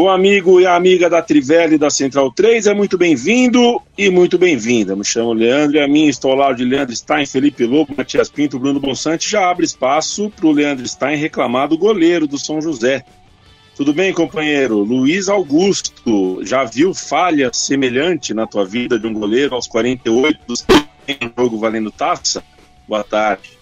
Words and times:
O 0.00 0.08
amigo 0.08 0.58
e 0.58 0.64
a 0.64 0.76
amiga 0.76 1.10
da 1.10 1.20
Trivela 1.20 1.74
e 1.74 1.78
da 1.78 1.90
Central 1.90 2.32
3 2.32 2.68
é 2.68 2.72
muito 2.72 2.96
bem-vindo 2.96 3.82
e 3.98 4.08
muito 4.08 4.38
bem-vinda. 4.38 4.96
Me 4.96 5.04
chamo 5.04 5.34
Leandro 5.34 5.76
e 5.76 5.80
a 5.80 5.86
mim 5.86 6.06
estou 6.06 6.30
ao 6.30 6.38
lado 6.38 6.56
de 6.56 6.64
Leandro 6.64 6.96
Stein, 6.96 7.26
Felipe 7.26 7.66
Lobo, 7.66 7.94
Matias 7.94 8.30
Pinto, 8.30 8.58
Bruno 8.58 8.80
Bonsante. 8.80 9.30
Já 9.30 9.50
abre 9.50 9.66
espaço 9.66 10.30
para 10.30 10.46
o 10.46 10.52
Leandro 10.52 10.88
Stein 10.88 11.18
reclamar 11.18 11.68
do 11.68 11.76
goleiro 11.76 12.26
do 12.26 12.38
São 12.38 12.62
José. 12.62 13.04
Tudo 13.76 13.92
bem, 13.92 14.10
companheiro? 14.14 14.78
Luiz 14.78 15.28
Augusto, 15.28 16.40
já 16.46 16.64
viu 16.64 16.94
falha 16.94 17.50
semelhante 17.52 18.32
na 18.32 18.46
tua 18.46 18.64
vida 18.64 18.98
de 18.98 19.06
um 19.06 19.12
goleiro 19.12 19.54
aos 19.54 19.68
48 19.68 20.40
do 20.46 20.54
jogo 21.36 21.58
valendo 21.58 21.90
taça? 21.90 22.42
Boa 22.88 23.04
tarde. 23.04 23.59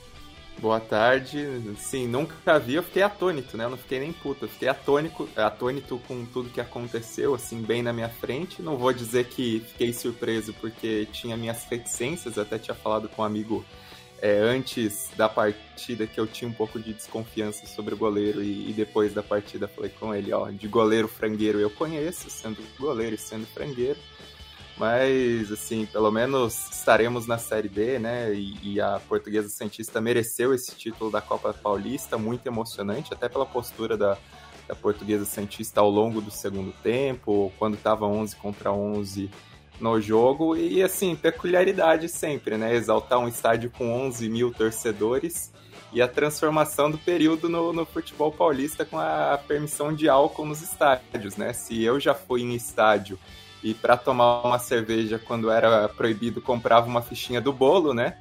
Boa 0.60 0.80
tarde. 0.80 1.46
Sim, 1.78 2.08
nunca 2.08 2.58
vi, 2.58 2.74
eu 2.74 2.82
fiquei 2.82 3.02
atônito, 3.02 3.56
né? 3.56 3.64
Eu 3.64 3.70
não 3.70 3.76
fiquei 3.76 4.00
nem 4.00 4.12
puto, 4.12 4.44
eu 4.44 4.48
fiquei 4.48 4.66
atônico, 4.66 5.28
atônito 5.36 6.00
com 6.08 6.26
tudo 6.26 6.50
que 6.50 6.60
aconteceu, 6.60 7.32
assim, 7.32 7.62
bem 7.62 7.80
na 7.80 7.92
minha 7.92 8.08
frente. 8.08 8.60
Não 8.60 8.76
vou 8.76 8.92
dizer 8.92 9.26
que 9.26 9.60
fiquei 9.68 9.92
surpreso 9.92 10.52
porque 10.54 11.06
tinha 11.12 11.36
minhas 11.36 11.64
reticências, 11.64 12.38
até 12.38 12.58
tinha 12.58 12.74
falado 12.74 13.08
com 13.08 13.22
um 13.22 13.24
amigo 13.24 13.64
é, 14.20 14.36
antes 14.38 15.10
da 15.16 15.28
partida 15.28 16.08
que 16.08 16.18
eu 16.18 16.26
tinha 16.26 16.48
um 16.48 16.52
pouco 16.52 16.80
de 16.80 16.92
desconfiança 16.92 17.64
sobre 17.66 17.94
o 17.94 17.96
goleiro 17.96 18.42
e, 18.42 18.70
e, 18.70 18.72
depois 18.72 19.14
da 19.14 19.22
partida 19.22 19.68
falei 19.68 19.90
com 19.90 20.12
ele, 20.12 20.32
ó, 20.32 20.50
de 20.50 20.66
goleiro 20.66 21.06
frangueiro 21.06 21.60
eu 21.60 21.70
conheço, 21.70 22.28
sendo 22.28 22.58
goleiro 22.78 23.14
e 23.14 23.18
sendo 23.18 23.46
frangueiro. 23.46 23.98
Mas, 24.78 25.50
assim, 25.50 25.86
pelo 25.86 26.10
menos 26.10 26.70
estaremos 26.70 27.26
na 27.26 27.36
Série 27.36 27.68
B, 27.68 27.98
né? 27.98 28.32
E, 28.32 28.74
e, 28.74 28.80
a 28.80 29.00
Portuguesa 29.08 29.48
Santista 29.48 30.00
mereceu 30.00 30.54
esse 30.54 30.74
título 30.76 31.10
da 31.10 31.20
Copa 31.20 31.52
Paulista, 31.52 32.16
muito 32.16 32.46
emocionante, 32.46 33.12
até 33.12 33.28
pela 33.28 33.44
postura 33.44 33.96
da, 33.96 34.16
da 34.68 34.76
Portuguesa 34.76 35.24
Santista 35.24 35.80
ao 35.80 35.90
longo 35.90 36.20
do 36.20 36.30
segundo 36.30 36.72
tempo, 36.80 37.52
quando 37.58 37.74
estava 37.74 38.06
11 38.06 38.36
contra 38.36 38.72
11 38.72 39.28
no 39.80 40.00
jogo. 40.00 40.56
E, 40.56 40.80
assim, 40.80 41.16
peculiaridade 41.16 42.08
sempre, 42.08 42.56
né? 42.56 42.72
Exaltar 42.72 43.18
um 43.18 43.26
estádio 43.26 43.70
com 43.70 43.92
11 44.06 44.28
mil 44.28 44.52
torcedores 44.52 45.52
e 45.92 46.00
a 46.00 46.06
transformação 46.06 46.88
do 46.88 46.98
período 46.98 47.48
no, 47.48 47.72
no 47.72 47.84
futebol 47.84 48.30
paulista 48.30 48.84
com 48.84 48.98
a 48.98 49.40
permissão 49.48 49.92
de 49.92 50.08
álcool 50.08 50.46
nos 50.46 50.62
estádios, 50.62 51.36
né? 51.36 51.52
Se 51.52 51.82
eu 51.82 51.98
já 51.98 52.14
fui 52.14 52.42
em 52.42 52.54
estádio 52.54 53.18
e 53.62 53.74
para 53.74 53.96
tomar 53.96 54.42
uma 54.42 54.58
cerveja 54.58 55.18
quando 55.18 55.50
era 55.50 55.88
proibido 55.88 56.40
comprava 56.40 56.86
uma 56.86 57.02
fichinha 57.02 57.40
do 57.40 57.52
bolo, 57.52 57.92
né? 57.92 58.16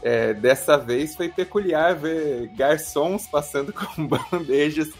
É, 0.00 0.32
dessa 0.32 0.78
vez 0.78 1.16
foi 1.16 1.28
peculiar 1.28 1.94
ver 1.94 2.48
garçons 2.48 3.26
passando 3.26 3.72
com 3.72 4.06
bandejas 4.06 4.90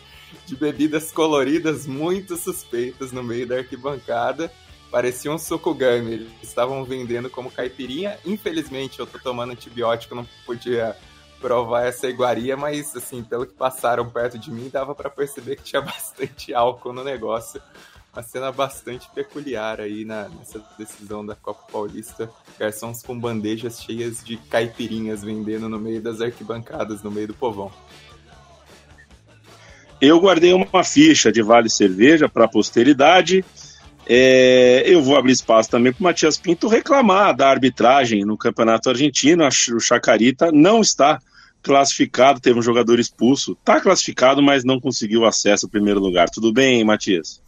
de 0.45 0.57
bebidas 0.57 1.13
coloridas 1.13 1.87
muito 1.87 2.37
suspeitas 2.37 3.13
no 3.13 3.23
meio 3.23 3.47
da 3.47 3.59
arquibancada. 3.59 4.53
Parecia 4.91 5.31
um 5.31 5.39
sukugami, 5.39 6.13
eles 6.13 6.33
estavam 6.43 6.83
vendendo 6.85 7.31
como 7.31 7.51
caipirinha. 7.51 8.19
Infelizmente 8.25 8.99
eu 8.99 9.07
tô 9.07 9.19
tomando 9.19 9.53
antibiótico, 9.53 10.15
não 10.15 10.27
podia 10.45 10.97
provar 11.41 11.87
essa 11.87 12.09
iguaria, 12.09 12.57
mas 12.57 12.97
assim, 12.97 13.23
pelo 13.23 13.47
que 13.47 13.55
passaram 13.55 14.09
perto 14.09 14.39
de 14.39 14.51
mim, 14.51 14.69
dava 14.73 14.95
para 14.95 15.09
perceber 15.09 15.57
que 15.57 15.63
tinha 15.63 15.81
bastante 15.83 16.53
álcool 16.53 16.93
no 16.93 17.05
negócio 17.05 17.63
uma 18.13 18.23
cena 18.23 18.51
bastante 18.51 19.09
peculiar 19.15 19.81
aí 19.81 20.05
na, 20.05 20.29
nessa 20.29 20.63
decisão 20.79 21.25
da 21.25 21.35
Copa 21.35 21.71
Paulista. 21.71 22.31
Garçons 22.59 23.03
com 23.03 23.19
bandejas 23.19 23.83
cheias 23.83 24.25
de 24.25 24.37
caipirinhas 24.37 25.23
vendendo 25.23 25.69
no 25.69 25.79
meio 25.79 26.01
das 26.01 26.21
arquibancadas, 26.21 27.03
no 27.03 27.11
meio 27.11 27.29
do 27.29 27.35
povão. 27.35 27.71
Eu 30.01 30.21
guardei 30.21 30.53
uma 30.53 30.85
ficha 30.85 31.31
de 31.33 31.43
Vale 31.43 31.69
Cerveja 31.69 32.29
para 32.29 32.45
a 32.45 32.49
posteridade. 32.49 33.45
É, 34.07 34.85
eu 34.87 35.03
vou 35.03 35.17
abrir 35.17 35.33
espaço 35.33 35.69
também 35.69 35.93
para 35.93 36.01
o 36.01 36.05
Matias 36.05 36.39
Pinto 36.39 36.67
reclamar 36.67 37.37
da 37.37 37.49
arbitragem 37.51 38.25
no 38.25 38.39
Campeonato 38.39 38.89
Argentino. 38.89 39.47
O 39.47 39.81
Chacarita 39.81 40.51
não 40.53 40.81
está 40.81 41.21
classificado, 41.63 42.41
teve 42.41 42.59
um 42.59 42.63
jogador 42.63 42.99
expulso. 42.99 43.53
Está 43.53 43.81
classificado, 43.81 44.41
mas 44.41 44.65
não 44.65 44.81
conseguiu 44.81 45.27
acesso 45.27 45.67
ao 45.67 45.71
primeiro 45.71 46.01
lugar. 46.01 46.31
Tudo 46.31 46.53
bem, 46.53 46.83
Matias? 46.85 47.43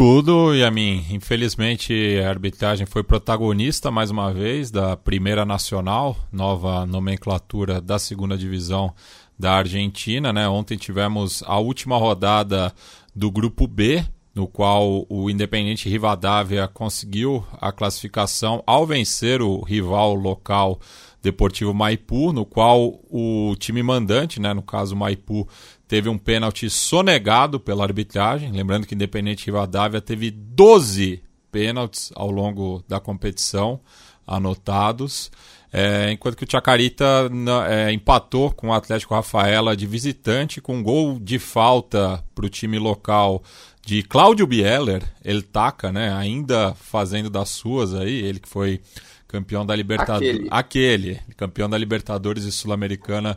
Tudo, 0.00 0.52
a 0.66 0.70
mim, 0.70 1.04
infelizmente 1.10 1.92
a 2.24 2.30
arbitragem 2.30 2.86
foi 2.86 3.02
protagonista 3.02 3.90
mais 3.90 4.10
uma 4.10 4.32
vez 4.32 4.70
da 4.70 4.96
Primeira 4.96 5.44
Nacional, 5.44 6.16
nova 6.32 6.86
nomenclatura 6.86 7.82
da 7.82 7.98
segunda 7.98 8.34
divisão 8.34 8.94
da 9.38 9.52
Argentina. 9.52 10.32
Né? 10.32 10.48
Ontem 10.48 10.78
tivemos 10.78 11.42
a 11.46 11.58
última 11.58 11.98
rodada 11.98 12.72
do 13.14 13.30
grupo 13.30 13.66
B, 13.66 14.02
no 14.34 14.48
qual 14.48 15.04
o 15.06 15.28
Independente 15.28 15.86
Rivadavia 15.86 16.66
conseguiu 16.66 17.44
a 17.60 17.70
classificação 17.70 18.62
ao 18.66 18.86
vencer 18.86 19.42
o 19.42 19.60
rival 19.60 20.14
local 20.14 20.80
Deportivo 21.22 21.74
Maipu, 21.74 22.32
no 22.32 22.46
qual 22.46 22.98
o 23.10 23.54
time 23.58 23.82
mandante, 23.82 24.40
né, 24.40 24.54
no 24.54 24.62
caso 24.62 24.96
Maipu, 24.96 25.46
teve 25.90 26.08
um 26.08 26.16
pênalti 26.16 26.70
sonegado 26.70 27.58
pela 27.58 27.82
arbitragem. 27.82 28.52
Lembrando 28.52 28.86
que 28.86 28.94
Independente 28.94 29.46
Rivadavia 29.46 30.00
teve 30.00 30.30
12 30.30 31.20
pênaltis 31.50 32.12
ao 32.14 32.30
longo 32.30 32.84
da 32.86 33.00
competição 33.00 33.80
anotados. 34.24 35.32
É, 35.72 36.12
enquanto 36.12 36.36
que 36.36 36.44
o 36.44 36.48
Chacarita 36.48 37.28
é, 37.68 37.92
empatou 37.92 38.52
com 38.52 38.68
o 38.68 38.72
Atlético 38.72 39.16
Rafaela 39.16 39.76
de 39.76 39.84
visitante 39.84 40.60
com 40.60 40.76
um 40.76 40.82
gol 40.82 41.18
de 41.18 41.40
falta 41.40 42.22
para 42.36 42.46
o 42.46 42.48
time 42.48 42.78
local 42.78 43.42
de 43.84 44.04
Cláudio 44.04 44.46
Bieler, 44.46 45.02
ele 45.24 45.42
taca, 45.42 45.90
né, 45.90 46.14
ainda 46.14 46.72
fazendo 46.74 47.28
das 47.28 47.48
suas 47.48 47.94
aí, 47.94 48.14
ele 48.14 48.38
que 48.38 48.48
foi 48.48 48.80
campeão 49.26 49.66
da 49.66 49.74
Libertadores, 49.74 50.36
aquele. 50.36 50.48
aquele, 50.50 51.20
campeão 51.36 51.68
da 51.68 51.78
Libertadores 51.78 52.44
e 52.44 52.52
Sul-Americana 52.52 53.36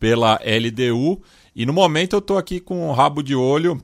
pela 0.00 0.40
LDU 0.42 1.22
e 1.54 1.64
no 1.64 1.72
momento 1.72 2.14
eu 2.14 2.18
estou 2.18 2.38
aqui 2.38 2.58
com 2.58 2.88
o 2.88 2.92
rabo 2.92 3.22
de 3.22 3.34
olho 3.34 3.80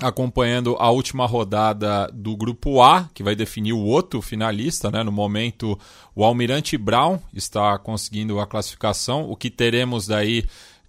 acompanhando 0.00 0.74
a 0.78 0.90
última 0.90 1.24
rodada 1.24 2.10
do 2.12 2.36
grupo 2.36 2.82
A, 2.82 3.08
que 3.14 3.22
vai 3.22 3.36
definir 3.36 3.72
o 3.72 3.78
outro 3.78 4.20
finalista, 4.20 4.90
né? 4.90 5.04
No 5.04 5.12
momento, 5.12 5.78
o 6.16 6.24
Almirante 6.24 6.76
Brown 6.76 7.20
está 7.32 7.78
conseguindo 7.78 8.40
a 8.40 8.46
classificação, 8.46 9.30
o 9.30 9.36
que 9.36 9.50
teremos 9.50 10.08
daí 10.08 10.44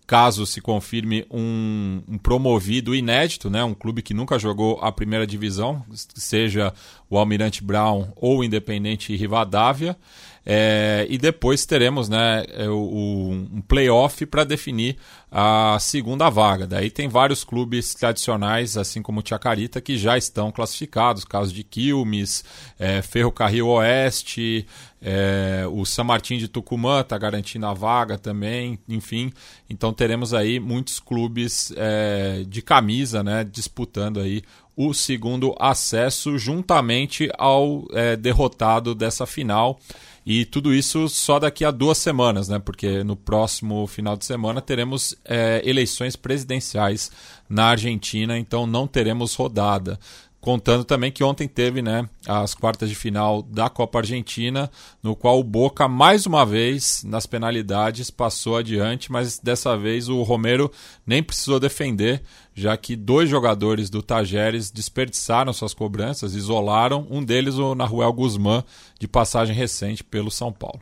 caso 0.07 0.45
se 0.45 0.61
confirme 0.61 1.25
um, 1.31 2.01
um, 2.07 2.17
promovido 2.17 2.93
inédito, 2.93 3.49
né, 3.49 3.63
um 3.63 3.73
clube 3.73 4.03
que 4.03 4.13
nunca 4.13 4.37
jogou 4.37 4.77
a 4.81 4.91
primeira 4.91 5.25
divisão, 5.25 5.83
seja 5.93 6.73
o 7.09 7.17
Almirante 7.17 7.63
Brown 7.63 8.09
ou 8.15 8.39
o 8.39 8.43
Independente 8.43 9.15
Rivadavia. 9.15 9.97
É, 10.45 11.07
e 11.09 11.17
depois 11.17 11.65
teremos 11.65 12.07
né, 12.07 12.45
é, 12.49 12.69
o, 12.69 13.31
um 13.51 13.61
playoff 13.67 14.25
para 14.27 14.43
definir 14.43 14.95
a 15.31 15.77
segunda 15.79 16.29
vaga. 16.29 16.67
Daí 16.67 16.91
tem 16.91 17.07
vários 17.07 17.43
clubes 17.43 17.95
tradicionais, 17.95 18.77
assim 18.77 19.01
como 19.01 19.21
o 19.21 19.23
Chacarita, 19.27 19.81
que 19.81 19.97
já 19.97 20.17
estão 20.17 20.51
classificados. 20.51 21.25
Caso 21.25 21.51
de 21.51 21.63
Quilmes, 21.63 22.45
é, 22.77 23.01
Ferrocarril 23.01 23.67
Oeste, 23.67 24.67
é, 25.01 25.65
o 25.71 25.83
San 25.83 26.03
Martín 26.03 26.37
de 26.37 26.47
Tucumã 26.47 27.01
está 27.01 27.17
garantindo 27.17 27.65
a 27.65 27.73
vaga 27.73 28.17
também. 28.17 28.77
Enfim, 28.87 29.33
então 29.67 29.91
teremos 29.91 30.31
aí 30.31 30.59
muitos 30.59 30.99
clubes 30.99 31.73
é, 31.75 32.43
de 32.47 32.61
camisa 32.61 33.23
né, 33.23 33.43
disputando 33.43 34.19
aí 34.19 34.43
o 34.77 34.93
segundo 34.93 35.55
acesso 35.59 36.37
juntamente 36.37 37.29
ao 37.37 37.85
é, 37.93 38.15
derrotado 38.15 38.93
dessa 38.93 39.25
final. 39.25 39.79
E 40.25 40.43
tudo 40.43 40.73
isso 40.73 41.07
só 41.07 41.37
daqui 41.37 41.63
a 41.63 41.69
duas 41.69 41.99
semanas, 41.99 42.49
né? 42.49 42.57
Porque 42.57 43.03
no 43.03 43.15
próximo 43.15 43.85
final 43.85 44.17
de 44.17 44.25
semana 44.25 44.59
teremos 44.59 45.15
é, 45.23 45.61
eleições 45.63 46.15
presidenciais 46.15 47.11
na 47.47 47.65
Argentina, 47.65 48.35
então 48.35 48.65
não 48.65 48.87
teremos 48.87 49.35
rodada. 49.35 49.99
Contando 50.45 50.83
também 50.83 51.11
que 51.11 51.23
ontem 51.23 51.47
teve 51.47 51.81
né, 51.81 52.07
as 52.27 52.53
quartas 52.53 52.87
de 52.87 52.93
final 52.93 53.41
da 53.41 53.67
Copa 53.67 53.97
Argentina, 53.97 54.69
no 55.01 55.15
qual 55.15 55.39
o 55.39 55.43
Boca, 55.43 55.87
mais 55.87 56.27
uma 56.27 56.45
vez, 56.45 57.03
nas 57.03 57.25
penalidades, 57.25 58.11
passou 58.11 58.55
adiante, 58.55 59.11
mas 59.11 59.39
dessa 59.39 59.75
vez 59.75 60.07
o 60.07 60.21
Romero 60.21 60.71
nem 61.03 61.23
precisou 61.23 61.59
defender, 61.59 62.21
já 62.53 62.77
que 62.77 62.95
dois 62.95 63.27
jogadores 63.27 63.89
do 63.89 64.03
Tajeres 64.03 64.69
desperdiçaram 64.69 65.51
suas 65.51 65.73
cobranças, 65.73 66.35
isolaram, 66.35 67.07
um 67.09 67.23
deles 67.23 67.55
o 67.55 67.73
Naruel 67.73 68.13
Guzmán, 68.13 68.63
de 68.99 69.07
passagem 69.07 69.55
recente 69.55 70.03
pelo 70.03 70.29
São 70.29 70.53
Paulo. 70.53 70.79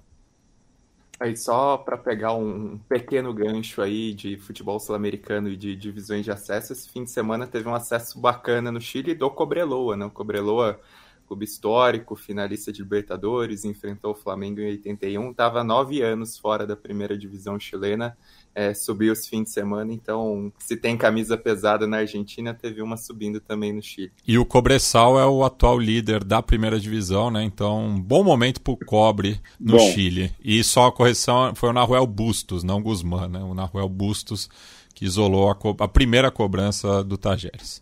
Aí 1.24 1.38
só 1.38 1.78
para 1.78 1.98
pegar 1.98 2.34
um 2.34 2.78
pequeno 2.80 3.34
gancho 3.34 3.82
aí 3.82 4.14
de 4.14 4.36
futebol 4.36 4.78
sul-americano 4.78 5.48
e 5.48 5.56
de 5.56 5.74
divisões 5.74 6.26
de 6.26 6.32
acesso, 6.32 6.74
esse 6.74 6.90
fim 6.90 7.06
de 7.06 7.12
semana 7.12 7.48
teve 7.48 7.66
um 7.66 7.74
acesso 7.74 8.20
bacana 8.20 8.70
no 8.74 8.82
Chile 8.82 9.16
do 9.16 9.32
Cobreloa, 9.32 9.96
né? 9.96 10.04
O 10.04 10.12
Cobreloa, 10.12 10.82
clube 11.26 11.46
histórico, 11.46 12.18
finalista 12.18 12.74
de 12.74 12.82
Libertadores, 12.82 13.64
enfrentou 13.64 14.12
o 14.12 14.16
Flamengo 14.16 14.60
em 14.60 14.66
81, 14.72 15.32
estava 15.32 15.64
nove 15.64 16.02
anos 16.02 16.38
fora 16.38 16.68
da 16.68 16.76
primeira 16.76 17.18
divisão 17.18 17.58
chilena 17.58 18.18
é, 18.56 18.74
subiu 18.74 19.14
os 19.14 19.28
fins 19.28 19.46
de 19.46 19.50
semana, 19.50 19.92
então 19.94 20.52
se 20.60 20.78
tem 20.78 20.96
camisa 20.96 21.38
pesada 21.38 21.88
na 21.88 21.98
Argentina, 21.98 22.54
teve 22.54 22.82
uma 22.82 22.98
subindo 22.98 23.40
também 23.40 23.74
no 23.74 23.82
Chile. 23.82 24.12
E 24.28 24.38
o 24.38 24.46
Cobressal 24.46 25.20
é 25.20 25.26
o 25.26 25.44
atual 25.44 25.80
líder 25.80 26.24
da 26.24 26.42
primeira 26.42 26.80
divisão, 26.80 27.32
né? 27.32 27.44
Então, 27.44 27.86
um 27.86 28.00
bom 28.00 28.24
momento 28.24 28.62
para 28.62 28.74
o 28.74 28.78
Cobre 28.78 29.40
no 29.60 29.78
bom. 29.78 29.92
Chile. 29.92 30.32
E 30.44 30.64
só 30.64 30.88
a 30.88 30.92
correção 30.92 31.54
foi 31.56 31.70
o 31.70 31.74
Naruel 31.74 32.06
Bustos, 32.06 32.64
não 32.64 32.82
Guzmán, 32.82 33.28
né? 33.28 33.40
O 33.40 33.54
Naruel 33.54 33.90
Bustos 33.90 34.50
que 34.94 35.06
isolou 35.06 35.50
a, 35.50 35.56
co 35.56 35.76
a 35.80 35.88
primeira 35.88 36.30
cobrança 36.30 37.04
do 37.04 37.18
Tajeres. 37.18 37.82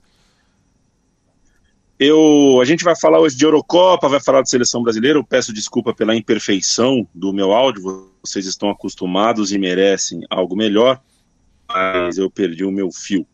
Eu, 1.99 2.59
a 2.59 2.65
gente 2.65 2.83
vai 2.83 2.95
falar 2.95 3.19
hoje 3.19 3.37
de 3.37 3.45
Eurocopa, 3.45 4.09
vai 4.09 4.19
falar 4.19 4.41
de 4.41 4.49
seleção 4.49 4.81
brasileira. 4.81 5.19
Eu 5.19 5.23
peço 5.23 5.53
desculpa 5.53 5.93
pela 5.93 6.15
imperfeição 6.15 7.07
do 7.13 7.31
meu 7.31 7.51
áudio. 7.51 8.10
Vocês 8.23 8.45
estão 8.45 8.69
acostumados 8.69 9.51
e 9.51 9.57
merecem 9.57 10.21
algo 10.29 10.55
melhor, 10.55 11.01
mas 11.67 12.17
eu 12.17 12.29
perdi 12.29 12.63
o 12.63 12.71
meu 12.71 12.91
fio. 12.91 13.25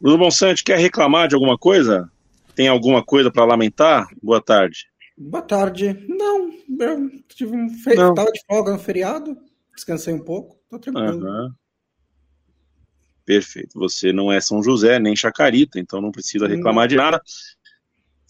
Bruno 0.00 0.18
Bonsante, 0.18 0.64
quer 0.64 0.78
reclamar 0.78 1.28
de 1.28 1.34
alguma 1.34 1.58
coisa? 1.58 2.10
Tem 2.54 2.68
alguma 2.68 3.04
coisa 3.04 3.30
para 3.30 3.44
lamentar? 3.44 4.08
Boa 4.22 4.40
tarde. 4.40 4.86
Boa 5.16 5.42
tarde. 5.42 6.04
Não, 6.08 6.50
eu 6.78 7.10
tive 7.28 7.54
um 7.54 7.68
fe... 7.68 7.94
Não. 7.94 8.14
tava 8.14 8.32
de 8.32 8.40
folga 8.46 8.72
no 8.72 8.78
feriado, 8.78 9.36
descansei 9.74 10.14
um 10.14 10.24
pouco, 10.24 10.58
tô 10.68 10.78
tranquilo. 10.78 11.26
Uhum. 11.26 11.52
Perfeito. 13.26 13.78
Você 13.78 14.12
não 14.12 14.32
é 14.32 14.40
São 14.40 14.62
José 14.62 14.98
nem 14.98 15.14
Chacarita, 15.14 15.78
então 15.78 16.00
não 16.00 16.10
precisa 16.10 16.48
reclamar 16.48 16.88
de 16.88 16.96
nada. 16.96 17.20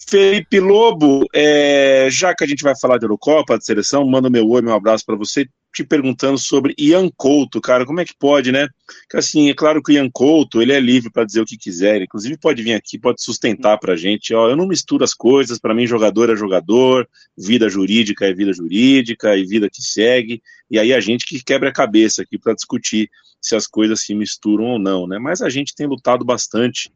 Felipe 0.08 0.58
Lobo, 0.58 1.26
é, 1.32 2.08
já 2.10 2.34
que 2.34 2.42
a 2.42 2.46
gente 2.46 2.62
vai 2.62 2.74
falar 2.78 2.98
de 2.98 3.04
Eurocopa, 3.04 3.56
de 3.56 3.64
seleção, 3.64 4.04
manda 4.06 4.28
meu 4.28 4.48
oi, 4.48 4.60
meu 4.60 4.74
abraço 4.74 5.04
para 5.06 5.16
você, 5.16 5.48
te 5.72 5.84
perguntando 5.84 6.38
sobre 6.38 6.74
Ian 6.78 7.08
Couto, 7.16 7.60
cara, 7.60 7.86
como 7.86 8.00
é 8.00 8.04
que 8.04 8.14
pode, 8.18 8.50
né? 8.50 8.68
Que 9.08 9.16
assim, 9.16 9.50
é 9.50 9.54
claro 9.54 9.82
que 9.82 9.92
o 9.92 9.94
Ian 9.94 10.10
Couto, 10.10 10.60
ele 10.60 10.72
é 10.72 10.80
livre 10.80 11.10
para 11.10 11.24
dizer 11.24 11.40
o 11.40 11.44
que 11.44 11.56
quiser, 11.56 12.02
inclusive 12.02 12.36
pode 12.36 12.62
vir 12.62 12.74
aqui, 12.74 12.98
pode 12.98 13.22
sustentar 13.22 13.78
pra 13.78 13.96
gente, 13.96 14.34
ó, 14.34 14.48
eu 14.48 14.56
não 14.56 14.66
misturo 14.66 15.04
as 15.04 15.14
coisas, 15.14 15.58
para 15.58 15.74
mim 15.74 15.86
jogador 15.86 16.30
é 16.30 16.36
jogador, 16.36 17.08
vida 17.36 17.68
jurídica 17.68 18.26
é 18.26 18.34
vida 18.34 18.52
jurídica 18.52 19.36
e 19.36 19.44
vida 19.44 19.70
que 19.70 19.82
segue, 19.82 20.42
e 20.70 20.78
aí 20.78 20.92
a 20.92 21.00
gente 21.00 21.24
que 21.24 21.42
quebra 21.42 21.68
a 21.68 21.72
cabeça 21.72 22.22
aqui 22.22 22.38
para 22.38 22.54
discutir 22.54 23.08
se 23.40 23.54
as 23.54 23.66
coisas 23.66 24.00
se 24.02 24.14
misturam 24.14 24.64
ou 24.64 24.78
não, 24.78 25.06
né? 25.06 25.18
Mas 25.18 25.40
a 25.40 25.48
gente 25.48 25.74
tem 25.74 25.86
lutado 25.86 26.24
bastante 26.24 26.92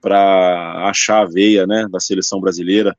para 0.00 0.88
achar 0.88 1.22
a 1.22 1.24
veia 1.24 1.66
né, 1.66 1.86
da 1.90 2.00
seleção 2.00 2.40
brasileira. 2.40 2.96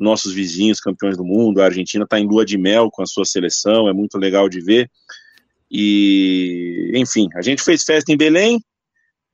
Nossos 0.00 0.32
vizinhos, 0.32 0.80
campeões 0.80 1.16
do 1.16 1.24
mundo, 1.24 1.60
a 1.60 1.66
Argentina 1.66 2.04
está 2.04 2.18
em 2.18 2.26
lua 2.26 2.44
de 2.44 2.56
mel 2.56 2.90
com 2.90 3.02
a 3.02 3.06
sua 3.06 3.24
seleção, 3.24 3.88
é 3.88 3.92
muito 3.92 4.16
legal 4.18 4.48
de 4.48 4.60
ver. 4.60 4.90
E, 5.70 6.90
enfim, 6.94 7.28
a 7.36 7.42
gente 7.42 7.62
fez 7.62 7.84
festa 7.84 8.10
em 8.10 8.16
Belém, 8.16 8.60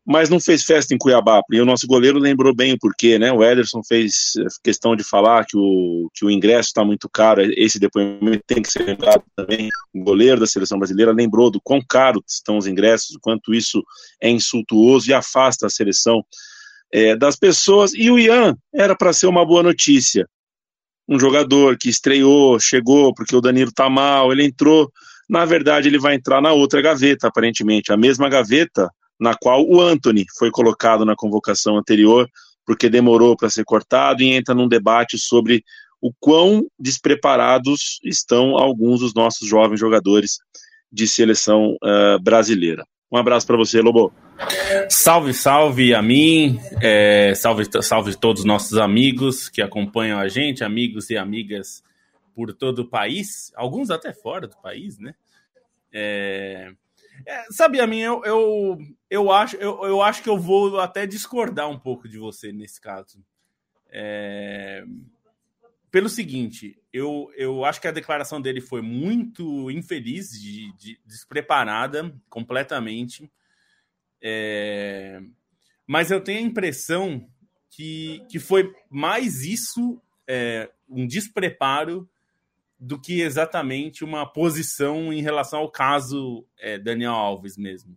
mas 0.06 0.30
não 0.30 0.38
fez 0.38 0.62
festa 0.62 0.94
em 0.94 0.98
Cuiabá. 0.98 1.42
E 1.50 1.60
o 1.60 1.64
nosso 1.64 1.86
goleiro 1.86 2.18
lembrou 2.18 2.54
bem 2.54 2.74
o 2.74 2.78
porquê, 2.78 3.18
né? 3.18 3.32
O 3.32 3.42
Ederson 3.42 3.82
fez 3.82 4.34
questão 4.62 4.94
de 4.94 5.02
falar 5.02 5.44
que 5.46 5.56
o, 5.56 6.08
que 6.14 6.24
o 6.24 6.30
ingresso 6.30 6.68
está 6.68 6.84
muito 6.84 7.08
caro. 7.08 7.42
Esse 7.56 7.80
depoimento 7.80 8.44
tem 8.46 8.62
que 8.62 8.70
ser 8.70 8.84
lembrado 8.84 9.24
também. 9.34 9.68
O 9.92 10.04
goleiro 10.04 10.38
da 10.38 10.46
seleção 10.46 10.78
brasileira 10.78 11.10
lembrou 11.10 11.50
do 11.50 11.60
quão 11.60 11.80
caro 11.88 12.22
estão 12.28 12.56
os 12.56 12.68
ingressos, 12.68 13.16
o 13.16 13.20
quanto 13.20 13.52
isso 13.52 13.82
é 14.22 14.30
insultuoso 14.30 15.10
e 15.10 15.14
afasta 15.14 15.66
a 15.66 15.70
seleção 15.70 16.24
é, 16.92 17.16
das 17.16 17.34
pessoas. 17.34 17.92
E 17.92 18.08
o 18.08 18.16
Ian 18.16 18.56
era 18.72 18.94
para 18.94 19.12
ser 19.12 19.26
uma 19.26 19.44
boa 19.44 19.62
notícia. 19.62 20.28
Um 21.08 21.18
jogador 21.18 21.76
que 21.78 21.88
estreou, 21.88 22.58
chegou 22.58 23.14
porque 23.14 23.36
o 23.36 23.40
Danilo 23.40 23.72
tá 23.72 23.88
mal, 23.88 24.32
ele 24.32 24.44
entrou. 24.44 24.90
Na 25.28 25.44
verdade, 25.44 25.88
ele 25.88 25.98
vai 25.98 26.14
entrar 26.14 26.40
na 26.40 26.52
outra 26.52 26.80
gaveta, 26.80 27.28
aparentemente, 27.28 27.92
a 27.92 27.96
mesma 27.96 28.28
gaveta 28.28 28.90
na 29.18 29.34
qual 29.34 29.66
o 29.66 29.80
Anthony 29.80 30.24
foi 30.38 30.50
colocado 30.50 31.04
na 31.04 31.16
convocação 31.16 31.76
anterior, 31.76 32.28
porque 32.64 32.88
demorou 32.88 33.36
para 33.36 33.48
ser 33.50 33.64
cortado 33.64 34.22
e 34.22 34.32
entra 34.32 34.54
num 34.54 34.68
debate 34.68 35.18
sobre 35.18 35.64
o 36.00 36.12
quão 36.20 36.66
despreparados 36.78 37.98
estão 38.04 38.56
alguns 38.56 39.00
dos 39.00 39.14
nossos 39.14 39.48
jovens 39.48 39.80
jogadores 39.80 40.38
de 40.92 41.08
seleção 41.08 41.76
uh, 41.82 42.20
brasileira. 42.22 42.84
Um 43.10 43.16
abraço 43.16 43.46
para 43.46 43.56
você, 43.56 43.80
Lobo. 43.80 44.12
Salve, 44.90 45.32
salve 45.32 45.94
a 45.94 46.02
mim, 46.02 46.58
é, 46.82 47.34
salve, 47.34 47.64
salve 47.82 48.16
todos 48.16 48.40
os 48.40 48.46
nossos 48.46 48.76
amigos 48.78 49.48
que 49.48 49.62
acompanham 49.62 50.18
a 50.18 50.28
gente, 50.28 50.64
amigos 50.64 51.08
e 51.10 51.16
amigas 51.16 51.82
por 52.34 52.52
todo 52.52 52.80
o 52.80 52.88
país, 52.88 53.52
alguns 53.54 53.90
até 53.90 54.12
fora 54.12 54.46
do 54.46 54.56
país, 54.56 54.98
né? 54.98 55.14
É, 55.92 56.72
é, 57.24 57.44
sabe, 57.50 57.80
a 57.80 57.86
mim, 57.86 58.00
eu, 58.00 58.22
eu, 58.24 58.78
eu, 59.08 59.32
acho, 59.32 59.56
eu, 59.56 59.84
eu 59.84 60.02
acho 60.02 60.22
que 60.22 60.28
eu 60.28 60.36
vou 60.36 60.78
até 60.80 61.06
discordar 61.06 61.70
um 61.70 61.78
pouco 61.78 62.08
de 62.08 62.18
você 62.18 62.52
nesse 62.52 62.80
caso. 62.80 63.24
É, 63.88 64.84
pelo 65.90 66.08
seguinte, 66.08 66.78
eu, 66.96 67.30
eu 67.36 67.64
acho 67.64 67.80
que 67.80 67.88
a 67.88 67.92
declaração 67.92 68.40
dele 68.40 68.60
foi 68.60 68.80
muito 68.80 69.70
infeliz, 69.70 70.30
de, 70.30 70.72
de 70.76 70.98
despreparada 71.04 72.14
completamente. 72.28 73.30
É... 74.22 75.20
Mas 75.86 76.10
eu 76.10 76.20
tenho 76.20 76.38
a 76.38 76.48
impressão 76.48 77.28
que, 77.70 78.24
que 78.28 78.38
foi 78.38 78.74
mais 78.90 79.42
isso, 79.44 80.00
é, 80.26 80.70
um 80.88 81.06
despreparo, 81.06 82.08
do 82.78 82.98
que 83.00 83.20
exatamente 83.20 84.04
uma 84.04 84.26
posição 84.26 85.12
em 85.12 85.22
relação 85.22 85.60
ao 85.60 85.70
caso 85.70 86.46
é, 86.58 86.78
Daniel 86.78 87.12
Alves 87.12 87.56
mesmo. 87.56 87.96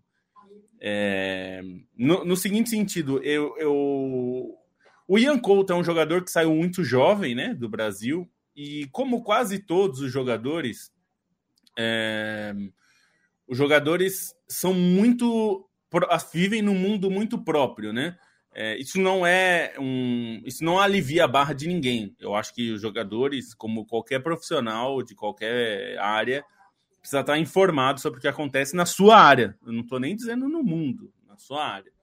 É, 0.79 1.61
no, 1.97 2.23
no, 2.23 2.37
seguinte 2.37 2.69
sentido, 2.69 3.21
eu, 3.23 3.57
eu, 3.57 4.57
o 5.07 5.19
Ian 5.19 5.37
Couto 5.37 5.73
é 5.73 5.75
um 5.75 5.83
jogador 5.83 6.23
que 6.23 6.31
saiu 6.31 6.53
muito 6.53 6.83
jovem 6.83 7.35
né, 7.35 7.53
do 7.53 7.67
Brasil, 7.67 8.29
e 8.61 8.87
como 8.87 9.23
quase 9.23 9.57
todos 9.57 10.01
os 10.01 10.11
jogadores, 10.11 10.91
é, 11.77 12.53
os 13.47 13.57
jogadores 13.57 14.35
são 14.49 14.73
muito 14.73 15.65
vivem 16.33 16.61
num 16.61 16.75
mundo 16.75 17.09
muito 17.09 17.41
próprio, 17.41 17.93
né? 17.93 18.17
É, 18.53 18.77
isso 18.77 18.99
não 18.99 19.25
é 19.25 19.75
um, 19.79 20.41
isso 20.43 20.61
não 20.61 20.77
alivia 20.77 21.23
a 21.23 21.27
barra 21.27 21.53
de 21.53 21.69
ninguém. 21.69 22.13
Eu 22.19 22.35
acho 22.35 22.53
que 22.53 22.73
os 22.73 22.81
jogadores, 22.81 23.53
como 23.53 23.85
qualquer 23.85 24.19
profissional 24.21 25.01
de 25.01 25.15
qualquer 25.15 25.97
área, 25.97 26.43
precisa 26.99 27.21
estar 27.21 27.39
informado 27.39 28.01
sobre 28.01 28.19
o 28.19 28.21
que 28.21 28.27
acontece 28.27 28.75
na 28.75 28.85
sua 28.85 29.17
área. 29.21 29.57
Eu 29.65 29.71
não 29.71 29.83
estou 29.83 30.01
nem 30.01 30.17
dizendo 30.17 30.49
no 30.49 30.61
mundo, 30.61 31.13
na 31.25 31.37
sua 31.37 31.65
área. 31.65 31.93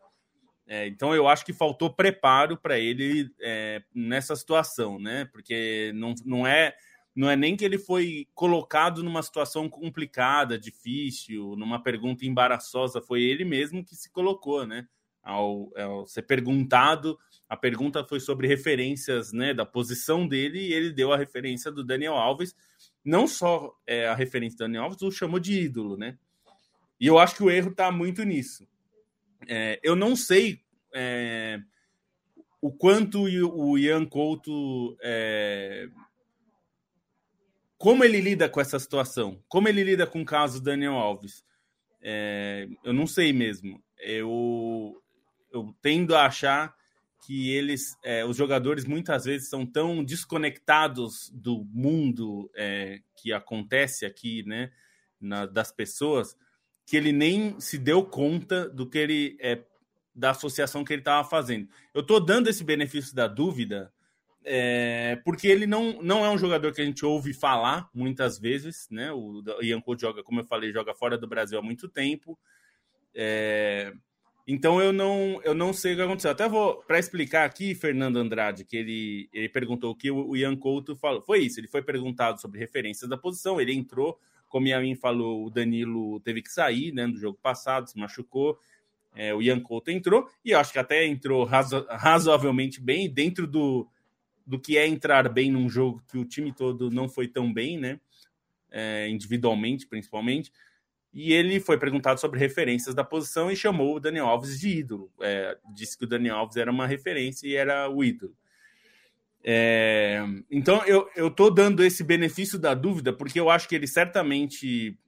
É, 0.67 0.87
então 0.89 1.15
eu 1.15 1.29
acho 1.29 1.45
que 1.45 1.53
faltou 1.53 1.93
preparo 1.95 2.57
para 2.57 2.79
ele 2.79 3.31
é, 3.41 3.83
nessa 3.95 4.35
situação, 4.35 4.99
né? 4.99 5.25
Porque 5.27 5.93
não, 5.95 6.15
não 6.25 6.47
é 6.47 6.75
não 7.15 7.31
é 7.31 7.35
nem 7.35 7.57
que 7.57 7.65
ele 7.65 7.79
foi 7.79 8.29
colocado 8.35 9.03
numa 9.03 9.23
situação 9.23 9.71
complicada, 9.71 10.59
difícil, 10.59 11.57
numa 11.57 11.83
pergunta 11.83 12.27
embaraçosa, 12.27 13.01
foi 13.01 13.23
ele 13.23 13.43
mesmo 13.43 13.83
que 13.83 13.97
se 13.97 14.11
colocou, 14.11 14.67
né? 14.67 14.87
Ao, 15.23 15.73
ao, 15.77 16.07
ser 16.07 16.23
perguntado, 16.23 17.19
a 17.49 17.57
pergunta 17.57 18.05
foi 18.05 18.21
sobre 18.21 18.47
referências 18.47 19.33
né, 19.33 19.55
da 19.55 19.65
posição 19.65 20.29
dele 20.29 20.61
e 20.61 20.73
ele 20.73 20.93
deu 20.93 21.13
a 21.13 21.17
referência 21.17 21.73
do 21.73 21.83
Daniel 21.83 22.15
Alves. 22.15 22.55
Não 23.05 23.27
só 23.27 23.75
é, 23.87 24.07
a 24.07 24.15
referência 24.15 24.59
do 24.59 24.65
Daniel 24.65 24.85
Alves, 24.85 25.01
o 25.03 25.11
chamou 25.11 25.41
de 25.41 25.59
ídolo, 25.59 25.97
né? 25.97 26.19
E 27.01 27.07
eu 27.07 27.19
acho 27.19 27.35
que 27.35 27.43
o 27.43 27.51
erro 27.51 27.71
está 27.71 27.91
muito 27.91 28.23
nisso. 28.25 28.69
É, 29.49 29.81
eu 29.83 29.95
não 29.97 30.17
sei 30.17 30.61
é, 30.95 31.61
o 32.61 32.73
quanto 32.73 33.23
o 33.23 33.79
Ian 33.79 34.07
Couto 34.07 34.97
é, 35.03 35.89
como 37.79 38.03
ele 38.03 38.21
lida 38.21 38.49
com 38.49 38.61
essa 38.61 38.79
situação? 38.79 39.43
Como 39.49 39.69
ele 39.69 39.85
lida 39.85 40.07
com 40.07 40.23
o 40.23 40.25
caso 40.25 40.63
Daniel 40.63 40.95
Alves? 40.95 41.45
É, 42.01 42.69
eu 42.83 42.93
não 42.93 43.07
sei 43.07 43.33
mesmo. 43.33 43.83
Eu, 43.99 45.03
eu 45.53 45.75
tendo 45.83 46.15
a 46.17 46.27
achar 46.27 46.75
que 47.27 47.51
eles, 47.51 47.97
é, 48.03 48.25
os 48.25 48.37
jogadores 48.37 48.85
muitas 48.85 49.25
vezes 49.25 49.49
são 49.49 49.67
tão 49.67 50.03
desconectados 50.03 51.31
do 51.35 51.65
mundo 51.73 52.51
é, 52.55 53.01
que 53.17 53.33
acontece 53.33 54.07
aqui, 54.07 54.43
né, 54.45 54.71
na, 55.21 55.45
das 55.45 55.73
pessoas, 55.73 56.37
que 56.87 56.97
ele 56.97 57.13
nem 57.13 57.61
se 57.61 57.77
deu 57.77 58.05
conta 58.05 58.69
do 58.69 58.89
que 58.89 58.97
ele 58.97 59.37
é, 59.41 59.63
da 60.15 60.31
associação 60.31 60.85
que 60.85 60.93
ele 60.93 61.03
estava 61.03 61.29
fazendo. 61.29 61.69
Eu 61.93 62.01
estou 62.01 62.19
dando 62.19 62.49
esse 62.49 62.65
benefício 62.65 63.15
da 63.15 63.27
dúvida 63.27 63.93
é, 64.49 65.21
porque 65.25 65.49
ele 65.49 65.67
não, 65.67 66.01
não 66.01 66.25
é 66.25 66.31
um 66.31 66.39
jogador 66.39 66.73
que 66.73 66.81
a 66.81 66.85
gente 66.85 67.05
ouve 67.05 67.35
falar 67.35 67.91
muitas 67.93 68.39
vezes, 68.39 68.87
né? 68.89 69.13
O 69.13 69.43
Ian 69.61 69.81
Couto 69.81 70.03
joga, 70.03 70.23
como 70.23 70.39
eu 70.39 70.45
falei, 70.45 70.73
joga 70.73 70.95
fora 70.95 71.19
do 71.19 71.27
Brasil 71.27 71.59
há 71.59 71.63
muito 71.63 71.89
tempo. 71.89 72.39
É, 73.13 73.93
então 74.47 74.81
eu 74.81 74.93
não, 74.93 75.41
eu 75.43 75.53
não 75.53 75.73
sei 75.73 75.95
o 75.95 75.97
que 75.97 76.03
aconteceu. 76.03 76.31
Até 76.31 76.49
vou 76.49 76.77
para 76.83 77.01
explicar 77.01 77.45
aqui, 77.45 77.75
Fernando 77.75 78.19
Andrade, 78.19 78.65
que 78.65 78.77
ele, 78.77 79.29
ele 79.33 79.49
perguntou 79.49 79.91
o 79.91 79.97
que 79.97 80.13
o 80.13 80.37
Ian 80.37 80.55
Couto 80.55 80.95
falou. 80.95 81.21
Foi 81.21 81.41
isso, 81.41 81.59
ele 81.59 81.67
foi 81.67 81.83
perguntado 81.83 82.41
sobre 82.41 82.61
referências 82.61 83.11
da 83.11 83.19
posição, 83.19 83.61
ele 83.61 83.75
entrou, 83.75 84.17
como 84.49 84.73
a 84.75 84.81
mim 84.81 84.95
falou, 84.95 85.47
o 85.47 85.51
Danilo 85.51 86.21
teve 86.21 86.43
que 86.43 86.51
sair 86.51 86.93
né, 86.93 87.07
do 87.07 87.19
jogo 87.19 87.39
passado, 87.43 87.89
se 87.89 87.99
machucou. 87.99 88.59
É, 89.15 89.35
o 89.35 89.41
Ian 89.41 89.61
Couto 89.61 89.91
entrou, 89.91 90.29
e 90.45 90.53
acho 90.53 90.73
que 90.73 90.79
até 90.79 91.07
entrou 91.07 91.45
razo 91.45 91.87
razoavelmente 91.89 92.81
bem, 92.81 93.09
dentro 93.09 93.47
do, 93.47 93.89
do 94.47 94.61
que 94.61 94.77
é 94.77 94.87
entrar 94.87 95.29
bem 95.29 95.51
num 95.51 95.69
jogo 95.71 96.03
que 96.07 96.19
o 96.19 96.25
time 96.25 96.53
todo 96.53 96.91
não 96.91 97.09
foi 97.09 97.27
tão 97.27 97.53
bem, 97.53 97.79
né? 97.79 97.99
É, 98.71 99.09
individualmente, 99.09 99.87
principalmente. 99.87 100.53
E 101.15 101.33
ele 101.33 101.59
foi 101.61 101.79
perguntado 101.79 102.21
sobre 102.21 102.39
referências 102.39 102.95
da 102.95 103.03
posição 103.03 103.51
e 103.51 103.57
chamou 103.57 103.97
o 103.97 104.01
Daniel 104.01 104.27
Alves 104.27 104.61
de 104.61 104.69
ídolo. 104.69 105.11
É, 105.23 105.57
disse 105.75 105.97
que 105.97 106.05
o 106.05 106.07
Daniel 106.07 106.37
Alves 106.37 106.59
era 106.59 106.71
uma 106.71 106.87
referência 106.87 107.49
e 107.49 107.55
era 107.55 107.89
o 107.89 108.05
ídolo. 108.05 108.37
É, 109.49 110.25
então 110.51 110.85
eu, 110.87 111.09
eu 111.15 111.31
tô 111.31 111.51
dando 111.51 111.85
esse 111.85 112.03
benefício 112.03 112.59
da 112.59 112.75
dúvida 112.75 113.13
porque 113.13 113.39
eu 113.39 113.49
acho 113.49 113.69
que 113.69 113.77
ele 113.77 113.87
certamente 113.87 114.99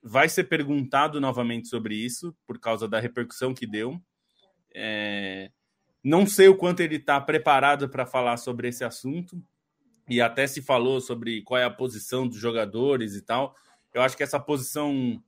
vai 0.00 0.28
ser 0.28 0.44
perguntado 0.44 1.20
novamente 1.20 1.66
sobre 1.66 1.96
isso 1.96 2.32
por 2.46 2.60
causa 2.60 2.86
da 2.86 3.00
repercussão 3.00 3.52
que 3.52 3.66
deu. 3.66 4.00
É, 4.72 5.50
não 6.02 6.26
sei 6.26 6.48
o 6.48 6.56
quanto 6.56 6.80
ele 6.80 6.96
está 6.96 7.20
preparado 7.20 7.88
para 7.88 8.06
falar 8.06 8.36
sobre 8.36 8.68
esse 8.68 8.84
assunto, 8.84 9.42
e 10.08 10.20
até 10.20 10.46
se 10.46 10.62
falou 10.62 11.00
sobre 11.00 11.42
qual 11.42 11.60
é 11.60 11.64
a 11.64 11.70
posição 11.70 12.26
dos 12.26 12.38
jogadores 12.38 13.14
e 13.14 13.22
tal. 13.22 13.54
Eu 13.92 14.00
acho 14.02 14.16
que 14.16 14.22
essa 14.22 14.40
posição. 14.40 15.22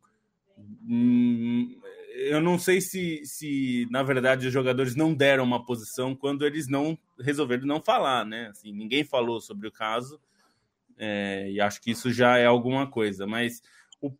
Eu 2.13 2.41
não 2.41 2.59
sei 2.59 2.81
se, 2.81 3.25
se, 3.25 3.87
na 3.91 4.03
verdade, 4.03 4.47
os 4.47 4.53
jogadores 4.53 4.97
não 4.97 5.15
deram 5.15 5.45
uma 5.45 5.65
posição 5.65 6.15
quando 6.15 6.45
eles 6.45 6.69
não 6.69 6.99
resolveram 7.19 7.67
não 7.67 7.81
falar, 7.81 8.25
né? 8.25 8.49
Assim, 8.49 8.73
ninguém 8.73 9.05
falou 9.05 9.41
sobre 9.41 9.69
o 9.69 9.73
caso, 9.73 10.21
é, 10.99 11.51
e 11.51 11.61
acho 11.61 11.81
que 11.81 11.91
isso 11.91 12.13
já 12.13 12.37
é 12.37 12.47
alguma 12.47 12.87
coisa. 12.87 13.27
Mas 13.27 13.63
o, 14.01 14.13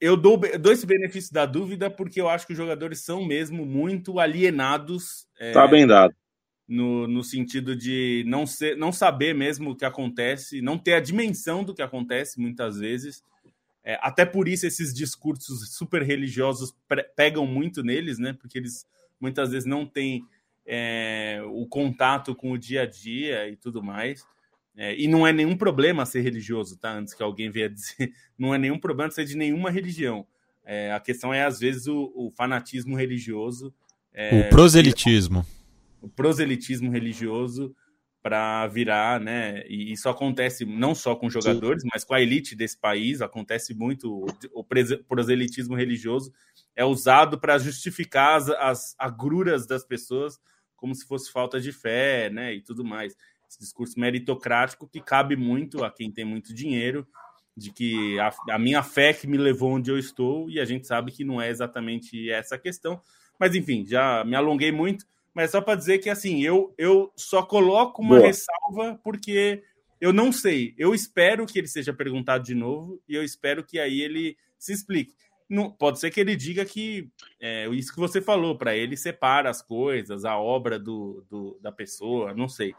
eu 0.00 0.16
dou, 0.16 0.40
dou 0.58 0.72
esse 0.72 0.86
benefício 0.86 1.32
da 1.32 1.46
dúvida 1.46 1.90
porque 1.90 2.20
eu 2.20 2.28
acho 2.28 2.46
que 2.46 2.52
os 2.52 2.58
jogadores 2.58 3.00
são 3.00 3.24
mesmo 3.24 3.64
muito 3.64 4.18
alienados. 4.18 5.26
É, 5.38 5.52
tá 5.52 5.66
bem 5.66 5.86
dado. 5.86 6.14
No, 6.66 7.08
no 7.08 7.24
sentido 7.24 7.74
de 7.74 8.24
não, 8.28 8.46
ser, 8.46 8.76
não 8.76 8.92
saber 8.92 9.34
mesmo 9.34 9.70
o 9.70 9.76
que 9.76 9.84
acontece, 9.84 10.62
não 10.62 10.78
ter 10.78 10.94
a 10.94 11.00
dimensão 11.00 11.64
do 11.64 11.74
que 11.74 11.82
acontece 11.82 12.40
muitas 12.40 12.78
vezes. 12.78 13.24
É, 13.84 13.98
até 14.02 14.24
por 14.26 14.46
isso 14.46 14.66
esses 14.66 14.92
discursos 14.92 15.74
super 15.74 16.02
religiosos 16.02 16.74
pegam 17.16 17.46
muito 17.46 17.82
neles, 17.82 18.18
né? 18.18 18.32
Porque 18.32 18.58
eles 18.58 18.86
muitas 19.18 19.50
vezes 19.50 19.66
não 19.66 19.86
têm 19.86 20.24
é, 20.66 21.40
o 21.46 21.66
contato 21.66 22.34
com 22.34 22.52
o 22.52 22.58
dia 22.58 22.82
a 22.82 22.86
dia 22.86 23.48
e 23.48 23.56
tudo 23.56 23.82
mais. 23.82 24.24
É, 24.76 24.98
e 24.98 25.08
não 25.08 25.26
é 25.26 25.32
nenhum 25.32 25.56
problema 25.56 26.06
ser 26.06 26.20
religioso, 26.20 26.78
tá? 26.78 26.92
Antes 26.92 27.12
que 27.12 27.22
alguém 27.22 27.50
venha 27.50 27.68
dizer, 27.70 28.12
não 28.38 28.54
é 28.54 28.58
nenhum 28.58 28.78
problema 28.78 29.10
ser 29.10 29.24
de 29.24 29.36
nenhuma 29.36 29.70
religião. 29.70 30.26
É, 30.64 30.92
a 30.92 31.00
questão 31.00 31.34
é, 31.34 31.44
às 31.44 31.58
vezes, 31.58 31.86
o, 31.86 32.12
o 32.14 32.30
fanatismo 32.30 32.96
religioso. 32.96 33.74
É, 34.12 34.46
o 34.46 34.50
proselitismo. 34.50 35.44
O 36.00 36.08
proselitismo 36.08 36.90
religioso 36.90 37.74
para 38.22 38.66
virar, 38.66 39.20
né? 39.20 39.64
E 39.66 39.92
isso 39.92 40.08
acontece 40.08 40.64
não 40.64 40.94
só 40.94 41.14
com 41.16 41.30
jogadores, 41.30 41.82
Sim. 41.82 41.88
mas 41.92 42.04
com 42.04 42.14
a 42.14 42.20
elite 42.20 42.54
desse 42.54 42.78
país. 42.78 43.22
Acontece 43.22 43.74
muito. 43.74 44.26
O 44.52 44.64
proselitismo 45.08 45.74
religioso 45.74 46.32
é 46.76 46.84
usado 46.84 47.38
para 47.38 47.58
justificar 47.58 48.36
as, 48.36 48.50
as 48.50 48.94
agruras 48.98 49.66
das 49.66 49.84
pessoas 49.84 50.38
como 50.76 50.94
se 50.94 51.06
fosse 51.06 51.30
falta 51.30 51.60
de 51.60 51.72
fé, 51.72 52.30
né? 52.30 52.54
E 52.54 52.62
tudo 52.62 52.84
mais 52.84 53.14
esse 53.50 53.58
discurso 53.58 53.98
meritocrático 53.98 54.86
que 54.86 55.00
cabe 55.00 55.34
muito 55.34 55.82
a 55.82 55.90
quem 55.90 56.10
tem 56.10 56.24
muito 56.24 56.54
dinheiro, 56.54 57.06
de 57.56 57.72
que 57.72 58.18
a, 58.20 58.32
a, 58.50 58.58
minha 58.58 58.82
fé 58.82 59.12
que 59.12 59.26
me 59.26 59.36
levou 59.36 59.72
onde 59.72 59.90
eu 59.90 59.98
estou, 59.98 60.48
e 60.48 60.60
a 60.60 60.64
gente 60.64 60.86
sabe 60.86 61.10
que 61.10 61.24
não 61.24 61.42
é 61.42 61.50
exatamente 61.50 62.30
essa 62.30 62.54
a 62.54 62.58
questão. 62.58 63.02
Mas 63.38 63.54
enfim, 63.54 63.84
já 63.84 64.24
me 64.24 64.36
alonguei 64.36 64.70
muito, 64.70 65.04
mas 65.34 65.50
só 65.50 65.60
para 65.60 65.76
dizer 65.76 65.98
que 65.98 66.10
assim, 66.10 66.42
eu, 66.42 66.74
eu 66.76 67.12
só 67.16 67.42
coloco 67.42 68.02
uma 68.02 68.16
Boa. 68.16 68.26
ressalva 68.26 69.00
porque 69.02 69.62
eu 70.00 70.12
não 70.12 70.32
sei. 70.32 70.74
Eu 70.78 70.94
espero 70.94 71.46
que 71.46 71.58
ele 71.58 71.68
seja 71.68 71.92
perguntado 71.92 72.42
de 72.42 72.54
novo 72.54 73.00
e 73.08 73.14
eu 73.14 73.22
espero 73.22 73.64
que 73.64 73.78
aí 73.78 74.00
ele 74.00 74.36
se 74.58 74.72
explique. 74.72 75.14
Não, 75.48 75.70
pode 75.70 75.98
ser 75.98 76.10
que 76.10 76.20
ele 76.20 76.36
diga 76.36 76.64
que 76.64 77.10
é, 77.40 77.68
isso 77.70 77.92
que 77.92 77.98
você 77.98 78.20
falou, 78.20 78.56
para 78.56 78.76
ele 78.76 78.96
separa 78.96 79.50
as 79.50 79.60
coisas, 79.60 80.24
a 80.24 80.38
obra 80.38 80.78
do, 80.78 81.26
do, 81.28 81.58
da 81.60 81.72
pessoa, 81.72 82.32
não 82.32 82.48
sei. 82.48 82.72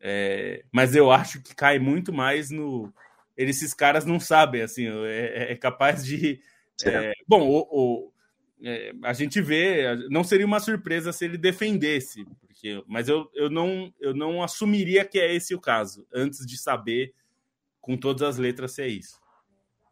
É, 0.00 0.64
mas 0.72 0.96
eu 0.96 1.10
acho 1.10 1.42
que 1.42 1.54
cai 1.54 1.78
muito 1.78 2.12
mais 2.12 2.50
no. 2.50 2.92
Esses 3.36 3.74
caras 3.74 4.04
não 4.04 4.18
sabem, 4.18 4.62
assim, 4.62 4.88
é, 5.04 5.52
é 5.52 5.56
capaz 5.56 6.04
de. 6.04 6.40
É, 6.84 7.12
bom, 7.26 7.46
o, 7.46 7.66
o 7.70 8.12
é, 8.62 8.92
a 9.04 9.12
gente 9.12 9.40
vê, 9.40 9.94
não 10.10 10.24
seria 10.24 10.46
uma 10.46 10.60
surpresa 10.60 11.12
se 11.12 11.24
ele 11.24 11.38
defendesse, 11.38 12.24
porque, 12.40 12.82
mas 12.86 13.08
eu, 13.08 13.30
eu, 13.34 13.48
não, 13.48 13.92
eu 14.00 14.14
não 14.14 14.42
assumiria 14.42 15.04
que 15.04 15.18
é 15.18 15.34
esse 15.34 15.54
o 15.54 15.60
caso, 15.60 16.06
antes 16.12 16.44
de 16.44 16.58
saber 16.58 17.14
com 17.80 17.96
todas 17.96 18.22
as 18.22 18.38
letras 18.38 18.72
se 18.72 18.82
é 18.82 18.88
isso. 18.88 19.18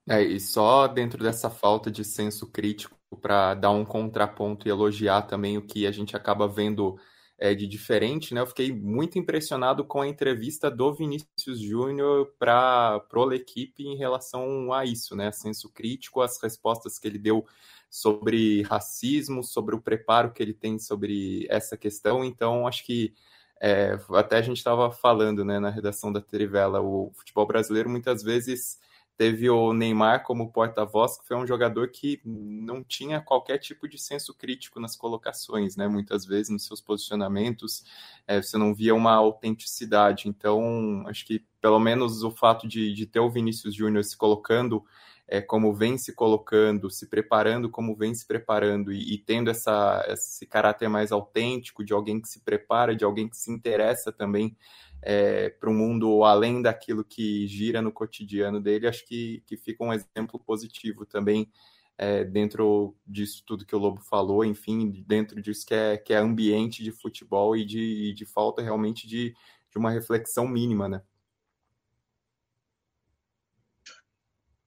É, 0.09 0.23
e 0.23 0.39
só 0.39 0.87
dentro 0.87 1.23
dessa 1.23 1.51
falta 1.51 1.91
de 1.91 2.05
senso 2.05 2.47
crítico, 2.47 2.97
para 3.21 3.55
dar 3.55 3.71
um 3.71 3.85
contraponto 3.85 4.67
e 4.67 4.71
elogiar 4.71 5.23
também 5.23 5.57
o 5.57 5.63
que 5.63 5.87
a 5.87 5.93
gente 5.93 6.17
acaba 6.17 6.47
vendo 6.47 6.99
é, 7.39 7.55
de 7.55 7.67
diferente, 7.67 8.33
né? 8.35 8.41
Eu 8.41 8.47
fiquei 8.47 8.73
muito 8.73 9.19
impressionado 9.19 9.85
com 9.85 10.01
a 10.01 10.09
entrevista 10.09 10.71
do 10.71 10.93
Vinícius 10.95 11.61
Júnior 11.61 12.33
para 12.39 12.97
a 12.97 13.35
equipe 13.35 13.85
em 13.85 13.97
relação 13.97 14.73
a 14.73 14.85
isso, 14.85 15.15
né? 15.15 15.31
Senso 15.33 15.71
crítico, 15.71 16.21
as 16.21 16.41
respostas 16.43 16.99
que 16.99 17.07
ele 17.07 17.19
deu 17.19 17.45
sobre 17.91 18.63
racismo, 18.63 19.43
sobre 19.43 19.75
o 19.75 19.81
preparo 19.81 20.33
que 20.33 20.43
ele 20.43 20.55
tem 20.55 20.79
sobre 20.79 21.47
essa 21.49 21.77
questão. 21.77 22.25
Então, 22.25 22.67
acho 22.67 22.85
que 22.85 23.15
é, 23.61 23.99
até 24.11 24.37
a 24.37 24.43
gente 24.43 24.59
estava 24.59 24.91
falando 24.91 25.45
né, 25.45 25.59
na 25.59 25.71
redação 25.71 26.13
da 26.13 26.21
Trivela, 26.21 26.81
o 26.81 27.11
futebol 27.15 27.47
brasileiro 27.47 27.89
muitas 27.89 28.23
vezes 28.23 28.79
Teve 29.17 29.49
o 29.49 29.73
Neymar 29.73 30.23
como 30.25 30.53
porta-voz, 30.53 31.19
que 31.19 31.27
foi 31.27 31.39
um 31.39 31.47
jogador 31.47 31.89
que 31.89 32.21
não 32.23 32.85
tinha 32.85 33.19
qualquer 33.19 33.57
tipo 33.57 33.89
de 33.89 33.99
senso 33.99 34.35
crítico 34.35 34.79
nas 34.79 34.95
colocações, 34.95 35.75
né? 35.75 35.89
Muitas 35.89 36.27
vezes 36.27 36.51
nos 36.51 36.67
seus 36.67 36.83
posicionamentos 36.83 37.83
é, 38.27 38.43
você 38.43 38.59
não 38.59 38.75
via 38.75 38.95
uma 38.95 39.15
autenticidade. 39.15 40.29
Então, 40.29 41.03
acho 41.07 41.25
que 41.25 41.43
pelo 41.63 41.81
menos 41.81 42.23
o 42.23 42.31
fato 42.31 42.69
de, 42.69 42.93
de 42.93 43.07
ter 43.07 43.21
o 43.21 43.31
Vinícius 43.31 43.75
Júnior 43.75 44.05
se 44.05 44.15
colocando 44.15 44.85
é, 45.29 45.41
como 45.41 45.75
vem 45.75 45.99
se 45.99 46.15
colocando, 46.15 46.89
se 46.91 47.09
preparando 47.09 47.69
como 47.69 47.97
vem 47.97 48.15
se 48.15 48.27
preparando 48.27 48.93
e, 48.93 49.15
e 49.15 49.19
tendo 49.19 49.51
essa, 49.51 50.05
esse 50.09 50.47
caráter 50.47 50.89
mais 50.89 51.11
autêntico 51.11 51.85
de 51.85 51.93
alguém 51.93 52.21
que 52.21 52.29
se 52.29 52.41
prepara, 52.41 52.95
de 52.95 53.05
alguém 53.05 53.29
que 53.29 53.37
se 53.37 53.51
interessa 53.51 54.13
também 54.13 54.57
é, 55.03 55.51
para 55.51 55.71
o 55.71 55.75
mundo 55.75 56.25
além 56.25 56.63
daquilo 56.63 57.05
que 57.05 57.47
gira 57.47 57.83
no 57.83 57.93
cotidiano 57.93 58.61
dele, 58.61 58.87
acho 58.87 59.05
que, 59.07 59.43
que 59.47 59.57
fica 59.57 59.85
um 59.85 59.93
exemplo 59.93 60.39
positivo 60.39 61.05
também 61.05 61.51
é, 61.99 62.25
dentro 62.25 62.95
disso 63.07 63.43
tudo 63.47 63.65
que 63.65 63.75
o 63.75 63.79
Lobo 63.79 64.01
falou, 64.03 64.45
enfim, 64.45 65.05
dentro 65.07 65.41
disso 65.41 65.67
que 65.67 65.75
é, 65.75 65.97
que 65.97 66.13
é 66.13 66.19
ambiente 66.19 66.83
de 66.83 66.93
futebol 66.93 67.57
e 67.57 67.65
de, 67.65 68.13
de 68.13 68.27
falta 68.27 68.63
realmente 68.63 69.07
de, 69.09 69.35
de 69.71 69.79
uma 69.79 69.91
reflexão 69.91 70.47
mínima, 70.47 70.89
né? 70.89 71.03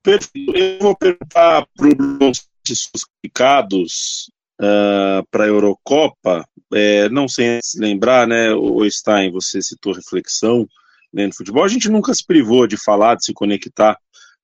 Perfeito. 0.04 0.56
Eu 0.56 0.80
vou 0.80 0.96
perguntar 0.96 1.68
para 1.76 2.26
os 2.26 2.50
classificados 2.66 4.32
uh, 4.60 5.26
para 5.32 5.46
a 5.46 5.48
Eurocopa, 5.48 6.48
é, 6.74 7.10
não 7.10 7.28
sem 7.28 7.60
se 7.62 7.80
lembrar, 7.80 8.28
né, 8.28 8.52
o 8.54 8.88
Stein, 8.90 9.32
você 9.32 9.62
citou 9.62 9.94
reflexão 9.94 10.68
né, 11.12 11.26
no 11.26 11.34
futebol, 11.34 11.64
a 11.64 11.70
gente 11.70 11.90
nunca 11.90 12.14
se 12.14 12.26
privou 12.26 12.68
de 12.68 12.78
falar, 12.78 13.16
de 13.16 13.26
se 13.26 13.34
conectar 13.34 13.98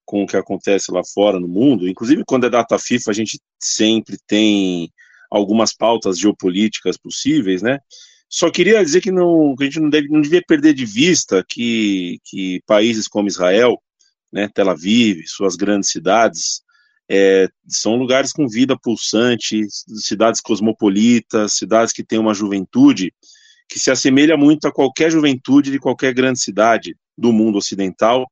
com 0.03 0.24
o 0.24 0.27
que 0.27 0.38
acontece 0.38 0.91
lá 0.91 1.01
fora 1.03 1.39
no 1.39 1.47
mundo, 1.47 1.88
inclusive 1.88 2.24
quando 2.25 2.45
é 2.45 2.50
data 2.50 2.77
FIFA 2.77 3.12
a 3.12 3.13
gente 3.13 3.39
sempre 3.59 4.17
tem 4.27 4.91
algumas 5.29 5.74
pautas 5.74 6.17
geopolíticas 6.17 6.97
possíveis, 6.97 7.62
né, 7.62 7.79
Só 8.27 8.50
queria 8.50 8.83
dizer 8.83 9.01
que, 9.01 9.12
não, 9.12 9.55
que 9.55 9.63
a 9.63 9.65
gente 9.67 9.79
não, 9.79 9.89
deve, 9.89 10.07
não 10.07 10.21
devia 10.21 10.41
perder 10.47 10.74
de 10.74 10.85
vista 10.85 11.45
que, 11.47 12.19
que 12.24 12.62
países 12.65 13.07
como 13.07 13.27
Israel, 13.27 13.79
né, 14.36 14.50
Tel 14.54 14.70
Aviv, 14.70 15.24
suas 15.27 15.56
grandes 15.56 15.89
cidades, 15.89 16.62
é, 17.10 17.48
são 17.65 17.96
lugares 17.96 18.34
com 18.34 18.50
vida 18.50 18.77
pulsante, 18.77 19.65
cidades 19.70 20.42
cosmopolitas, 20.42 21.54
cidades 21.54 21.94
que 21.94 22.04
têm 22.04 22.20
uma 22.20 22.34
juventude 22.34 23.13
que 23.70 23.80
se 23.80 23.89
assemelha 23.89 24.36
muito 24.36 24.68
a 24.68 24.74
qualquer 24.74 25.10
juventude 25.10 25.72
de 25.72 25.80
qualquer 25.80 26.13
grande 26.13 26.42
cidade 26.42 26.98
do 27.18 27.32
mundo 27.32 27.58
ocidental, 27.58 28.30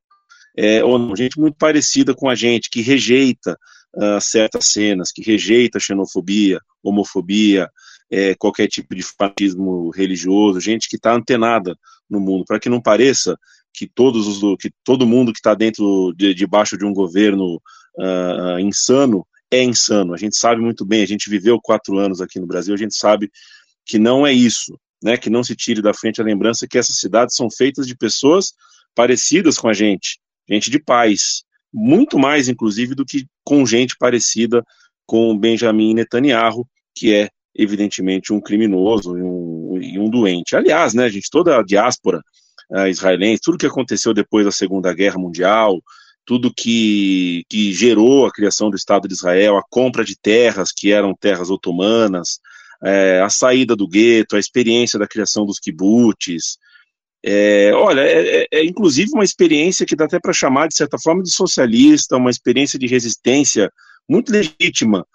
é, 0.56 0.84
ou 0.84 0.98
não, 0.98 1.16
gente 1.16 1.40
muito 1.40 1.56
parecida 1.56 2.14
com 2.14 2.28
a 2.28 2.34
gente, 2.34 2.68
que 2.68 2.82
rejeita 2.82 3.58
uh, 3.96 4.20
certas 4.20 4.66
cenas, 4.66 5.10
que 5.10 5.22
rejeita 5.22 5.80
xenofobia, 5.80 6.60
homofobia, 6.82 7.68
é, 8.10 8.34
qualquer 8.34 8.68
tipo 8.68 8.94
de 8.94 9.02
fanatismo 9.02 9.90
religioso, 9.90 10.60
gente 10.60 10.88
que 10.88 10.96
está 10.96 11.14
antenada 11.14 11.74
no 12.08 12.20
mundo, 12.20 12.44
para 12.46 12.60
que 12.60 12.68
não 12.68 12.80
pareça 12.80 13.36
que 13.74 13.88
todos 13.88 14.26
os 14.28 14.56
que 14.58 14.70
todo 14.84 15.06
mundo 15.06 15.32
que 15.32 15.40
está 15.40 15.52
dentro 15.52 16.14
de, 16.16 16.32
debaixo 16.32 16.78
de 16.78 16.84
um 16.84 16.92
governo 16.92 17.60
uh, 17.98 18.58
insano 18.60 19.26
é 19.50 19.62
insano. 19.62 20.14
A 20.14 20.16
gente 20.16 20.36
sabe 20.36 20.60
muito 20.60 20.86
bem, 20.86 21.02
a 21.02 21.06
gente 21.06 21.28
viveu 21.28 21.60
quatro 21.60 21.98
anos 21.98 22.20
aqui 22.20 22.38
no 22.38 22.46
Brasil, 22.46 22.72
a 22.72 22.78
gente 22.78 22.94
sabe 22.94 23.30
que 23.84 23.98
não 23.98 24.24
é 24.24 24.32
isso, 24.32 24.78
né? 25.02 25.16
Que 25.16 25.28
não 25.28 25.42
se 25.42 25.56
tire 25.56 25.82
da 25.82 25.92
frente 25.92 26.20
a 26.20 26.24
lembrança 26.24 26.68
que 26.68 26.78
essas 26.78 26.98
cidades 26.98 27.34
são 27.34 27.50
feitas 27.50 27.86
de 27.86 27.96
pessoas 27.96 28.52
parecidas 28.94 29.58
com 29.58 29.68
a 29.68 29.72
gente, 29.72 30.20
gente 30.48 30.70
de 30.70 30.78
paz, 30.78 31.42
muito 31.72 32.16
mais 32.16 32.48
inclusive 32.48 32.94
do 32.94 33.04
que 33.04 33.26
com 33.44 33.66
gente 33.66 33.96
parecida 33.98 34.64
com 35.04 35.36
Benjamin 35.36 35.94
Netanyahu, 35.94 36.66
que 36.94 37.12
é 37.12 37.28
evidentemente 37.54 38.32
um 38.32 38.40
criminoso 38.40 39.18
e 39.18 39.22
um, 39.22 39.78
e 39.82 39.98
um 39.98 40.08
doente. 40.08 40.54
Aliás, 40.54 40.94
né, 40.94 41.08
gente, 41.08 41.28
toda 41.28 41.58
a 41.58 41.62
diáspora 41.62 42.22
uh, 42.70 42.86
israelense, 42.86 43.42
tudo 43.42 43.58
que 43.58 43.66
aconteceu 43.66 44.14
depois 44.14 44.44
da 44.44 44.52
Segunda 44.52 44.92
Guerra 44.92 45.18
Mundial, 45.18 45.80
tudo 46.26 46.52
que, 46.54 47.44
que 47.48 47.72
gerou 47.72 48.26
a 48.26 48.32
criação 48.32 48.70
do 48.70 48.76
Estado 48.76 49.06
de 49.06 49.14
Israel, 49.14 49.56
a 49.56 49.62
compra 49.68 50.04
de 50.04 50.16
terras 50.16 50.72
que 50.72 50.90
eram 50.90 51.14
terras 51.14 51.50
otomanas, 51.50 52.40
é, 52.82 53.20
a 53.20 53.28
saída 53.28 53.76
do 53.76 53.88
gueto, 53.88 54.36
a 54.36 54.38
experiência 54.38 54.98
da 54.98 55.06
criação 55.06 55.44
dos 55.44 55.58
kibbutz. 55.58 56.58
É, 57.24 57.72
olha, 57.74 58.02
é, 58.02 58.46
é, 58.50 58.64
inclusive 58.64 59.10
uma 59.14 59.24
experiência 59.24 59.86
que 59.86 59.96
dá 59.96 60.04
até 60.04 60.18
para 60.18 60.32
chamar, 60.32 60.68
de 60.68 60.76
certa 60.76 60.98
forma, 60.98 61.22
de 61.22 61.30
socialista, 61.30 62.16
uma 62.16 62.30
experiência 62.30 62.78
de 62.78 62.86
resistência 62.86 63.70
muito 64.08 64.30
legítima 64.30 65.06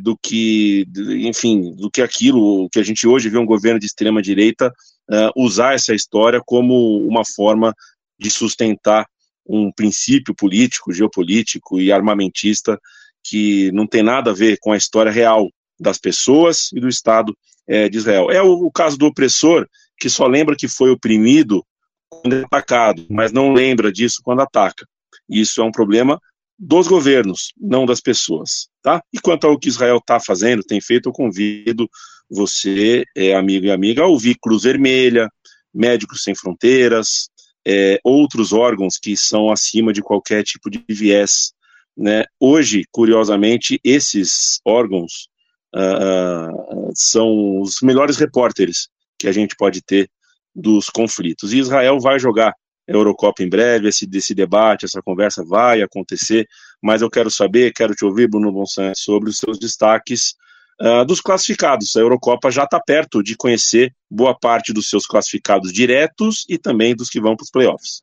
do 0.00 0.16
que, 0.22 0.86
enfim, 1.20 1.74
do 1.76 1.90
que 1.90 2.00
aquilo 2.00 2.66
que 2.70 2.78
a 2.78 2.82
gente 2.82 3.06
hoje 3.06 3.28
vê 3.28 3.36
um 3.36 3.44
governo 3.44 3.78
de 3.78 3.84
extrema 3.84 4.22
direita 4.22 4.72
uh, 5.10 5.30
usar 5.36 5.74
essa 5.74 5.94
história 5.94 6.40
como 6.44 6.98
uma 7.06 7.22
forma 7.24 7.74
de 8.18 8.30
sustentar 8.30 9.06
um 9.46 9.70
princípio 9.70 10.34
político, 10.34 10.92
geopolítico 10.92 11.80
e 11.80 11.92
armamentista 11.92 12.78
que 13.22 13.70
não 13.72 13.86
tem 13.86 14.02
nada 14.02 14.30
a 14.30 14.34
ver 14.34 14.58
com 14.60 14.72
a 14.72 14.76
história 14.76 15.10
real 15.10 15.50
das 15.78 15.98
pessoas 15.98 16.70
e 16.72 16.80
do 16.80 16.88
Estado 16.88 17.36
é, 17.66 17.88
de 17.88 17.98
Israel. 17.98 18.30
É 18.30 18.42
o, 18.42 18.66
o, 18.66 18.70
caso 18.70 18.96
do 18.96 19.06
opressor 19.06 19.66
que 19.98 20.08
só 20.08 20.26
lembra 20.26 20.56
que 20.56 20.68
foi 20.68 20.90
oprimido 20.90 21.64
quando 22.08 22.36
é 22.36 22.44
atacado, 22.44 23.06
mas 23.10 23.32
não 23.32 23.52
lembra 23.52 23.92
disso 23.92 24.20
quando 24.22 24.40
ataca. 24.40 24.86
Isso 25.28 25.60
é 25.60 25.64
um 25.64 25.70
problema 25.70 26.20
dos 26.58 26.86
governos, 26.86 27.52
não 27.56 27.84
das 27.84 28.00
pessoas, 28.00 28.68
tá? 28.82 29.02
E 29.12 29.18
quanto 29.18 29.46
ao 29.46 29.58
que 29.58 29.68
Israel 29.68 29.98
está 29.98 30.20
fazendo, 30.20 30.62
tem 30.62 30.80
feito, 30.80 31.08
eu 31.08 31.12
convido 31.12 31.88
você, 32.30 33.04
é, 33.16 33.34
amigo 33.34 33.66
e 33.66 33.70
amiga, 33.70 34.02
a 34.02 34.06
ouvir 34.06 34.36
Cruz 34.40 34.62
Vermelha, 34.64 35.28
Médicos 35.72 36.22
Sem 36.22 36.34
Fronteiras, 36.34 37.28
é, 37.66 37.98
outros 38.04 38.52
órgãos 38.52 38.98
que 38.98 39.16
são 39.16 39.50
acima 39.50 39.92
de 39.92 40.02
qualquer 40.02 40.42
tipo 40.42 40.70
de 40.70 40.84
viés. 40.88 41.52
Né? 41.96 42.24
Hoje, 42.38 42.84
curiosamente, 42.90 43.80
esses 43.82 44.60
órgãos 44.64 45.28
uh, 45.74 46.90
são 46.94 47.60
os 47.60 47.80
melhores 47.80 48.16
repórteres 48.16 48.88
que 49.18 49.28
a 49.28 49.32
gente 49.32 49.56
pode 49.56 49.80
ter 49.82 50.10
dos 50.54 50.90
conflitos. 50.90 51.52
E 51.52 51.58
Israel 51.58 51.98
vai 52.00 52.18
jogar 52.18 52.54
Eurocopa 52.86 53.42
em 53.42 53.48
breve, 53.48 53.88
esse, 53.88 54.08
esse 54.12 54.34
debate, 54.34 54.84
essa 54.84 55.00
conversa 55.00 55.42
vai 55.44 55.80
acontecer, 55.82 56.46
mas 56.82 57.00
eu 57.00 57.08
quero 57.08 57.30
saber, 57.30 57.72
quero 57.72 57.94
te 57.94 58.04
ouvir, 58.04 58.28
Bruno 58.28 58.52
Bonsan, 58.52 58.92
sobre 58.94 59.30
os 59.30 59.38
seus 59.38 59.58
destaques 59.58 60.34
uh, 60.80 61.04
dos 61.04 61.20
classificados. 61.20 61.94
A 61.96 62.00
Eurocopa 62.00 62.50
já 62.50 62.64
está 62.64 62.80
perto 62.80 63.22
de 63.22 63.36
conhecer 63.36 63.94
boa 64.10 64.38
parte 64.38 64.72
dos 64.72 64.88
seus 64.88 65.06
classificados 65.06 65.72
diretos 65.72 66.44
e 66.48 66.58
também 66.58 66.94
dos 66.94 67.08
que 67.08 67.20
vão 67.20 67.36
para 67.36 67.44
os 67.44 67.50
playoffs. 67.50 68.02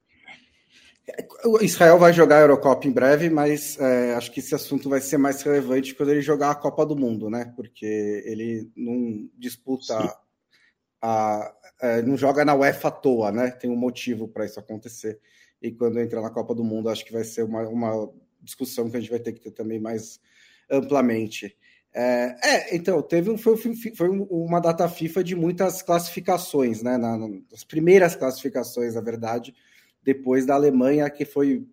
O 1.44 1.62
Israel 1.62 1.98
vai 1.98 2.14
jogar 2.14 2.38
a 2.38 2.42
Eurocopa 2.42 2.88
em 2.88 2.92
breve, 2.92 3.30
mas 3.30 3.78
é, 3.80 4.14
acho 4.14 4.32
que 4.32 4.40
esse 4.40 4.56
assunto 4.56 4.88
vai 4.88 5.02
ser 5.02 5.18
mais 5.18 5.42
relevante 5.42 5.96
quando 5.96 6.10
ele 6.10 6.22
jogar 6.22 6.52
a 6.52 6.56
Copa 6.56 6.86
do 6.86 6.96
Mundo, 6.96 7.30
né? 7.30 7.52
Porque 7.56 8.24
ele 8.26 8.70
não 8.76 9.30
disputa 9.38 10.16
a, 11.02 11.54
é, 11.82 12.02
não 12.04 12.16
joga 12.16 12.46
na 12.46 12.54
UEFA 12.54 12.88
à 12.88 12.92
toa, 12.92 13.32
né? 13.32 13.50
Tem 13.50 13.70
um 13.70 13.76
motivo 13.76 14.28
para 14.28 14.46
isso 14.46 14.60
acontecer. 14.60 15.20
E 15.62 15.72
quando 15.72 16.00
entrar 16.00 16.22
na 16.22 16.30
Copa 16.30 16.54
do 16.54 16.64
Mundo, 16.64 16.90
acho 16.90 17.04
que 17.04 17.12
vai 17.12 17.24
ser 17.24 17.44
uma, 17.44 17.68
uma 17.68 18.10
discussão 18.42 18.90
que 18.90 18.98
a 18.98 19.00
gente 19.00 19.10
vai 19.10 19.20
ter 19.20 19.34
que 19.34 19.42
ter 19.42 19.52
também 19.52 19.80
mais 19.80 20.20
amplamente. 20.70 21.58
É, 21.94 22.36
é 22.44 22.76
então, 22.76 23.02
teve 23.02 23.30
um, 23.30 23.38
foi, 23.38 23.58
foi, 23.58 24.10
uma 24.10 24.60
data 24.60 24.88
FIFA 24.88 25.24
de 25.24 25.36
muitas 25.36 25.82
classificações, 25.82 26.82
né? 26.82 26.98
Na, 26.98 27.18
nas 27.18 27.64
primeiras 27.64 28.16
classificações, 28.16 28.96
na 28.96 29.02
verdade, 29.02 29.54
depois 30.04 30.46
da 30.46 30.56
Alemanha, 30.56 31.10
que 31.10 31.26
foi 31.26 31.66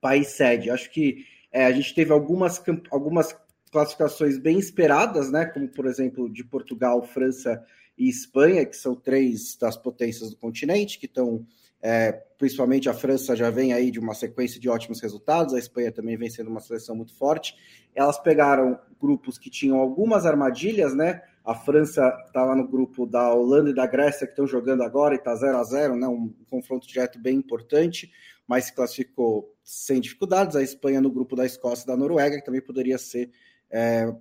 país 0.00 0.28
sede. 0.28 0.70
Acho 0.70 0.90
que 0.90 1.24
é, 1.50 1.64
a 1.64 1.72
gente 1.72 1.94
teve 1.94 2.12
algumas, 2.12 2.62
algumas 2.90 3.34
classificações 3.70 4.36
bem 4.38 4.58
esperadas, 4.58 5.30
né? 5.30 5.46
Como, 5.46 5.68
por 5.68 5.86
exemplo, 5.86 6.30
de 6.30 6.44
Portugal, 6.44 7.02
França 7.02 7.64
e 7.96 8.08
Espanha, 8.08 8.66
que 8.66 8.76
são 8.76 8.94
três 8.94 9.56
das 9.56 9.76
potências 9.76 10.30
do 10.30 10.36
continente, 10.36 10.98
que 10.98 11.06
estão, 11.06 11.46
é, 11.80 12.12
principalmente 12.38 12.88
a 12.88 12.94
França 12.94 13.36
já 13.36 13.50
vem 13.50 13.72
aí 13.72 13.90
de 13.90 14.00
uma 14.00 14.14
sequência 14.14 14.60
de 14.60 14.68
ótimos 14.68 15.00
resultados, 15.00 15.54
a 15.54 15.58
Espanha 15.58 15.92
também 15.92 16.16
vem 16.16 16.28
sendo 16.30 16.50
uma 16.50 16.60
seleção 16.60 16.96
muito 16.96 17.14
forte. 17.14 17.54
Elas 17.94 18.18
pegaram 18.18 18.78
grupos 19.02 19.36
que 19.36 19.50
tinham 19.50 19.78
algumas 19.78 20.24
armadilhas, 20.24 20.94
né? 20.94 21.20
A 21.44 21.56
França 21.56 22.16
estava 22.24 22.54
no 22.54 22.68
grupo 22.68 23.04
da 23.04 23.34
Holanda 23.34 23.70
e 23.70 23.74
da 23.74 23.84
Grécia, 23.84 24.26
que 24.26 24.32
estão 24.32 24.46
jogando 24.46 24.84
agora 24.84 25.14
e 25.14 25.18
está 25.18 25.34
0 25.34 25.58
a 25.58 25.64
0 25.64 25.96
né? 25.96 26.06
Um 26.06 26.32
confronto 26.48 26.86
direto 26.86 27.18
bem 27.18 27.36
importante, 27.36 28.10
mas 28.46 28.66
se 28.66 28.74
classificou 28.74 29.52
sem 29.64 30.00
dificuldades. 30.00 30.54
A 30.54 30.62
Espanha 30.62 31.00
no 31.00 31.10
grupo 31.10 31.34
da 31.34 31.44
Escócia 31.44 31.82
e 31.82 31.86
da 31.88 31.96
Noruega, 31.96 32.36
que 32.36 32.44
também 32.44 32.62
poderia 32.62 32.96
ser 32.96 33.30
é, 33.68 34.14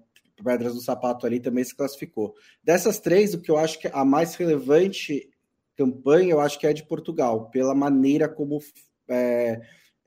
Pedras 0.43 0.73
do 0.73 0.81
Sapato 0.81 1.25
ali 1.25 1.39
também 1.39 1.63
se 1.63 1.75
classificou. 1.75 2.33
Dessas 2.63 2.99
três, 2.99 3.33
o 3.33 3.41
que 3.41 3.51
eu 3.51 3.57
acho 3.57 3.79
que 3.79 3.87
a 3.93 4.03
mais 4.03 4.35
relevante 4.35 5.29
campanha, 5.77 6.31
eu 6.31 6.39
acho 6.39 6.59
que 6.59 6.67
é 6.67 6.73
de 6.73 6.83
Portugal, 6.83 7.49
pela 7.49 7.73
maneira 7.73 8.27
como 8.27 8.59
é, 9.07 9.13
é, 9.13 9.61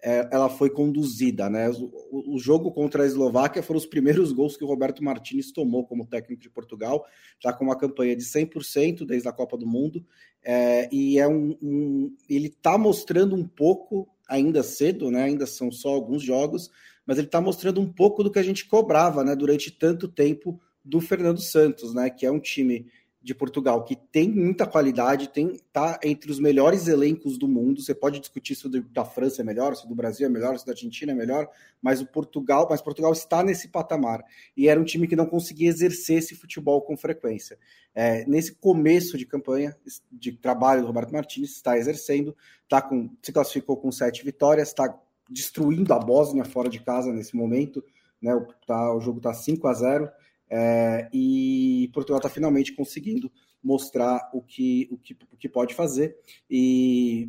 ela 0.05 0.51
foi 0.51 0.69
conduzida. 0.69 1.49
Né? 1.49 1.71
O, 2.11 2.39
jogo 2.39 2.71
contra 2.71 3.03
a 3.03 3.07
Eslováquia 3.07 3.63
foram 3.63 3.79
os 3.79 3.87
primeiros 3.87 4.33
gols 4.33 4.57
que 4.57 4.63
o 4.63 4.67
Roberto 4.67 5.03
Martins 5.03 5.51
tomou 5.51 5.87
como 5.87 6.07
técnico 6.07 6.43
de 6.43 6.51
Portugal, 6.51 7.07
já 7.43 7.53
com 7.53 7.65
uma 7.65 7.77
campanha 7.77 8.15
de 8.15 8.23
100% 8.23 9.07
desde 9.07 9.29
a 9.29 9.33
Copa 9.33 9.57
do 9.57 9.67
Mundo, 9.67 10.05
é, 10.45 10.89
e 10.93 11.19
é 11.19 11.27
um, 11.27 11.57
um 11.63 12.15
ele 12.29 12.49
está 12.49 12.77
mostrando 12.77 13.35
um 13.35 13.49
pouco, 13.49 14.07
ainda 14.29 14.63
cedo, 14.63 15.11
né? 15.11 15.25
ainda 15.25 15.47
são 15.47 15.73
só 15.73 15.89
alguns 15.89 16.23
jogos, 16.23 16.71
mas 17.07 17.17
ele 17.17 17.27
está 17.27 17.41
mostrando 17.41 17.81
um 17.81 17.91
pouco 17.91 18.23
do 18.23 18.31
que 18.31 18.39
a 18.39 18.43
gente 18.43 18.67
cobrava 18.67 19.25
né, 19.25 19.35
durante 19.35 19.71
tanto 19.71 20.07
tempo 20.09 20.61
do 20.85 21.01
Fernando 21.01 21.41
Santos, 21.41 21.95
né, 21.95 22.11
que 22.11 22.27
é 22.27 22.31
um 22.31 22.41
time 22.41 22.87
de 23.25 23.35
Portugal 23.35 23.83
que 23.83 23.97
tem 23.97 24.31
muita 24.31 24.67
qualidade, 24.67 25.31
tem 25.31 25.59
tá 25.73 25.99
entre 26.05 26.31
os 26.31 26.39
melhores 26.39 26.89
elencos 26.89 27.39
do 27.39 27.49
mundo. 27.49 27.81
Você 27.81 27.95
pode 27.95 28.21
discutir 28.21 28.55
se 28.55 28.67
o 28.67 28.83
da 28.93 29.03
França 29.03 29.41
é 29.41 29.45
melhor, 29.45 29.75
se 29.75 29.87
o 29.87 29.89
do 29.89 29.95
Brasil 29.95 30.27
é 30.27 30.29
melhor, 30.29 30.59
se 30.59 30.65
o 30.65 30.67
da 30.67 30.73
Argentina 30.73 31.13
é 31.13 31.15
melhor, 31.15 31.49
mas 31.81 32.03
o 32.03 32.07
Portugal, 32.07 32.67
mas 32.69 32.83
Portugal 32.83 33.11
está 33.13 33.43
nesse 33.43 33.69
patamar 33.69 34.23
e 34.55 34.69
era 34.69 34.79
um 34.79 34.85
time 34.85 35.09
que 35.09 35.17
não 35.17 35.25
conseguia 35.25 35.71
exercer 35.71 36.19
esse 36.19 36.35
futebol 36.35 36.83
com 36.83 36.99
frequência. 36.99 37.59
É, 37.95 38.27
nesse 38.27 38.57
começo 38.57 39.17
de 39.17 39.25
campanha 39.25 39.75
de 40.13 40.33
trabalho 40.33 40.83
do 40.83 40.87
Roberto 40.87 41.11
Martins 41.11 41.53
está 41.53 41.79
exercendo, 41.79 42.37
tá 42.69 42.83
com 42.83 43.09
se 43.23 43.33
classificou 43.33 43.79
com 43.79 43.91
sete 43.91 44.23
vitórias, 44.23 44.69
está 44.69 44.95
destruindo 45.31 45.95
a 45.95 45.99
Bósnia 45.99 46.45
fora 46.45 46.69
de 46.69 46.79
casa 46.79 47.11
nesse 47.11 47.35
momento. 47.35 47.83
Né? 48.21 48.35
O, 48.35 48.47
tá, 48.67 48.95
o 48.95 49.01
jogo 49.01 49.17
está 49.17 49.33
5 49.33 49.67
a 49.67 49.73
0 49.73 50.11
é, 50.57 51.09
e 51.13 51.91
Portugal 51.93 52.19
está 52.19 52.31
finalmente 52.31 52.73
conseguindo 52.75 53.29
mostrar 53.61 54.31
o 54.33 54.41
que, 54.41 54.89
o, 54.89 54.97
que, 54.97 55.17
o 55.33 55.37
que 55.37 55.49
pode 55.49 55.75
fazer. 55.75 56.17
E 56.49 57.29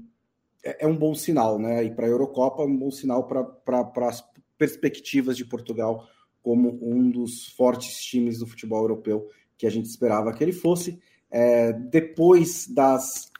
é, 0.63 0.85
é 0.85 0.88
um 0.88 0.95
bom 0.95 1.15
sinal, 1.15 1.57
né? 1.57 1.83
E 1.83 1.89
para 1.89 2.05
a 2.05 2.09
Eurocopa, 2.09 2.61
um 2.61 2.77
bom 2.77 2.91
sinal 2.91 3.27
para 3.27 4.07
as 4.07 4.23
perspectivas 4.59 5.35
de 5.35 5.43
Portugal 5.43 6.07
como 6.43 6.77
um 6.79 7.09
dos 7.09 7.47
fortes 7.47 7.99
times 8.03 8.38
do 8.38 8.45
futebol 8.45 8.81
europeu 8.81 9.27
que 9.57 9.65
a 9.65 9.71
gente 9.71 9.88
esperava 9.88 10.31
que 10.31 10.43
ele 10.43 10.53
fosse. 10.53 10.99
É, 11.31 11.73
depois 11.73 12.67
das 12.67 13.31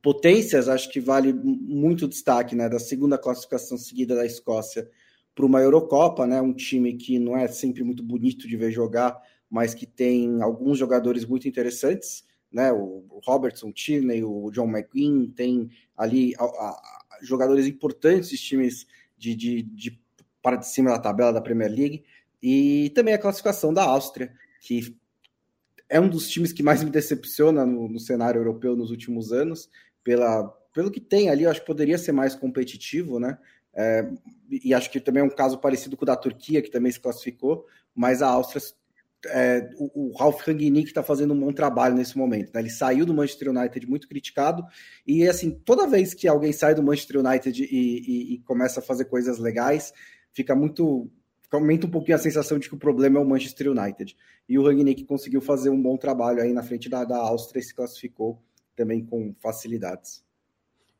potências, 0.00 0.66
acho 0.66 0.90
que 0.90 0.98
vale 0.98 1.30
muito 1.30 2.08
destaque, 2.08 2.56
né? 2.56 2.70
Da 2.70 2.78
segunda 2.78 3.18
classificação 3.18 3.76
seguida 3.76 4.14
da 4.14 4.24
Escócia 4.24 4.88
para 5.34 5.46
uma 5.46 5.60
Eurocopa, 5.60 6.26
né? 6.26 6.40
Um 6.40 6.52
time 6.52 6.94
que 6.94 7.18
não 7.18 7.36
é 7.36 7.48
sempre 7.48 7.82
muito 7.82 8.02
bonito 8.02 8.46
de 8.46 8.56
ver 8.56 8.70
jogar, 8.70 9.20
mas 9.50 9.74
que 9.74 9.86
tem 9.86 10.42
alguns 10.42 10.78
jogadores 10.78 11.24
muito 11.24 11.48
interessantes, 11.48 12.24
né? 12.50 12.72
O 12.72 13.20
Robertson, 13.24 13.72
Tierney, 13.72 14.22
o 14.22 14.50
John 14.50 14.68
McGuinn, 14.68 15.30
tem 15.30 15.70
ali 15.96 16.34
a, 16.38 16.44
a, 16.44 17.18
jogadores 17.22 17.66
importantes 17.66 18.40
times 18.40 18.86
de, 19.16 19.34
de, 19.34 19.62
de 19.62 20.00
para 20.42 20.56
de 20.56 20.68
cima 20.68 20.90
da 20.90 20.98
tabela 20.98 21.32
da 21.32 21.40
Premier 21.40 21.70
League 21.70 22.04
e 22.42 22.92
também 22.94 23.14
a 23.14 23.18
classificação 23.18 23.72
da 23.72 23.82
Áustria, 23.82 24.32
que 24.60 24.94
é 25.88 25.98
um 25.98 26.08
dos 26.08 26.28
times 26.28 26.52
que 26.52 26.62
mais 26.62 26.84
me 26.84 26.90
decepciona 26.90 27.64
no, 27.64 27.88
no 27.88 27.98
cenário 27.98 28.40
europeu 28.40 28.76
nos 28.76 28.90
últimos 28.90 29.32
anos, 29.32 29.70
pela, 30.02 30.46
pelo 30.74 30.90
que 30.90 31.00
tem 31.00 31.30
ali, 31.30 31.44
eu 31.44 31.50
acho 31.50 31.60
que 31.60 31.66
poderia 31.66 31.96
ser 31.96 32.12
mais 32.12 32.34
competitivo, 32.34 33.18
né? 33.18 33.38
É, 33.74 34.08
e 34.50 34.72
acho 34.72 34.90
que 34.90 35.00
também 35.00 35.20
é 35.20 35.24
um 35.24 35.30
caso 35.30 35.58
parecido 35.58 35.96
com 35.96 36.04
o 36.04 36.06
da 36.06 36.16
Turquia, 36.16 36.62
que 36.62 36.70
também 36.70 36.92
se 36.92 37.00
classificou, 37.00 37.66
mas 37.94 38.22
a 38.22 38.28
Áustria, 38.28 38.62
é, 39.26 39.68
o, 39.76 40.08
o, 40.08 40.16
Ralf 40.16 40.46
Rangnick 40.46 40.88
está 40.88 41.02
fazendo 41.02 41.34
um 41.34 41.40
bom 41.40 41.52
trabalho 41.52 41.94
nesse 41.94 42.16
momento. 42.16 42.52
Né? 42.54 42.60
Ele 42.60 42.70
saiu 42.70 43.04
do 43.04 43.14
Manchester 43.14 43.50
United 43.50 43.86
muito 43.88 44.08
criticado, 44.08 44.64
e 45.06 45.26
assim, 45.26 45.50
toda 45.50 45.86
vez 45.86 46.14
que 46.14 46.28
alguém 46.28 46.52
sai 46.52 46.74
do 46.74 46.82
Manchester 46.82 47.20
United 47.20 47.62
e, 47.62 47.66
e, 47.66 48.34
e 48.34 48.38
começa 48.40 48.80
a 48.80 48.82
fazer 48.82 49.06
coisas 49.06 49.38
legais, 49.38 49.92
fica 50.32 50.54
muito. 50.54 51.10
aumenta 51.50 51.86
um 51.86 51.90
pouquinho 51.90 52.16
a 52.16 52.20
sensação 52.20 52.58
de 52.58 52.68
que 52.68 52.74
o 52.74 52.78
problema 52.78 53.18
é 53.18 53.22
o 53.22 53.26
Manchester 53.26 53.70
United. 53.70 54.16
E 54.48 54.58
o 54.58 54.64
Rangnick 54.64 55.04
conseguiu 55.04 55.40
fazer 55.40 55.70
um 55.70 55.80
bom 55.80 55.96
trabalho 55.96 56.42
aí 56.42 56.52
na 56.52 56.62
frente 56.62 56.88
da, 56.88 57.04
da 57.04 57.16
Áustria 57.16 57.60
e 57.60 57.62
se 57.62 57.74
classificou 57.74 58.42
também 58.76 59.04
com 59.04 59.34
facilidades. 59.40 60.24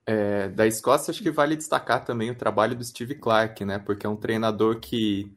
É, 0.07 0.49
da 0.49 0.67
Escócia, 0.67 1.11
acho 1.11 1.23
que 1.23 1.31
vale 1.31 1.57
destacar 1.57 2.05
também 2.05 2.31
o 2.31 2.35
trabalho 2.35 2.77
do 2.77 2.85
Steve 2.85 3.15
Clark, 3.15 3.65
né? 3.65 3.79
Porque 3.79 4.07
é 4.07 4.09
um 4.09 4.17
treinador 4.17 4.79
que, 4.79 5.33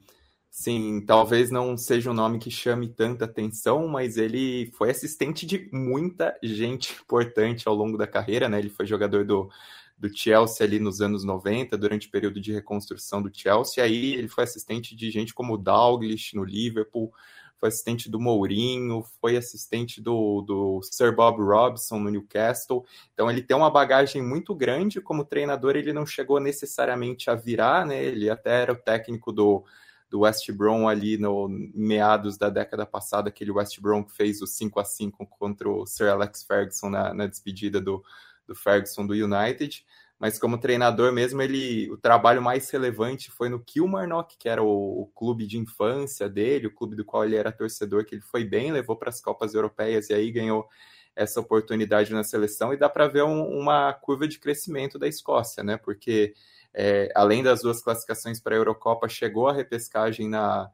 sim, 0.51 1.01
talvez 1.05 1.49
não 1.49 1.77
seja 1.77 2.11
um 2.11 2.13
nome 2.13 2.37
que 2.37 2.51
chame 2.51 2.89
tanta 2.89 3.25
atenção, 3.25 3.87
mas 3.87 4.17
ele 4.17 4.71
foi 4.77 4.89
assistente 4.89 5.45
de 5.45 5.69
muita 5.71 6.37
gente 6.43 6.93
importante 7.01 7.67
ao 7.67 7.75
longo 7.75 7.97
da 7.97 8.05
carreira, 8.07 8.49
né? 8.49 8.59
Ele 8.59 8.69
foi 8.69 8.85
jogador 8.85 9.25
do, 9.25 9.49
do 9.97 10.15
Chelsea 10.15 10.65
ali 10.65 10.79
nos 10.79 11.01
anos 11.01 11.23
90, 11.23 11.77
durante 11.77 12.07
o 12.07 12.11
período 12.11 12.41
de 12.41 12.51
reconstrução 12.51 13.21
do 13.21 13.31
Chelsea. 13.33 13.83
Aí 13.83 14.15
ele 14.15 14.27
foi 14.27 14.43
assistente 14.43 14.95
de 14.95 15.09
gente 15.09 15.33
como 15.33 15.57
Dalglish 15.57 16.35
no 16.35 16.43
Liverpool, 16.43 17.13
foi 17.59 17.69
assistente 17.69 18.09
do 18.09 18.19
Mourinho, 18.19 19.03
foi 19.19 19.35
assistente 19.35 20.01
do, 20.01 20.41
do 20.41 20.81
Sir 20.83 21.15
Bob 21.15 21.41
Robson 21.41 21.99
no 21.99 22.09
Newcastle. 22.09 22.85
Então 23.13 23.29
ele 23.29 23.41
tem 23.41 23.57
uma 23.57 23.69
bagagem 23.69 24.21
muito 24.21 24.53
grande 24.53 25.01
como 25.01 25.25
treinador, 25.25 25.75
ele 25.75 25.91
não 25.91 26.05
chegou 26.05 26.39
necessariamente 26.39 27.29
a 27.29 27.35
virar, 27.35 27.85
né? 27.85 28.03
Ele 28.03 28.29
até 28.29 28.61
era 28.61 28.73
o 28.73 28.77
técnico 28.77 29.31
do, 29.31 29.63
do 30.09 30.19
West 30.21 30.51
Brom 30.51 30.87
ali 30.87 31.17
no 31.17 31.47
meados 31.73 32.37
da 32.37 32.49
década 32.49 32.85
passada, 32.85 33.29
aquele 33.29 33.51
West 33.51 33.79
Brom 33.81 34.03
que 34.03 34.15
fez 34.15 34.41
o 34.41 34.47
5 34.47 34.79
a 34.79 34.85
5 34.85 35.25
contra 35.27 35.69
o 35.69 35.85
Sir 35.85 36.09
Alex 36.09 36.43
Ferguson 36.43 36.89
na, 36.89 37.13
na 37.13 37.27
despedida 37.27 37.81
do, 37.81 38.03
do 38.47 38.55
Ferguson 38.55 39.05
do 39.05 39.13
United 39.13 39.83
mas 40.19 40.39
como 40.39 40.57
treinador 40.57 41.13
mesmo, 41.13 41.41
ele 41.41 41.89
o 41.91 41.97
trabalho 41.97 42.41
mais 42.41 42.69
relevante 42.71 43.29
foi 43.29 43.49
no 43.49 43.59
Kilmarnock, 43.59 44.35
que 44.37 44.49
era 44.49 44.63
o, 44.63 45.01
o, 45.01 45.05
clube 45.15 45.45
de 45.45 45.59
infância 45.59 46.27
dele, 46.27 46.67
o 46.67 46.73
clube 46.73 46.95
do 46.95 47.05
qual 47.05 47.23
ele 47.23 47.35
era 47.35 47.51
torcedor, 47.51 48.03
que 48.03 48.15
ele 48.15 48.21
foi 48.21 48.43
bem, 48.43 48.71
levou 48.71 48.95
para 48.95 49.09
as 49.09 49.21
Copas 49.21 49.53
Europeias 49.53 50.09
e 50.09 50.13
aí 50.13 50.31
ganhou 50.31 50.67
essa 51.15 51.39
oportunidade 51.39 52.11
na 52.13 52.23
seleção 52.23 52.73
e 52.73 52.77
dá 52.77 52.89
para 52.89 53.07
ver 53.07 53.23
um, 53.23 53.59
uma 53.59 53.93
curva 53.93 54.27
de 54.27 54.39
crescimento 54.39 54.97
da 54.97 55.07
Escócia, 55.07 55.63
né? 55.63 55.77
Porque 55.77 56.33
é, 56.73 57.11
além 57.15 57.43
das 57.43 57.61
duas 57.61 57.81
classificações 57.81 58.39
para 58.39 58.55
a 58.55 58.57
Eurocopa, 58.57 59.07
chegou 59.07 59.47
a 59.47 59.53
repescagem 59.53 60.27
na, 60.27 60.71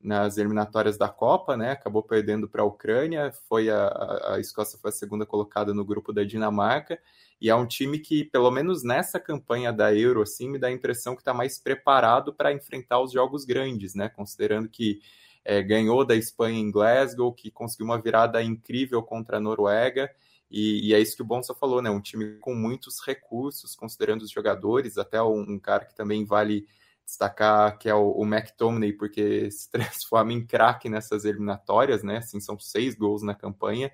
nas 0.00 0.38
eliminatórias 0.38 0.96
da 0.96 1.08
Copa, 1.08 1.54
né? 1.56 1.72
Acabou 1.72 2.02
perdendo 2.02 2.48
para 2.48 2.62
a 2.62 2.66
Ucrânia, 2.66 3.30
foi 3.46 3.68
a, 3.70 4.34
a 4.34 4.40
Escócia 4.40 4.78
foi 4.78 4.88
a 4.88 4.92
segunda 4.92 5.26
colocada 5.26 5.74
no 5.74 5.84
grupo 5.84 6.14
da 6.14 6.24
Dinamarca 6.24 6.98
e 7.40 7.50
é 7.50 7.54
um 7.54 7.66
time 7.66 7.98
que, 7.98 8.24
pelo 8.24 8.50
menos 8.50 8.82
nessa 8.82 9.20
campanha 9.20 9.72
da 9.72 9.94
Euro, 9.94 10.22
assim, 10.22 10.48
me 10.48 10.58
dá 10.58 10.68
a 10.68 10.72
impressão 10.72 11.14
que 11.14 11.20
está 11.20 11.34
mais 11.34 11.58
preparado 11.58 12.32
para 12.32 12.52
enfrentar 12.52 13.00
os 13.00 13.12
jogos 13.12 13.44
grandes, 13.44 13.94
né? 13.94 14.08
Considerando 14.08 14.68
que 14.68 15.00
é, 15.44 15.62
ganhou 15.62 16.04
da 16.04 16.16
Espanha 16.16 16.58
em 16.58 16.70
Glasgow, 16.70 17.32
que 17.32 17.50
conseguiu 17.50 17.86
uma 17.86 18.00
virada 18.00 18.42
incrível 18.42 19.02
contra 19.02 19.36
a 19.36 19.40
Noruega. 19.40 20.10
E, 20.50 20.88
e, 20.88 20.94
é 20.94 21.00
isso 21.00 21.16
que 21.16 21.22
o 21.22 21.26
Bonsa 21.26 21.54
falou, 21.54 21.82
né? 21.82 21.90
Um 21.90 22.00
time 22.00 22.38
com 22.38 22.54
muitos 22.54 23.04
recursos, 23.04 23.76
considerando 23.76 24.22
os 24.22 24.30
jogadores, 24.30 24.96
até 24.96 25.22
um, 25.22 25.40
um 25.40 25.58
cara 25.58 25.84
que 25.84 25.94
também 25.94 26.24
vale 26.24 26.66
destacar, 27.04 27.78
que 27.78 27.88
é 27.88 27.94
o, 27.94 28.12
o 28.12 28.24
McTominay, 28.24 28.92
porque 28.92 29.50
se 29.50 29.70
transforma 29.70 30.32
em 30.32 30.44
craque 30.44 30.88
nessas 30.88 31.24
eliminatórias, 31.24 32.02
né? 32.02 32.18
Assim, 32.18 32.40
são 32.40 32.58
seis 32.58 32.94
gols 32.94 33.22
na 33.22 33.34
campanha. 33.34 33.92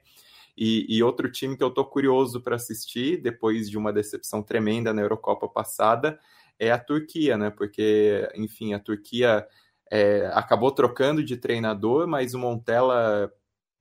E, 0.56 0.86
e 0.88 1.02
outro 1.02 1.30
time 1.30 1.56
que 1.56 1.64
eu 1.64 1.70
tô 1.70 1.84
curioso 1.84 2.40
para 2.40 2.56
assistir, 2.56 3.20
depois 3.20 3.70
de 3.70 3.78
uma 3.78 3.92
decepção 3.92 4.42
tremenda 4.42 4.92
na 4.92 5.02
Eurocopa 5.02 5.48
passada, 5.48 6.18
é 6.58 6.70
a 6.70 6.78
Turquia, 6.78 7.36
né? 7.38 7.50
Porque, 7.50 8.28
enfim, 8.34 8.74
a 8.74 8.78
Turquia 8.78 9.46
é, 9.90 10.30
acabou 10.34 10.70
trocando 10.70 11.24
de 11.24 11.36
treinador, 11.36 12.06
mas 12.06 12.34
o 12.34 12.38
Montella 12.38 13.32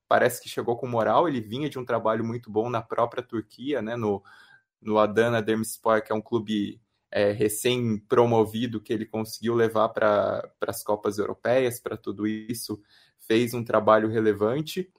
parece 0.07 0.41
que 0.41 0.49
chegou 0.49 0.77
com 0.77 0.87
moral. 0.87 1.27
Ele 1.27 1.41
vinha 1.41 1.69
de 1.69 1.77
um 1.77 1.85
trabalho 1.85 2.23
muito 2.23 2.49
bom 2.49 2.69
na 2.69 2.81
própria 2.81 3.21
Turquia, 3.21 3.81
né? 3.81 3.95
No, 3.95 4.23
no 4.81 4.97
Adana 4.97 5.41
Demirspor, 5.41 6.01
que 6.03 6.11
é 6.11 6.15
um 6.15 6.21
clube 6.21 6.81
é, 7.11 7.31
recém-promovido 7.31 8.81
que 8.81 8.93
ele 8.93 9.05
conseguiu 9.05 9.53
levar 9.53 9.89
para 9.89 10.49
as 10.61 10.83
Copas 10.83 11.17
Europeias, 11.17 11.79
para 11.81 11.97
tudo 11.97 12.25
isso, 12.25 12.81
fez 13.19 13.53
um 13.53 13.63
trabalho 13.63 14.09
relevante 14.09 14.89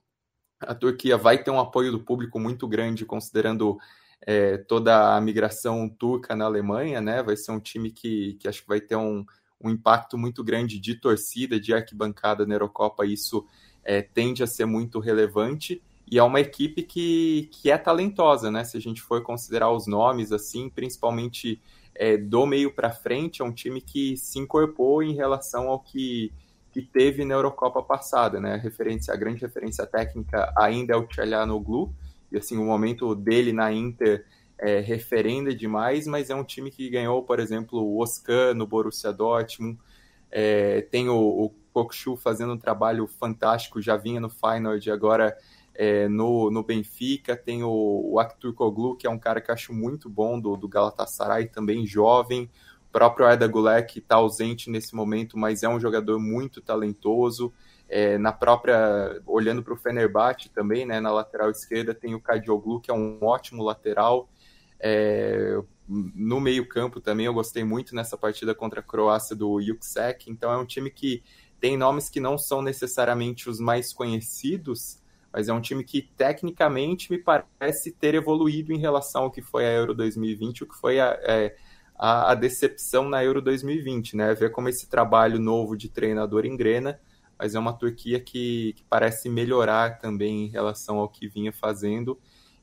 a 0.67 0.75
Turquia 0.75 1.17
vai 1.17 1.43
ter 1.43 1.51
um 1.51 1.61
apoio 1.61 1.93
do 1.93 2.01
público 2.01 2.39
muito 2.39 2.67
grande, 2.67 3.05
considerando 3.05 3.79
é, 4.27 4.57
toda 4.57 5.17
a 5.17 5.21
migração 5.21 5.89
turca 5.89 6.35
na 6.37 6.45
Alemanha, 6.45 7.01
né? 7.01 7.23
Vai 7.23 7.37
ser 7.37 7.53
um 7.53 7.61
time 7.61 7.91
que, 7.91 8.35
que 8.35 8.49
acho 8.49 8.63
que 8.63 8.69
vai 8.69 8.81
ter 8.81 8.97
um, 8.97 9.25
um 9.61 9.71
impacto 9.71 10.17
muito 10.17 10.43
grande 10.43 10.79
de 10.79 10.95
torcida, 10.95 11.59
de 11.59 11.73
arquibancada 11.73 12.47
na 12.47 12.55
Eurocopa, 12.55 13.07
isso 13.07 13.47
é, 13.85 14.03
tende 14.03 14.43
a 14.43 14.47
ser 14.47 14.67
muito 14.67 14.99
relevante. 14.99 15.83
E 16.11 16.19
é 16.19 16.23
uma 16.23 16.41
equipe 16.41 16.83
que, 16.83 17.49
que 17.53 17.71
é 17.71 17.79
talentosa, 17.79 18.51
né? 18.51 18.65
Se 18.65 18.77
a 18.77 18.81
gente 18.81 19.01
for 19.01 19.23
considerar 19.23 19.71
os 19.71 19.87
nomes, 19.87 20.31
assim, 20.31 20.69
principalmente 20.69 21.61
é, 21.95 22.17
do 22.17 22.47
meio 22.47 22.75
para 22.75 22.91
frente, 22.91 23.41
é 23.41 23.45
um 23.45 23.53
time 23.53 23.81
que 23.81 24.17
se 24.17 24.39
incorporou 24.39 25.03
em 25.03 25.15
relação 25.15 25.69
ao 25.69 25.81
que 25.81 26.33
que 26.73 26.81
teve 26.81 27.25
na 27.25 27.35
Eurocopa 27.35 27.83
passada, 27.83 28.41
né? 28.41 28.55
A 28.55 28.57
referência, 28.57 29.13
a 29.13 29.17
grande 29.17 29.43
referência 29.43 29.87
técnica 29.87 30.53
ainda 30.57 30.95
é 30.95 30.97
o 30.97 31.07
Tchalanoglu, 31.07 31.95
e 32.31 32.39
assim, 32.39 32.57
o 32.57 32.65
momento 32.65 33.15
dele 33.15 33.53
na 33.53 33.71
Inter 33.71 34.25
é 34.59 34.81
referenda 34.81 35.55
demais, 35.55 36.07
mas 36.07 36.31
é 36.31 36.35
um 36.35 36.45
time 36.45 36.71
que 36.71 36.89
ganhou, 36.89 37.23
por 37.23 37.39
exemplo, 37.39 37.81
o 37.81 38.01
Oscar 38.01 38.55
no 38.55 38.67
Borussia 38.67 39.13
Dortmund, 39.13 39.79
é, 40.31 40.81
tem 40.83 41.11
o, 41.11 41.17
o 41.17 41.51
Kokshu 41.75 42.17
fazendo 42.17 42.55
um 42.55 42.59
trabalho 42.59 43.07
fantástico, 43.07 43.83
já 43.83 43.97
vinha 43.97 44.21
no 44.21 44.31
Feyenoord, 44.31 44.91
agora 44.91 45.37
é, 45.75 46.09
no, 46.09 46.51
no 46.51 46.63
Benfica, 46.63 47.37
tem 47.37 47.63
o, 47.63 48.13
o 48.13 48.19
Aktürkoğlu, 48.19 48.97
que 48.97 49.07
é 49.07 49.11
um 49.11 49.19
cara 49.19 49.41
que 49.41 49.51
acho 49.51 49.75
muito 49.75 50.09
bom 50.09 50.41
do, 50.41 50.57
do 50.57 50.69
Galatasaray, 50.69 51.49
também 51.49 51.87
jovem, 51.87 52.49
próprio 52.93 53.27
Arda 53.27 53.51
que 53.83 53.99
está 53.99 54.17
ausente 54.17 54.71
nesse 54.71 54.95
momento, 54.95 55.39
mas 55.39 55.63
é 55.63 55.69
um 55.69 55.81
jogador 55.81 56.21
muito 56.21 56.61
talentoso. 56.61 57.53
É, 57.89 58.17
na 58.19 58.33
própria, 58.33 59.21
olhando 59.27 59.63
para 59.63 59.75
o 59.75 59.77
Fenerbahçe 59.77 60.51
também, 60.51 60.87
né, 60.87 61.01
na 61.01 61.11
lateral 61.11 61.51
esquerda 61.51 61.95
tem 61.95 62.15
o 62.15 62.21
Kadioglu, 62.21 62.81
que 62.81 62.91
é 62.91 62.95
um 62.95 63.19
ótimo 63.23 63.63
lateral. 63.63 64.29
É, 64.79 65.59
no 65.89 66.41
meio 66.41 66.67
campo 66.67 67.01
também 67.01 67.27
eu 67.27 67.35
gostei 67.35 67.65
muito 67.65 67.95
nessa 67.95 68.17
partida 68.17 68.55
contra 68.55 68.81
a 68.81 68.83
Croácia 68.83 69.35
do 69.35 69.61
Yuksek, 69.61 70.31
então 70.31 70.51
é 70.53 70.57
um 70.57 70.65
time 70.65 70.91
que 70.91 71.23
tem 71.61 71.77
nomes 71.77 72.09
que 72.09 72.19
não 72.19 72.37
são 72.39 72.63
necessariamente 72.63 73.49
os 73.49 73.61
mais 73.61 73.93
conhecidos, 73.93 75.01
mas 75.33 75.49
é 75.49 75.53
um 75.53 75.61
time 75.61 75.85
que 75.85 76.03
tecnicamente 76.03 77.11
me 77.11 77.19
parece 77.19 77.93
ter 77.93 78.15
evoluído 78.15 78.73
em 78.73 78.79
relação 78.79 79.25
ao 79.25 79.31
que 79.31 79.41
foi 79.41 79.65
a 79.65 79.71
Euro 79.71 79.95
2020, 79.95 80.65
o 80.65 80.67
que 80.67 80.75
foi 80.75 80.99
a, 80.99 81.19
é, 81.23 81.55
a, 81.95 82.33
a, 82.33 82.35
decepção 82.35 83.09
na 83.09 83.23
Euro 83.23 83.41
2020, 83.41 84.17
né? 84.17 84.35
Ver 84.35 84.51
como 84.51 84.69
esse 84.69 84.89
trabalho 84.89 85.39
novo 85.39 85.77
de 85.77 85.89
treinador 85.89 86.45
engrena, 86.45 87.01
mas 87.39 87.55
é 87.55 87.59
uma 87.59 87.73
Turquia 87.73 88.21
que, 88.21 88.75
que 88.75 88.85
parece 88.85 89.29
melhorar 89.29 89.99
também 89.99 90.47
em 90.47 90.49
relação 90.49 90.99
ao 90.99 91.09
que 91.09 91.29
vinha 91.29 91.53
fazendo 91.53 92.19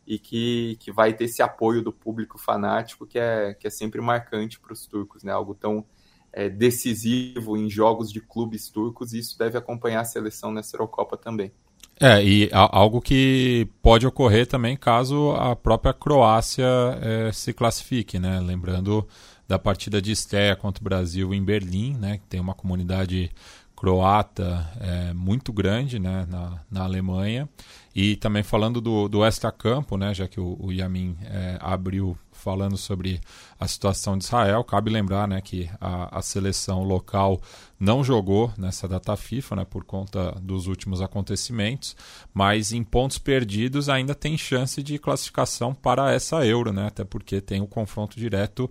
e 0.06 0.18
que, 0.18 0.78
que 0.80 0.92
vai 0.92 1.14
ter 1.14 1.26
esse 1.26 1.42
apoio 1.42 1.84
do 1.84 1.94
público 1.94 2.38
fanático 2.38 3.06
que 3.06 3.20
é, 3.20 3.54
que 3.54 3.68
é 3.68 3.70
sempre 3.70 4.02
marcante 4.02 4.60
para 4.60 4.74
os 4.74 4.86
turcos, 4.88 5.24
né? 5.24 5.32
Algo 5.32 5.54
tão 5.54 5.86
é, 6.32 6.50
decisivo 6.50 7.58
em 7.58 7.70
jogos 7.70 8.12
de 8.12 8.22
clubes 8.22 8.70
turcos 8.70 9.14
e 9.14 9.20
isso 9.20 9.38
deve 9.38 9.58
acompanhar 9.58 10.02
a 10.02 10.06
seleção 10.06 10.52
nessa 10.52 10.76
Eurocopa 10.76 11.18
também. 11.18 11.52
É, 12.02 12.24
e 12.24 12.50
algo 12.54 13.02
que 13.02 13.68
pode 13.82 14.08
ocorrer 14.08 14.48
também 14.48 14.78
caso 14.78 15.32
a 15.32 15.54
própria 15.54 15.94
Croácia 15.94 16.66
é, 17.02 17.32
se 17.34 17.52
classifique, 17.52 18.18
né? 18.18 18.40
Lembrando 18.40 19.06
da 19.46 19.60
partida 19.60 20.02
de 20.02 20.12
estreia 20.14 20.56
contra 20.56 20.82
o 20.82 20.84
Brasil 20.84 21.34
em 21.34 21.44
Berlim, 21.44 21.96
né? 21.96 22.18
Que 22.20 22.28
tem 22.28 22.40
uma 22.40 22.54
comunidade 22.54 23.30
croata 23.80 24.70
é, 24.82 25.14
muito 25.14 25.54
grande 25.54 26.00
né, 26.00 26.28
na, 26.30 26.60
na 26.70 26.84
Alemanha. 26.84 27.48
E 27.96 28.18
também 28.18 28.44
falando 28.44 28.82
do, 28.82 29.08
do 29.08 29.24
extra-campo, 29.24 29.96
né, 29.96 30.14
já 30.14 30.28
que 30.28 30.40
o, 30.40 30.58
o 30.60 30.72
Yamin 30.72 31.18
é, 31.24 31.58
abriu 31.62 32.18
falando 32.40 32.78
sobre 32.78 33.20
a 33.60 33.68
situação 33.68 34.18
de 34.18 34.24
Israel, 34.24 34.64
cabe 34.64 34.90
lembrar 34.90 35.28
né, 35.28 35.42
que 35.42 35.70
a, 35.80 36.20
a 36.20 36.22
seleção 36.22 36.84
local 36.84 37.42
não 37.80 38.04
jogou 38.04 38.52
nessa 38.58 38.88
data 38.88 39.16
FIFA 39.16 39.56
né, 39.58 39.66
por 39.66 39.84
conta 39.84 40.32
dos 40.42 40.68
últimos 40.68 41.02
acontecimentos, 41.02 41.96
mas 42.34 42.72
em 42.72 42.84
pontos 42.84 43.18
perdidos 43.18 43.90
ainda 43.90 44.16
tem 44.16 44.38
chance 44.38 44.82
de 44.82 44.98
classificação 44.98 45.74
para 45.74 46.14
essa 46.14 46.46
Euro, 46.46 46.74
né, 46.74 46.88
até 46.88 47.04
porque 47.04 47.42
tem 47.42 47.62
o 47.62 47.68
confronto 47.68 48.18
direto 48.18 48.70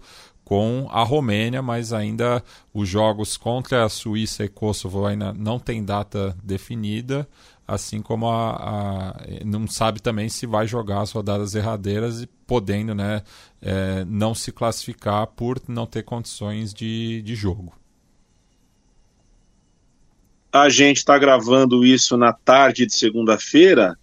com 0.48 0.88
a 0.90 1.02
Romênia, 1.02 1.60
mas 1.60 1.92
ainda 1.92 2.42
os 2.72 2.88
jogos 2.88 3.36
contra 3.36 3.84
a 3.84 3.88
Suíça 3.90 4.46
e 4.46 4.48
Kosovo 4.48 5.04
ainda 5.04 5.30
não 5.34 5.58
tem 5.58 5.84
data 5.84 6.34
definida, 6.42 7.28
assim 7.68 8.00
como 8.02 8.26
a, 8.28 8.56
a 8.56 9.14
não 9.44 9.68
sabe 9.68 10.00
também 10.00 10.28
se 10.28 10.46
vai 10.46 10.66
jogar 10.66 11.02
as 11.02 11.12
rodadas 11.12 11.54
erradeiras 11.54 12.22
e 12.22 12.26
podendo 12.46 12.94
né, 12.94 13.22
é, 13.62 14.04
não 14.06 14.34
se 14.34 14.50
classificar 14.50 15.26
por 15.26 15.60
não 15.68 15.86
ter 15.86 16.02
condições 16.02 16.72
de, 16.72 17.22
de 17.22 17.34
jogo. 17.34 17.72
A 20.50 20.70
gente 20.70 20.96
está 20.96 21.18
gravando 21.18 21.84
isso 21.84 22.16
na 22.16 22.32
tarde 22.32 22.86
de 22.86 22.94
segunda-feira 22.94 23.96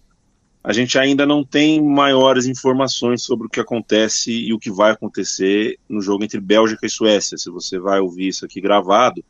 a 0.66 0.72
gente 0.72 0.98
ainda 0.98 1.24
não 1.24 1.44
tem 1.44 1.80
maiores 1.80 2.44
informações 2.46 3.22
sobre 3.22 3.46
o 3.46 3.48
que 3.48 3.60
acontece 3.60 4.32
e 4.32 4.52
o 4.52 4.58
que 4.58 4.68
vai 4.68 4.90
acontecer 4.90 5.78
no 5.88 6.02
jogo 6.02 6.24
entre 6.24 6.40
Bélgica 6.40 6.84
e 6.84 6.90
Suécia. 6.90 7.38
Se 7.38 7.48
você 7.48 7.78
vai 7.78 8.00
ouvir 8.00 8.26
isso 8.26 8.44
aqui 8.44 8.60
gravado, 8.60 9.24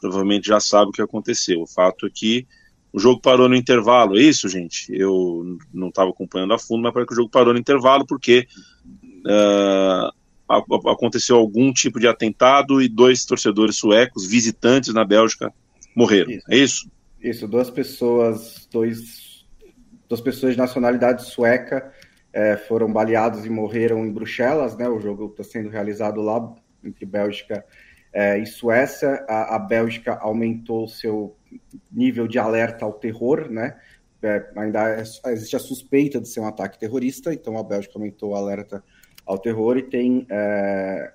provavelmente 0.00 0.48
já 0.48 0.58
sabe 0.58 0.90
o 0.90 0.92
que 0.92 1.00
aconteceu. 1.00 1.62
O 1.62 1.66
fato 1.66 2.06
é 2.06 2.10
que 2.12 2.44
o 2.92 2.98
jogo 2.98 3.20
parou 3.20 3.48
no 3.48 3.54
intervalo, 3.54 4.18
é 4.18 4.22
isso, 4.22 4.48
gente? 4.48 4.92
Eu 4.92 5.58
não 5.72 5.88
estava 5.88 6.10
acompanhando 6.10 6.54
a 6.54 6.58
fundo, 6.58 6.82
mas 6.82 6.92
parece 6.92 7.08
que 7.08 7.12
o 7.14 7.16
jogo 7.16 7.30
parou 7.30 7.52
no 7.52 7.60
intervalo 7.60 8.06
porque 8.06 8.46
uh, 9.26 10.88
aconteceu 10.88 11.36
algum 11.36 11.72
tipo 11.72 12.00
de 12.00 12.08
atentado 12.08 12.82
e 12.82 12.88
dois 12.88 13.24
torcedores 13.24 13.76
suecos, 13.76 14.26
visitantes 14.26 14.92
na 14.92 15.04
Bélgica, 15.04 15.52
morreram. 15.94 16.30
Isso. 16.30 16.46
É 16.48 16.56
isso? 16.56 16.90
Isso, 17.22 17.48
duas 17.48 17.70
pessoas, 17.70 18.68
dois 18.72 19.30
duas 20.08 20.20
pessoas 20.20 20.54
de 20.54 20.58
nacionalidade 20.58 21.24
sueca 21.24 21.92
é, 22.32 22.56
foram 22.56 22.92
baleados 22.92 23.46
e 23.46 23.50
morreram 23.50 24.04
em 24.04 24.12
Bruxelas, 24.12 24.76
né? 24.76 24.88
O 24.88 25.00
jogo 25.00 25.26
está 25.26 25.44
sendo 25.44 25.68
realizado 25.68 26.20
lá 26.20 26.52
entre 26.82 27.06
Bélgica 27.06 27.64
é, 28.12 28.38
e 28.38 28.46
Suécia. 28.46 29.24
A, 29.28 29.56
a, 29.56 29.58
Bélgica 29.58 30.18
aumentou 30.20 30.88
seu 30.88 31.36
nível 31.90 32.26
de 32.26 32.38
alerta 32.38 32.84
ao 32.84 32.92
terror, 32.92 33.50
né? 33.50 33.78
É, 34.22 34.50
ainda 34.56 34.90
é, 34.90 35.02
existe 35.32 35.56
a 35.56 35.58
suspeita 35.58 36.20
de 36.20 36.28
ser 36.28 36.40
um 36.40 36.46
ataque 36.46 36.78
terrorista, 36.78 37.32
então 37.32 37.56
a 37.56 37.62
Bélgica 37.62 37.94
aumentou 37.96 38.30
o 38.30 38.34
alerta 38.34 38.84
ao 39.24 39.38
terror 39.38 39.78
e 39.78 39.82
tem 39.82 40.26
é, 40.28 41.12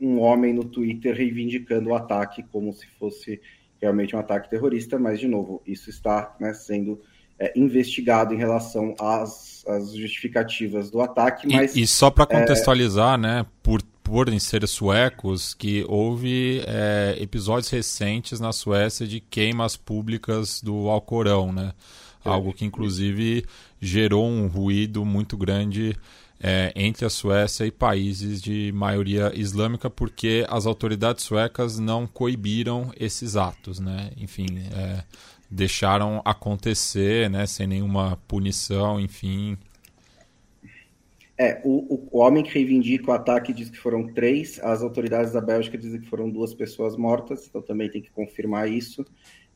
um 0.00 0.20
homem 0.20 0.52
no 0.52 0.64
Twitter 0.64 1.14
reivindicando 1.14 1.90
o 1.90 1.94
ataque 1.94 2.42
como 2.50 2.72
se 2.72 2.86
fosse 2.98 3.40
realmente 3.80 4.16
um 4.16 4.18
ataque 4.18 4.50
terrorista, 4.50 4.98
mas 4.98 5.20
de 5.20 5.28
novo 5.28 5.62
isso 5.66 5.90
está 5.90 6.34
né, 6.40 6.52
sendo 6.54 7.00
é, 7.38 7.52
investigado 7.56 8.34
em 8.34 8.36
relação 8.36 8.94
às, 8.98 9.64
às, 9.66 9.94
justificativas 9.94 10.90
do 10.90 11.00
ataque. 11.00 11.46
Mas, 11.52 11.76
e, 11.76 11.82
e 11.82 11.86
só 11.86 12.10
para 12.10 12.24
é, 12.24 12.40
contextualizar, 12.40 13.18
né, 13.18 13.44
por, 13.62 13.82
por 14.14 14.30
ser 14.40 14.68
suecos, 14.68 15.54
que 15.54 15.84
houve 15.88 16.62
é, 16.68 17.16
episódios 17.18 17.68
recentes 17.68 18.38
na 18.38 18.52
Suécia 18.52 19.08
de 19.08 19.18
queimas 19.18 19.76
públicas 19.76 20.62
do 20.62 20.88
Alcorão, 20.88 21.52
né? 21.52 21.72
É. 22.24 22.28
Algo 22.28 22.52
que 22.52 22.64
inclusive 22.64 23.44
gerou 23.80 24.24
um 24.24 24.46
ruído 24.46 25.04
muito 25.04 25.36
grande 25.36 25.96
é, 26.40 26.72
entre 26.76 27.04
a 27.04 27.10
Suécia 27.10 27.66
e 27.66 27.72
países 27.72 28.40
de 28.40 28.70
maioria 28.72 29.32
islâmica, 29.34 29.90
porque 29.90 30.46
as 30.48 30.64
autoridades 30.64 31.24
suecas 31.24 31.80
não 31.80 32.06
coibiram 32.06 32.92
esses 32.96 33.34
atos, 33.34 33.80
né? 33.80 34.12
Enfim, 34.16 34.46
é, 34.76 35.02
deixaram 35.50 36.22
acontecer, 36.24 37.28
né, 37.28 37.46
sem 37.46 37.66
nenhuma 37.66 38.16
punição, 38.28 39.00
enfim. 39.00 39.58
É, 41.36 41.60
o, 41.64 42.08
o, 42.12 42.18
homem 42.20 42.44
que 42.44 42.54
reivindica 42.54 43.10
o 43.10 43.14
ataque 43.14 43.52
diz 43.52 43.68
que 43.68 43.78
foram 43.78 44.06
três, 44.06 44.60
as 44.62 44.82
autoridades 44.82 45.32
da 45.32 45.40
Bélgica 45.40 45.76
dizem 45.76 46.00
que 46.00 46.08
foram 46.08 46.30
duas 46.30 46.54
pessoas 46.54 46.96
mortas, 46.96 47.46
então 47.48 47.60
também 47.60 47.90
tem 47.90 48.00
que 48.00 48.10
confirmar 48.10 48.70
isso. 48.70 49.04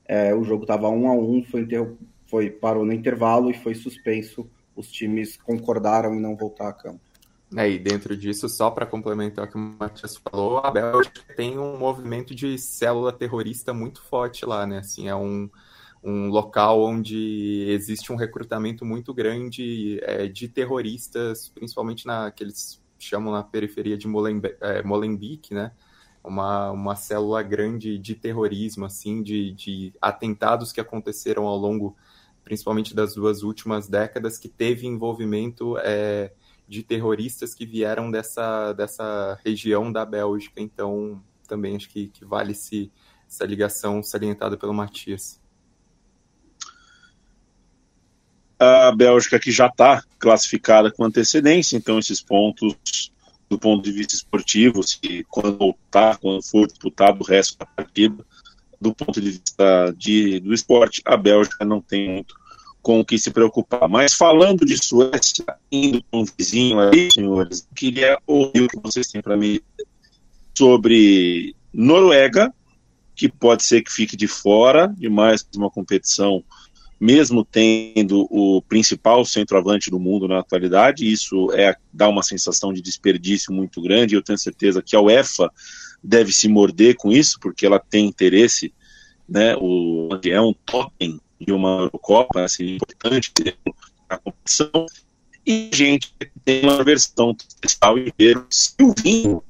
É, 0.05 0.35
o 0.35 0.43
jogo 0.43 0.65
estava 0.65 0.89
um 0.89 1.09
a 1.09 1.13
um, 1.13 1.45
foi, 1.45 1.69
foi, 2.27 2.51
parou 2.51 2.85
no 2.85 2.93
intervalo 2.93 3.51
e 3.51 3.55
foi 3.55 3.75
suspenso. 3.75 4.51
Os 4.75 4.91
times 4.91 5.37
concordaram 5.37 6.15
em 6.15 6.21
não 6.21 6.37
voltar 6.37 6.69
a 6.69 6.73
campo. 6.73 7.01
É, 7.57 7.69
e 7.71 7.79
dentro 7.79 8.17
disso, 8.17 8.49
só 8.49 8.71
para 8.71 8.85
complementar 8.85 9.47
o 9.47 9.49
que 9.49 9.57
o 9.57 9.61
Matias 9.61 10.17
falou, 10.17 10.59
a 10.59 10.71
Bélgica 10.71 11.23
tem 11.35 11.59
um 11.59 11.79
movimento 11.79 12.35
de 12.35 12.59
célula 12.59 13.13
terrorista 13.13 13.73
muito 13.73 14.03
forte 14.03 14.45
lá, 14.45 14.67
né? 14.67 14.79
Assim, 14.79 15.09
é 15.09 15.15
um, 15.15 15.49
um 16.03 16.29
local 16.29 16.81
onde 16.83 17.67
existe 17.69 18.13
um 18.13 18.17
recrutamento 18.17 18.85
muito 18.85 19.13
grande 19.13 19.99
é, 20.03 20.27
de 20.27 20.49
terroristas, 20.49 21.49
principalmente 21.49 22.07
na 22.07 22.31
que 22.31 22.45
eles 22.45 22.81
chamam 22.99 23.33
na 23.33 23.43
periferia 23.43 23.97
de 23.97 24.07
Molenbe 24.07 24.57
é, 24.61 24.83
né? 25.55 25.73
Uma, 26.23 26.71
uma 26.73 26.97
célula 26.97 27.43
grande 27.43 27.97
de 27.97 28.15
terrorismo, 28.15 28.85
assim, 28.85 29.23
de, 29.23 29.53
de 29.53 29.93
atentados 30.01 30.73
que 30.73 30.81
aconteceram 30.81 31.47
ao 31.47 31.57
longo, 31.57 31.97
principalmente 32.45 32.95
das 32.95 33.15
duas 33.15 33.43
últimas 33.43 33.89
décadas, 33.89 34.37
que 34.37 34.49
teve 34.49 34.87
envolvimento 34.87 35.79
é, 35.79 36.33
de 36.67 36.83
terroristas 36.83 37.55
que 37.55 37.65
vieram 37.65 38.11
dessa, 38.11 38.73
dessa 38.73 39.39
região 39.45 39.91
da 39.91 40.05
Bélgica. 40.05 40.61
Então, 40.61 41.23
também 41.47 41.77
acho 41.77 41.89
que, 41.89 42.09
que 42.09 42.25
vale 42.25 42.53
-se 42.53 42.91
essa 43.27 43.47
ligação 43.47 44.03
salientada 44.03 44.57
pelo 44.57 44.75
Matias 44.75 45.38
a 48.59 48.93
Bélgica 48.93 49.39
que 49.39 49.53
já 49.53 49.67
está 49.67 50.03
classificada 50.19 50.91
com 50.91 51.05
antecedência, 51.05 51.77
então 51.77 51.99
esses 51.99 52.21
pontos 52.21 53.13
do 53.49 53.59
ponto 53.59 53.83
de 53.83 53.93
vista 53.93 54.15
esportivo, 54.15 54.83
se 54.83 55.25
quando 55.29 55.57
voltar, 55.57 56.19
quando 56.19 56.43
for 56.43 56.67
disputado 56.67 57.23
o 57.23 57.25
resto 57.25 57.59
da 57.59 57.65
partida, 57.65 58.25
do 58.81 58.95
ponto 58.95 59.21
de 59.21 59.31
vista 59.31 59.95
de, 59.97 60.41
do 60.41 60.53
esporte, 60.53 61.01
a 61.05 61.17
Bélgica 61.17 61.65
não 61.65 61.81
tem 61.81 62.09
muito 62.11 62.35
com 62.83 63.01
o 63.01 63.05
que 63.05 63.19
se 63.19 63.31
preocupar. 63.31 63.89
Mas 63.89 64.15
falando 64.15 64.65
de 64.65 64.77
Suécia, 64.77 65.45
indo 65.73 66.03
com 66.11 66.21
um 66.21 66.25
vizinho 66.39 66.79
aí, 66.79 67.11
senhores, 67.11 67.67
queria 67.75 68.19
ouvir 68.27 68.63
o 68.63 68.69
que 68.69 68.79
vocês 68.81 69.09
têm 69.09 69.23
para 69.23 69.37
mim 69.37 69.61
sobre 70.57 71.57
Noruega, 71.73 72.53
que 73.17 73.29
pode 73.29 73.65
ser 73.65 73.83
que 73.83 73.93
fique 73.93 74.17
de 74.17 74.29
fora 74.29 74.95
de 74.97 75.09
mais 75.09 75.45
uma 75.57 75.71
competição 75.71 76.45
mesmo 77.01 77.45
tendo 77.45 78.27
o 78.31 78.61
principal 78.63 79.25
centroavante 79.25 79.91
do 79.91 80.01
mundo 80.01 80.27
na 80.27 80.41
atualidade, 80.41 81.11
isso 81.11 81.53
é 81.53 81.77
dá 81.93 82.09
uma 82.09 82.23
sensação 82.23 82.73
de 82.73 82.83
desperdício 82.83 83.53
muito 83.53 83.81
grande. 83.81 84.15
Eu 84.15 84.23
tenho 84.23 84.39
certeza 84.39 84.83
que 84.83 84.97
a 84.97 85.01
UEFA 85.01 85.51
deve 86.03 86.33
se 86.33 86.49
morder 86.49 86.97
com 86.97 87.13
isso, 87.13 87.39
porque 87.41 87.67
ela 87.67 87.79
tem 87.79 88.07
interesse, 88.07 88.73
né? 89.29 89.57
O 89.57 90.09
é 90.25 90.41
um 90.41 90.53
totem 90.53 91.21
de 91.41 91.53
uma 91.53 91.83
Eurocopa, 91.83 92.43
assim, 92.43 92.77
importante 92.77 93.33
na 94.11 94.19
competição. 94.19 94.87
E 95.47 95.71
a 95.73 95.77
gente 95.77 96.13
tem 96.45 96.63
uma 96.63 96.83
versão 96.83 97.35
especial 97.49 97.97
inteira, 97.97 98.45
Silvinho, 98.51 99.43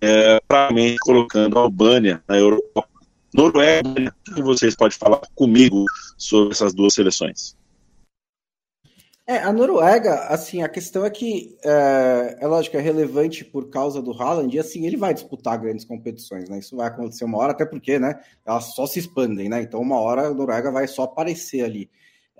é, 0.00 0.40
provavelmente 0.48 0.96
colocando 1.00 1.58
a 1.58 1.62
Albânia 1.62 2.22
na 2.26 2.38
Eurocopa 2.38 2.97
Noruega, 3.34 4.14
o 4.30 4.34
que 4.34 4.42
vocês 4.42 4.74
podem 4.74 4.96
falar 4.98 5.20
comigo 5.34 5.84
sobre 6.16 6.52
essas 6.52 6.72
duas 6.72 6.94
seleções? 6.94 7.56
É, 9.26 9.36
a 9.42 9.52
Noruega, 9.52 10.20
assim, 10.28 10.62
a 10.62 10.68
questão 10.70 11.04
é 11.04 11.10
que, 11.10 11.54
é, 11.62 12.38
é 12.40 12.46
lógico, 12.46 12.78
é 12.78 12.80
relevante 12.80 13.44
por 13.44 13.68
causa 13.68 14.00
do 14.00 14.12
Haaland, 14.12 14.56
e 14.56 14.58
assim, 14.58 14.86
ele 14.86 14.96
vai 14.96 15.12
disputar 15.12 15.60
grandes 15.60 15.84
competições, 15.84 16.48
né? 16.48 16.58
Isso 16.58 16.74
vai 16.74 16.88
acontecer 16.88 17.24
uma 17.24 17.36
hora, 17.36 17.52
até 17.52 17.66
porque, 17.66 17.98
né, 17.98 18.18
elas 18.46 18.74
só 18.74 18.86
se 18.86 18.98
expandem, 18.98 19.50
né? 19.50 19.60
Então, 19.60 19.82
uma 19.82 20.00
hora 20.00 20.28
a 20.28 20.32
Noruega 20.32 20.72
vai 20.72 20.88
só 20.88 21.02
aparecer 21.02 21.62
ali. 21.62 21.90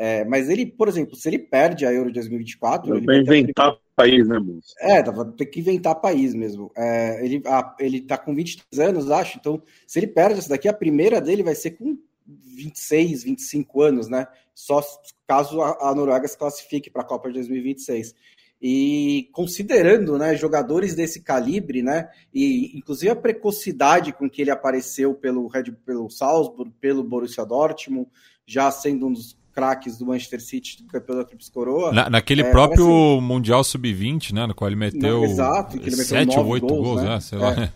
É, 0.00 0.24
mas 0.24 0.48
ele, 0.48 0.64
por 0.64 0.86
exemplo, 0.86 1.16
se 1.16 1.28
ele 1.28 1.40
perde 1.40 1.84
a 1.84 1.92
Euro 1.92 2.12
2024. 2.12 2.96
Ele 2.96 3.04
vai 3.04 3.18
inventar 3.18 3.76
país, 3.96 4.28
né, 4.28 4.38
moço? 4.38 4.72
É, 4.78 5.02
vai 5.02 5.26
ter 5.32 5.46
que 5.46 5.58
inventar 5.58 6.00
país 6.00 6.32
mesmo. 6.34 6.70
É, 6.76 7.24
ele, 7.24 7.42
a, 7.44 7.74
ele 7.80 8.02
tá 8.02 8.16
com 8.16 8.32
23 8.32 8.78
anos, 8.88 9.10
acho, 9.10 9.38
então 9.38 9.60
se 9.88 9.98
ele 9.98 10.06
perde 10.06 10.38
essa 10.38 10.50
daqui, 10.50 10.68
a 10.68 10.72
primeira 10.72 11.20
dele 11.20 11.42
vai 11.42 11.56
ser 11.56 11.72
com 11.72 11.98
26, 12.24 13.24
25 13.24 13.82
anos, 13.82 14.08
né? 14.08 14.28
Só 14.54 14.80
caso 15.26 15.60
a, 15.60 15.90
a 15.90 15.94
Noruega 15.96 16.28
se 16.28 16.38
classifique 16.38 16.90
para 16.90 17.02
a 17.02 17.06
Copa 17.06 17.28
de 17.28 17.34
2026. 17.34 18.14
E 18.62 19.28
considerando 19.32 20.16
né, 20.16 20.36
jogadores 20.36 20.94
desse 20.94 21.22
calibre, 21.22 21.82
né, 21.82 22.08
e 22.34 22.76
inclusive 22.76 23.10
a 23.10 23.16
precocidade 23.16 24.12
com 24.12 24.28
que 24.28 24.42
ele 24.42 24.50
apareceu 24.50 25.14
pelo 25.14 25.46
Red 25.46 25.72
pelo 25.86 26.10
Salzburg, 26.10 26.72
pelo 26.80 27.04
Borussia 27.04 27.44
Dortmund, 27.44 28.08
já 28.44 28.68
sendo 28.72 29.06
um 29.06 29.12
dos 29.12 29.37
craques 29.58 29.98
do 29.98 30.06
Manchester 30.06 30.40
City 30.40 30.82
do 30.82 30.88
campeonato 30.88 31.30
Trips 31.30 31.48
Coroa. 31.48 31.92
Na, 31.92 32.08
naquele 32.08 32.42
é, 32.42 32.50
próprio 32.50 32.86
parece... 32.86 33.20
Mundial 33.22 33.64
Sub-20, 33.64 34.32
né, 34.32 34.46
no 34.46 34.54
qual 34.54 34.68
ele 34.68 34.76
meteu, 34.76 35.18
Não, 35.18 35.24
exato, 35.24 35.76
ele 35.76 35.90
meteu 35.90 36.04
7 36.04 36.38
ou 36.38 36.46
8 36.46 36.66
gols, 36.66 36.86
gols 36.86 37.02
né? 37.02 37.08
né? 37.08 37.20
sei 37.20 37.38
lá. 37.38 37.52
É. 37.64 37.72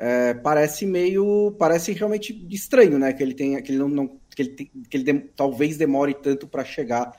É, 0.00 0.34
parece 0.34 0.86
meio. 0.86 1.56
Parece 1.58 1.92
realmente 1.92 2.46
estranho, 2.50 3.00
né? 3.00 3.12
Que 3.12 3.20
ele 3.20 3.34
tenha. 3.34 3.60
Que 3.60 3.72
ele 3.72 3.78
não, 3.78 3.88
não 3.88 4.06
que 4.34 4.42
ele, 4.42 4.50
tem, 4.50 4.70
que 4.88 4.96
ele 4.96 5.04
de, 5.04 5.18
talvez 5.34 5.76
demore 5.76 6.14
tanto 6.14 6.46
para 6.46 6.64
chegar 6.64 7.12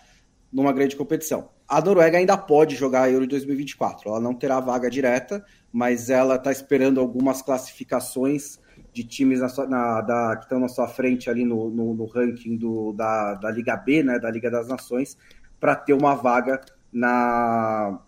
numa 0.51 0.71
grande 0.71 0.95
competição. 0.95 1.49
A 1.67 1.81
Noruega 1.81 2.17
ainda 2.17 2.37
pode 2.37 2.77
jogar 2.77 3.03
a 3.03 3.11
Euro 3.11 3.27
2024. 3.27 4.09
Ela 4.09 4.21
não 4.21 4.33
terá 4.33 4.61
vaga 4.61 4.89
direta, 4.89 5.43
mas 5.73 6.09
ela 6.09 6.35
está 6.35 6.53
esperando 6.53 7.01
algumas 7.01 7.41
classificações 7.41 8.57
de 8.93 9.03
times 9.03 9.39
na, 9.39 9.67
na, 9.67 10.01
da, 10.01 10.35
que 10.37 10.43
estão 10.43 10.59
na 10.59 10.67
sua 10.67 10.87
frente 10.87 11.29
ali 11.29 11.45
no, 11.45 11.69
no, 11.69 11.93
no 11.93 12.05
ranking 12.05 12.57
do, 12.57 12.93
da, 12.93 13.35
da 13.35 13.51
Liga 13.51 13.75
B, 13.75 14.03
né, 14.03 14.19
da 14.19 14.29
Liga 14.29 14.49
das 14.49 14.67
Nações, 14.67 15.17
para 15.59 15.75
ter 15.75 15.93
uma 15.93 16.15
vaga 16.15 16.61
na, 16.91 17.99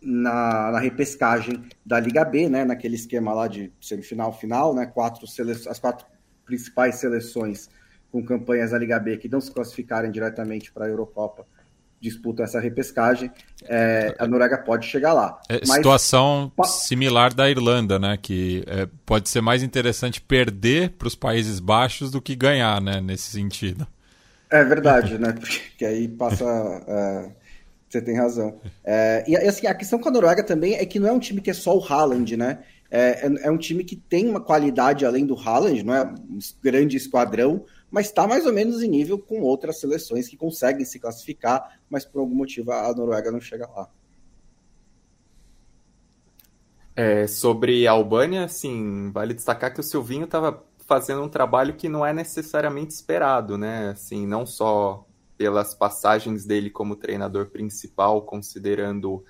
na, 0.00 0.70
na, 0.70 0.78
repescagem 0.78 1.64
da 1.84 2.00
Liga 2.00 2.24
B, 2.24 2.48
né, 2.48 2.64
naquele 2.64 2.96
esquema 2.96 3.32
lá 3.34 3.46
de 3.46 3.72
semifinal 3.80 4.32
final, 4.32 4.74
né, 4.74 4.86
quatro 4.86 5.26
as 5.68 5.78
quatro 5.78 6.06
principais 6.44 6.96
seleções 6.96 7.68
com 8.10 8.24
campanhas 8.24 8.70
da 8.70 8.78
Liga 8.78 8.98
B 8.98 9.16
que 9.16 9.28
não 9.28 9.40
se 9.40 9.50
classificarem 9.50 10.10
diretamente 10.10 10.72
para 10.72 10.86
a 10.86 10.88
Eurocopa 10.88 11.46
disputam 12.02 12.44
essa 12.44 12.58
repescagem, 12.58 13.30
é, 13.64 14.14
a 14.18 14.26
Noruega 14.26 14.58
pode 14.58 14.86
chegar 14.86 15.12
lá. 15.12 15.40
É, 15.48 15.60
Mas... 15.66 15.76
Situação 15.76 16.50
similar 16.64 17.32
da 17.32 17.48
Irlanda, 17.48 17.98
né? 17.98 18.18
Que 18.20 18.64
é, 18.66 18.88
pode 19.06 19.28
ser 19.28 19.40
mais 19.40 19.62
interessante 19.62 20.20
perder 20.20 20.90
para 20.90 21.06
os 21.06 21.14
Países 21.14 21.60
Baixos 21.60 22.10
do 22.10 22.20
que 22.20 22.34
ganhar, 22.34 22.80
né? 22.82 23.00
Nesse 23.00 23.30
sentido. 23.30 23.86
É 24.50 24.64
verdade, 24.64 25.16
né? 25.16 25.32
Porque 25.38 25.84
aí 25.84 26.08
passa. 26.08 26.44
É, 26.88 27.30
você 27.88 28.02
tem 28.02 28.16
razão. 28.16 28.58
É, 28.84 29.24
e 29.28 29.36
assim, 29.36 29.66
a 29.66 29.74
questão 29.74 29.98
com 29.98 30.08
a 30.08 30.12
Noruega 30.12 30.42
também 30.42 30.74
é 30.74 30.84
que 30.84 30.98
não 30.98 31.08
é 31.08 31.12
um 31.12 31.20
time 31.20 31.40
que 31.40 31.50
é 31.50 31.54
só 31.54 31.76
o 31.76 31.84
Haaland, 31.84 32.36
né? 32.36 32.58
É, 32.90 33.26
é, 33.26 33.46
é 33.46 33.50
um 33.50 33.56
time 33.56 33.84
que 33.84 33.96
tem 33.96 34.28
uma 34.28 34.40
qualidade 34.40 35.06
além 35.06 35.24
do 35.24 35.38
Haaland, 35.38 35.82
não 35.82 35.94
é 35.94 36.02
um 36.02 36.38
grande 36.62 36.96
esquadrão, 36.96 37.64
mas 37.92 38.06
está 38.06 38.26
mais 38.26 38.46
ou 38.46 38.52
menos 38.54 38.82
em 38.82 38.88
nível 38.88 39.18
com 39.18 39.42
outras 39.42 39.78
seleções 39.78 40.26
que 40.26 40.36
conseguem 40.36 40.84
se 40.84 40.98
classificar, 40.98 41.78
mas 41.90 42.06
por 42.06 42.20
algum 42.20 42.34
motivo 42.34 42.72
a 42.72 42.92
Noruega 42.94 43.30
não 43.30 43.40
chega 43.40 43.68
lá. 43.68 43.88
É, 46.96 47.26
sobre 47.26 47.86
a 47.86 47.92
Albânia, 47.92 48.48
sim, 48.48 49.10
vale 49.12 49.34
destacar 49.34 49.72
que 49.72 49.80
o 49.80 49.82
Silvinho 49.82 50.24
estava 50.24 50.64
fazendo 50.86 51.22
um 51.22 51.28
trabalho 51.28 51.74
que 51.74 51.88
não 51.88 52.04
é 52.04 52.12
necessariamente 52.14 52.94
esperado, 52.94 53.58
né? 53.58 53.90
Assim, 53.90 54.26
não 54.26 54.46
só 54.46 55.06
pelas 55.36 55.74
passagens 55.74 56.46
dele 56.46 56.70
como 56.70 56.96
treinador 56.96 57.50
principal, 57.50 58.22
considerando 58.22 59.24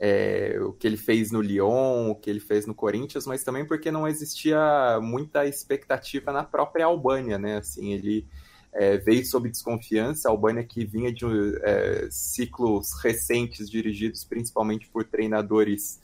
é, 0.00 0.56
o 0.60 0.72
que 0.72 0.86
ele 0.86 0.96
fez 0.96 1.32
no 1.32 1.40
Lyon, 1.40 2.10
o 2.10 2.14
que 2.14 2.30
ele 2.30 2.40
fez 2.40 2.66
no 2.66 2.74
Corinthians, 2.74 3.26
mas 3.26 3.42
também 3.42 3.64
porque 3.66 3.90
não 3.90 4.06
existia 4.06 4.98
muita 5.02 5.46
expectativa 5.46 6.32
na 6.32 6.44
própria 6.44 6.86
Albânia, 6.86 7.38
né? 7.38 7.58
Assim, 7.58 7.92
ele 7.92 8.26
é, 8.72 8.96
veio 8.98 9.24
sob 9.26 9.48
desconfiança, 9.48 10.28
a 10.28 10.32
Albânia 10.32 10.62
que 10.62 10.84
vinha 10.84 11.12
de 11.12 11.24
é, 11.62 12.08
ciclos 12.10 12.92
recentes 13.02 13.68
dirigidos 13.68 14.24
principalmente 14.24 14.88
por 14.88 15.04
treinadores 15.04 16.00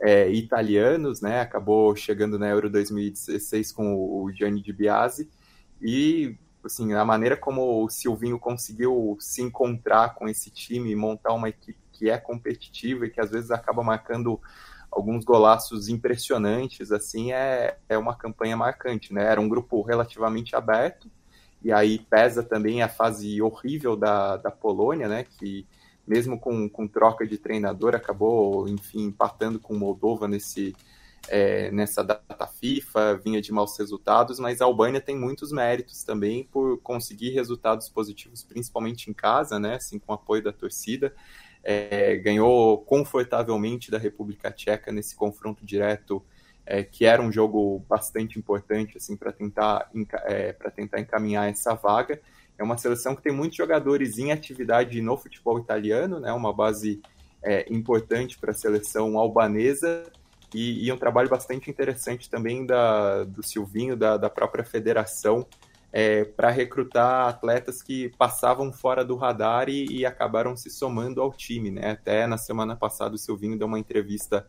é, 0.00 0.30
italianos, 0.30 1.20
né? 1.22 1.40
Acabou 1.40 1.96
chegando 1.96 2.38
na 2.38 2.48
Euro 2.48 2.68
2016 2.68 3.72
com 3.72 3.94
o 3.94 4.30
Gianni 4.30 4.60
Di 4.60 4.72
Biase 4.72 5.28
e 5.80 6.36
assim, 6.62 6.92
a 6.92 7.04
maneira 7.04 7.36
como 7.36 7.82
o 7.82 7.88
Silvinho 7.88 8.38
conseguiu 8.38 9.16
se 9.20 9.40
encontrar 9.40 10.14
com 10.14 10.28
esse 10.28 10.50
time 10.50 10.90
e 10.90 10.96
montar 10.96 11.32
uma 11.32 11.48
equipe 11.48 11.78
que 11.98 12.08
é 12.08 12.16
competitiva 12.16 13.06
e 13.06 13.10
que 13.10 13.20
às 13.20 13.30
vezes 13.30 13.50
acaba 13.50 13.82
marcando 13.82 14.40
alguns 14.90 15.24
golaços 15.24 15.88
impressionantes, 15.88 16.92
assim, 16.92 17.32
é, 17.32 17.76
é 17.88 17.98
uma 17.98 18.14
campanha 18.14 18.56
marcante, 18.56 19.12
né? 19.12 19.24
Era 19.24 19.40
um 19.40 19.48
grupo 19.48 19.82
relativamente 19.82 20.54
aberto, 20.54 21.10
e 21.62 21.72
aí 21.72 21.98
pesa 21.98 22.42
também 22.42 22.82
a 22.82 22.88
fase 22.88 23.42
horrível 23.42 23.96
da, 23.96 24.36
da 24.36 24.50
Polônia, 24.50 25.08
né? 25.08 25.24
Que 25.24 25.66
mesmo 26.06 26.38
com, 26.38 26.68
com 26.68 26.86
troca 26.86 27.26
de 27.26 27.36
treinador 27.36 27.94
acabou, 27.94 28.68
enfim, 28.68 29.06
empatando 29.06 29.58
com 29.58 29.74
Moldova 29.74 30.26
nesse, 30.26 30.74
é, 31.28 31.70
nessa 31.70 32.02
data 32.02 32.46
FIFA, 32.46 33.20
vinha 33.22 33.42
de 33.42 33.52
maus 33.52 33.76
resultados, 33.78 34.38
mas 34.38 34.62
a 34.62 34.64
Albânia 34.64 35.00
tem 35.00 35.18
muitos 35.18 35.52
méritos 35.52 36.02
também 36.02 36.44
por 36.44 36.78
conseguir 36.78 37.30
resultados 37.30 37.90
positivos, 37.90 38.42
principalmente 38.42 39.10
em 39.10 39.12
casa, 39.12 39.58
né? 39.58 39.74
Assim, 39.74 39.98
com 39.98 40.12
apoio 40.12 40.42
da 40.42 40.52
torcida 40.52 41.12
é, 41.62 42.16
ganhou 42.16 42.78
confortavelmente 42.78 43.90
da 43.90 43.98
República 43.98 44.50
Tcheca 44.50 44.92
nesse 44.92 45.14
confronto 45.14 45.64
direto, 45.64 46.24
é, 46.64 46.82
que 46.82 47.04
era 47.04 47.22
um 47.22 47.32
jogo 47.32 47.84
bastante 47.88 48.38
importante 48.38 48.96
assim 48.96 49.16
para 49.16 49.32
tentar 49.32 49.90
é, 50.26 50.52
tentar 50.74 51.00
encaminhar 51.00 51.48
essa 51.48 51.74
vaga. 51.74 52.20
É 52.58 52.62
uma 52.62 52.76
seleção 52.76 53.14
que 53.14 53.22
tem 53.22 53.32
muitos 53.32 53.56
jogadores 53.56 54.18
em 54.18 54.32
atividade 54.32 55.00
no 55.00 55.16
futebol 55.16 55.58
italiano, 55.58 56.18
né? 56.18 56.32
Uma 56.32 56.52
base 56.52 57.00
é, 57.42 57.66
importante 57.72 58.36
para 58.38 58.50
a 58.50 58.54
seleção 58.54 59.16
albanesa 59.16 60.04
e, 60.54 60.86
e, 60.86 60.92
um 60.92 60.96
trabalho 60.96 61.28
bastante 61.28 61.70
interessante 61.70 62.28
também 62.28 62.64
da, 62.64 63.24
do 63.24 63.42
Silvinho, 63.42 63.96
da, 63.96 64.16
da 64.16 64.30
própria 64.30 64.64
federação, 64.64 65.46
é, 66.00 66.24
para 66.24 66.48
recrutar 66.48 67.26
atletas 67.26 67.82
que 67.82 68.08
passavam 68.10 68.72
fora 68.72 69.04
do 69.04 69.16
radar 69.16 69.68
e, 69.68 69.84
e, 69.90 70.06
acabaram 70.06 70.56
se 70.56 70.70
somando 70.70 71.20
ao 71.20 71.32
time, 71.32 71.72
né? 71.72 71.90
Até 71.90 72.24
na 72.24 72.38
semana 72.38 72.76
passada 72.76 73.16
o 73.16 73.18
Silvinho 73.18 73.58
deu 73.58 73.66
uma 73.66 73.80
entrevista 73.80 74.46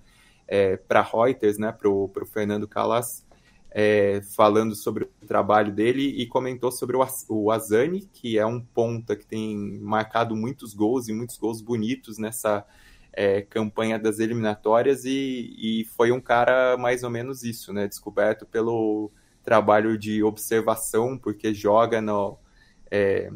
é, 0.48 0.78
para 0.78 1.02
Reuters, 1.02 1.58
né, 1.58 1.72
para 1.72 1.90
o 1.90 2.12
Fernando 2.32 2.68
Calas, 2.68 3.26
é, 3.72 4.22
falando 4.36 4.76
sobre 4.76 5.06
o 5.06 5.26
trabalho 5.26 5.74
dele 5.74 6.04
e 6.22 6.28
comentou 6.28 6.72
sobre 6.72 6.96
o, 6.96 7.04
o 7.30 7.52
Azani, 7.52 8.08
que 8.14 8.38
é 8.38 8.46
um 8.46 8.62
ponta 8.62 9.16
que 9.16 9.26
tem 9.26 9.58
marcado 9.82 10.36
muitos 10.36 10.76
gols 10.76 11.08
e 11.08 11.14
muitos 11.14 11.40
gols 11.40 11.62
bonitos 11.62 12.20
nessa 12.20 12.64
é, 13.12 13.42
campanha 13.42 13.98
das 13.98 14.20
eliminatórias 14.20 15.04
e, 15.04 15.56
e 15.58 15.86
foi 15.98 16.12
um 16.12 16.22
cara 16.22 16.78
mais 16.78 17.04
ou 17.04 17.10
menos 17.10 17.42
isso, 17.42 17.74
né? 17.74 17.88
Descoberto 17.88 18.46
pelo 18.46 19.12
trabalho 19.50 19.98
de 19.98 20.22
observação, 20.22 21.18
porque 21.18 21.56
joga 21.56 22.00
no, 22.00 22.38
é, 22.92 23.32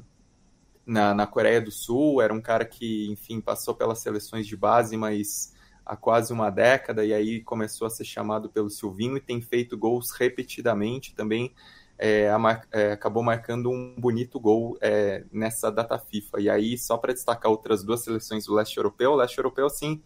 na, 0.85 1.11
na 1.11 1.25
Coreia 1.25 1.59
do 1.59 1.71
Sul, 1.71 2.21
era 2.21 2.31
um 2.31 2.39
cara 2.39 2.65
que, 2.65 3.11
enfim, 3.11 3.41
passou 3.41 3.73
pelas 3.73 3.97
seleções 3.97 4.45
de 4.45 4.55
base, 4.55 4.95
mas 4.95 5.55
há 5.83 5.95
quase 5.95 6.31
uma 6.31 6.51
década, 6.51 7.03
e 7.03 7.11
aí 7.15 7.41
começou 7.41 7.87
a 7.87 7.89
ser 7.89 8.05
chamado 8.05 8.47
pelo 8.47 8.69
Silvinho 8.69 9.17
e 9.17 9.21
tem 9.21 9.41
feito 9.41 9.75
gols 9.75 10.11
repetidamente 10.11 11.15
também. 11.15 11.51
É, 11.97 12.27
é, 12.71 12.91
acabou 12.91 13.23
marcando 13.23 13.71
um 13.71 13.95
bonito 13.97 14.39
gol 14.39 14.77
é, 14.81 15.23
nessa 15.31 15.71
data 15.71 15.97
FIFA. 15.97 16.41
E 16.41 16.47
aí, 16.47 16.77
só 16.77 16.95
para 16.95 17.13
destacar 17.13 17.49
outras 17.49 17.83
duas 17.83 18.01
seleções 18.03 18.45
do 18.45 18.53
leste 18.53 18.77
europeu, 18.77 19.13
o 19.13 19.15
leste 19.15 19.39
europeu, 19.39 19.67
sim, 19.67 19.99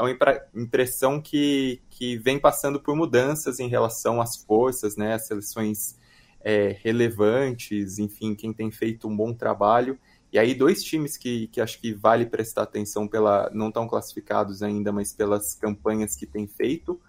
dá 0.00 0.02
uma 0.02 0.62
impressão 0.62 1.20
que, 1.20 1.82
que 1.90 2.16
vem 2.16 2.38
passando 2.38 2.80
por 2.80 2.96
mudanças 2.96 3.60
em 3.60 3.68
relação 3.68 4.20
às 4.20 4.36
forças, 4.36 4.96
né, 4.96 5.14
as 5.14 5.26
seleções 5.26 5.98
é, 6.40 6.76
relevantes, 6.82 7.98
enfim, 7.98 8.34
quem 8.34 8.52
tem 8.52 8.70
feito 8.70 9.06
um 9.06 9.16
bom 9.16 9.34
trabalho. 9.34 9.98
E 10.32 10.38
aí, 10.38 10.54
dois 10.54 10.82
times 10.82 11.16
que, 11.16 11.48
que 11.48 11.60
acho 11.60 11.80
que 11.80 11.92
vale 11.92 12.24
prestar 12.24 12.62
atenção 12.62 13.06
pela. 13.08 13.50
não 13.52 13.68
estão 13.68 13.88
classificados 13.88 14.62
ainda, 14.62 14.92
mas 14.92 15.12
pelas 15.12 15.54
campanhas 15.54 16.14
que 16.14 16.24
tem 16.24 16.46
feito. 16.46 17.00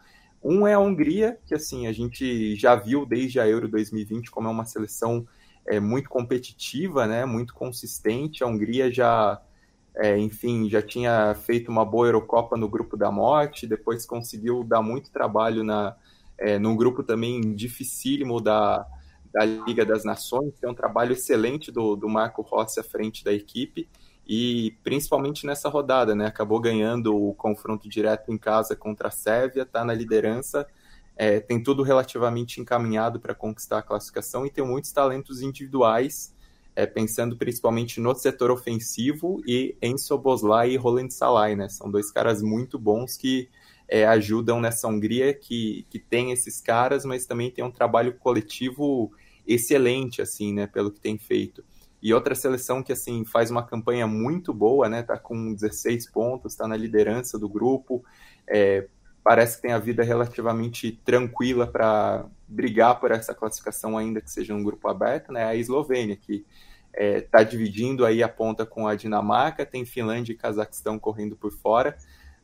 Um 0.43 0.65
é 0.65 0.73
a 0.73 0.79
Hungria, 0.79 1.37
que 1.45 1.53
assim, 1.53 1.85
a 1.85 1.91
gente 1.91 2.55
já 2.55 2.75
viu 2.75 3.05
desde 3.05 3.39
a 3.39 3.47
Euro 3.47 3.67
2020 3.67 4.31
como 4.31 4.47
é 4.47 4.51
uma 4.51 4.65
seleção 4.65 5.27
é, 5.67 5.79
muito 5.79 6.09
competitiva, 6.09 7.05
né, 7.05 7.25
muito 7.25 7.53
consistente. 7.53 8.43
A 8.43 8.47
Hungria 8.47 8.91
já 8.91 9.39
é, 9.95 10.17
enfim, 10.17 10.69
já 10.69 10.81
tinha 10.81 11.33
feito 11.35 11.69
uma 11.69 11.85
boa 11.85 12.07
Eurocopa 12.07 12.55
no 12.55 12.69
grupo 12.69 12.95
da 12.95 13.11
morte, 13.11 13.67
depois 13.67 14.05
conseguiu 14.05 14.63
dar 14.63 14.81
muito 14.81 15.11
trabalho 15.11 15.63
na, 15.63 15.95
é, 16.37 16.57
num 16.57 16.75
grupo 16.75 17.03
também 17.03 17.53
dificílimo 17.53 18.39
da, 18.39 18.85
da 19.33 19.45
Liga 19.45 19.85
das 19.85 20.03
Nações, 20.03 20.53
tem 20.59 20.69
um 20.69 20.73
trabalho 20.73 21.13
excelente 21.13 21.71
do, 21.71 21.95
do 21.95 22.09
Marco 22.09 22.41
Rossi 22.41 22.79
à 22.79 22.83
frente 22.83 23.23
da 23.23 23.33
equipe, 23.33 23.87
e 24.25 24.77
principalmente 24.83 25.45
nessa 25.45 25.67
rodada, 25.67 26.15
né, 26.15 26.25
acabou 26.25 26.59
ganhando 26.59 27.15
o 27.15 27.33
confronto 27.33 27.89
direto 27.89 28.31
em 28.31 28.37
casa 28.37 28.75
contra 28.75 29.09
a 29.09 29.11
Sérvia, 29.11 29.63
está 29.63 29.83
na 29.83 29.93
liderança, 29.93 30.65
é, 31.17 31.39
tem 31.39 31.61
tudo 31.61 31.83
relativamente 31.83 32.61
encaminhado 32.61 33.19
para 33.19 33.35
conquistar 33.35 33.79
a 33.79 33.83
classificação 33.83 34.45
e 34.45 34.49
tem 34.49 34.65
muitos 34.65 34.91
talentos 34.91 35.41
individuais, 35.41 36.33
é, 36.75 36.85
pensando 36.85 37.37
principalmente 37.37 37.99
no 37.99 38.15
setor 38.15 38.51
ofensivo 38.51 39.41
e 39.45 39.75
em 39.81 39.97
Soboslai 39.97 40.71
e 40.71 40.77
Roland 40.77 41.09
Salai, 41.09 41.55
né? 41.55 41.69
São 41.69 41.89
dois 41.89 42.11
caras 42.11 42.41
muito 42.41 42.79
bons 42.79 43.17
que 43.17 43.49
é, 43.87 44.05
ajudam 44.07 44.61
nessa 44.61 44.87
Hungria, 44.87 45.33
que, 45.33 45.85
que 45.89 45.99
tem 45.99 46.31
esses 46.31 46.61
caras, 46.61 47.03
mas 47.03 47.25
também 47.25 47.51
tem 47.51 47.63
um 47.63 47.71
trabalho 47.71 48.13
coletivo 48.13 49.11
excelente, 49.45 50.21
assim, 50.21 50.53
né? 50.53 50.65
Pelo 50.65 50.91
que 50.91 50.99
tem 50.99 51.17
feito. 51.17 51.63
E 52.01 52.13
outra 52.13 52.33
seleção 52.33 52.81
que, 52.81 52.93
assim, 52.93 53.25
faz 53.25 53.51
uma 53.51 53.63
campanha 53.63 54.07
muito 54.07 54.53
boa, 54.53 54.87
né? 54.89 55.03
Tá 55.03 55.17
com 55.17 55.53
16 55.53 56.09
pontos, 56.09 56.53
está 56.53 56.67
na 56.67 56.75
liderança 56.75 57.37
do 57.37 57.49
grupo, 57.49 58.03
é, 58.47 58.87
parece 59.23 59.57
que 59.57 59.63
tem 59.63 59.71
a 59.71 59.77
vida 59.77 60.03
relativamente 60.03 60.99
tranquila 61.05 61.67
para 61.67 62.25
brigar 62.51 62.99
por 62.99 63.11
essa 63.11 63.33
classificação, 63.33 63.97
ainda 63.97 64.19
que 64.19 64.29
seja 64.29 64.53
um 64.53 64.63
grupo 64.63 64.87
aberto, 64.87 65.31
né? 65.31 65.45
A 65.45 65.55
Eslovênia, 65.55 66.15
que 66.15 66.45
está 66.93 66.93
é, 66.93 67.21
tá 67.21 67.43
dividindo 67.43 68.05
aí 68.05 68.21
a 68.21 68.27
ponta 68.27 68.65
com 68.65 68.87
a 68.87 68.95
Dinamarca, 68.95 69.65
tem 69.65 69.85
Finlândia 69.85 70.33
e 70.33 70.35
Cazaquistão 70.35 70.99
correndo 70.99 71.37
por 71.37 71.51
fora, 71.51 71.97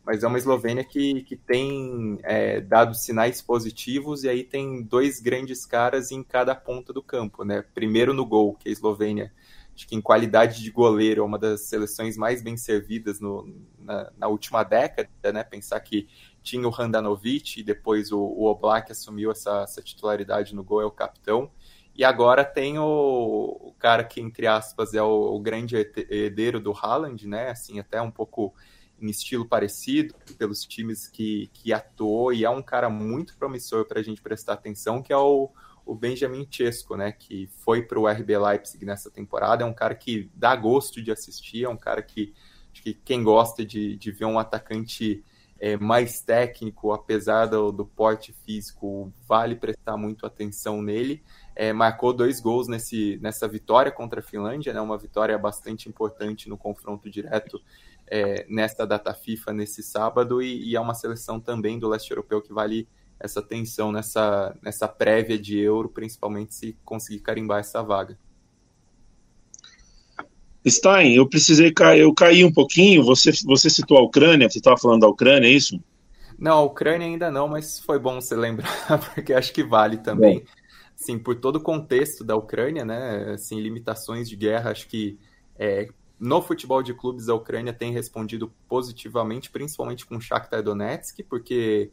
mas 0.06 0.24
é 0.24 0.28
uma 0.28 0.38
Eslovênia 0.38 0.86
que, 0.86 1.22
que 1.24 1.36
tem 1.36 2.18
é, 2.24 2.62
dado 2.62 2.96
sinais 2.96 3.42
positivos 3.42 4.24
e 4.24 4.30
aí 4.30 4.44
tem 4.44 4.82
dois 4.82 5.20
grandes 5.20 5.66
caras 5.66 6.12
em 6.12 6.24
cada 6.24 6.56
ponta 6.56 6.94
do 6.94 7.04
campo, 7.04 7.44
né? 7.44 7.64
Primeiro 7.74 8.14
no 8.14 8.26
gol, 8.26 8.56
que 8.56 8.70
a 8.70 8.72
Eslovênia, 8.72 9.34
acho 9.78 9.88
que 9.88 9.96
em 9.96 10.02
qualidade 10.02 10.64
de 10.64 10.72
goleiro, 10.72 11.22
é 11.22 11.24
uma 11.24 11.38
das 11.38 11.62
seleções 11.62 12.18
mais 12.18 12.42
bem 12.42 12.58
servidas 12.58 13.20
no, 13.20 13.48
na, 13.78 14.12
na 14.18 14.28
última 14.28 14.64
década, 14.64 15.32
né? 15.32 15.44
Pensar 15.44 15.80
que 15.82 16.08
tinha 16.42 16.68
o 16.68 16.74
Handanovic 16.74 17.60
e 17.60 17.64
depois 17.64 18.12
o, 18.12 18.20
o 18.20 18.46
Oblak 18.46 18.92
assumiu 18.92 19.32
essa, 19.32 19.62
essa, 19.62 19.80
titularidade 19.80 20.56
no 20.56 20.64
gol, 20.64 20.82
é 20.82 20.86
o 20.86 20.92
capitão. 20.92 21.52
E 21.94 22.04
agora 22.04 22.44
tem 22.44 22.80
o, 22.80 22.86
o 22.86 23.76
cara 23.78 24.04
que, 24.04 24.20
entre 24.20 24.48
aspas, 24.48 24.96
é 24.96 25.02
o, 25.02 25.36
o, 25.36 25.40
grande 25.40 25.76
herdeiro 25.76 26.60
do 26.60 26.72
Haaland, 26.72 27.28
né? 27.28 27.52
Assim, 27.52 27.80
até 27.80 28.02
um 28.02 28.12
pouco 28.12 28.56
em 29.00 29.08
estilo 29.12 29.46
parecido, 29.46 30.16
pelos 30.40 30.66
times 30.66 31.08
que, 31.08 31.52
que 31.54 31.72
atuou, 31.72 32.34
e 32.34 32.44
é 32.44 32.50
um 32.50 32.64
cara 32.64 32.90
muito 32.90 33.38
promissor 33.38 33.86
para 33.86 34.00
a 34.00 34.04
gente 34.04 34.24
prestar 34.24 34.54
atenção, 34.54 35.04
que 35.04 35.14
é 35.14 35.18
o, 35.18 35.52
o 35.88 35.96
Benjamin 35.96 36.48
Chesco, 36.50 36.96
né? 36.96 37.12
Que 37.12 37.50
foi 37.64 37.82
para 37.82 38.00
o 38.00 38.08
RB 38.08 38.38
Leipzig 38.38 38.86
nessa 38.86 39.10
temporada. 39.10 39.64
É 39.64 39.66
um 39.66 39.74
cara 39.74 39.96
que 39.96 40.30
dá 40.36 40.56
gosto 40.56 41.02
de 41.02 41.12
assistir, 41.12 41.64
é 41.64 41.70
um 41.70 41.78
cara 41.78 42.02
que, 42.02 42.34
acho 42.72 42.84
que 42.84 42.94
quem 42.94 43.24
gosta 43.24 43.66
de, 43.66 43.96
de 43.96 44.12
ver 44.12 44.26
um 44.26 44.38
atacante 44.38 45.24
é, 45.60 45.76
mais 45.78 46.22
técnico, 46.22 46.92
apesar 46.92 47.48
do, 47.48 47.72
do, 47.72 47.86
porte 47.86 48.32
físico, 48.46 49.12
vale 49.28 49.56
prestar 49.56 49.98
muito 49.98 50.26
atenção 50.26 50.82
nele. 50.82 51.24
É, 51.56 51.74
marcou 51.74 52.14
dois 52.14 52.40
gols 52.40 52.68
nesse, 52.68 53.18
nessa 53.22 53.48
vitória 53.48 53.92
contra 53.92 54.20
a 54.20 54.24
Finlândia, 54.24 54.74
né, 54.74 54.80
uma 54.80 54.98
vitória 54.98 55.36
bastante 55.38 55.90
importante 55.90 56.48
no 56.48 56.58
confronto 56.58 57.10
direto 57.10 57.60
é, 58.06 58.46
nesta 58.48 58.86
data 58.86 59.14
FIFA, 59.14 59.54
nesse 59.54 59.82
sábado, 59.82 60.42
e, 60.42 60.70
e, 60.70 60.76
é 60.76 60.80
uma 60.80 60.94
seleção 60.94 61.40
também 61.40 61.80
do 61.80 61.90
leste 61.90 62.12
europeu 62.12 62.42
que 62.42 62.54
vale 62.54 62.88
essa 63.20 63.40
atenção 63.40 63.92
nessa, 63.92 64.56
nessa 64.62 64.88
prévia 64.88 65.38
de 65.38 65.60
Euro, 65.60 65.90
principalmente 65.90 66.54
se 66.54 66.78
conseguir 66.86 67.20
carimbar 67.20 67.60
essa 67.60 67.82
vaga. 67.82 68.18
Stein, 70.68 71.16
eu 71.16 71.28
precisei 71.28 71.72
cair, 71.72 72.02
eu 72.02 72.14
caí 72.14 72.44
um 72.44 72.52
pouquinho. 72.52 73.04
Você, 73.04 73.32
você 73.46 73.70
citou 73.70 73.98
a 73.98 74.02
Ucrânia, 74.02 74.50
você 74.50 74.58
estava 74.58 74.78
falando 74.78 75.02
da 75.02 75.08
Ucrânia, 75.08 75.48
é 75.48 75.52
isso? 75.52 75.80
Não, 76.38 76.58
a 76.58 76.62
Ucrânia 76.62 77.08
ainda 77.08 77.32
não, 77.32 77.48
mas 77.48 77.80
foi 77.80 77.98
bom 77.98 78.20
você 78.22 78.36
lembrar, 78.36 79.00
porque 79.14 79.34
acho 79.34 79.54
que 79.54 79.64
vale 79.64 79.98
também. 79.98 80.44
Sim, 80.96 81.18
por 81.18 81.36
todo 81.36 81.58
o 81.58 81.62
contexto 81.62 82.24
da 82.24 82.36
Ucrânia, 82.36 82.84
né? 82.84 83.34
Assim, 83.34 83.60
limitações 83.60 84.28
de 84.30 84.36
guerra, 84.36 84.72
acho 84.72 84.88
que 84.88 85.18
é, 85.58 85.90
no 86.20 86.42
futebol 86.42 86.82
de 86.82 86.94
clubes 86.94 87.30
a 87.30 87.36
Ucrânia 87.36 87.72
tem 87.72 87.92
respondido 87.92 88.52
positivamente, 88.68 89.50
principalmente 89.50 90.06
com 90.06 90.18
o 90.18 90.22
Shakhtar 90.22 90.64
Donetsk, 90.64 91.24
porque 91.30 91.92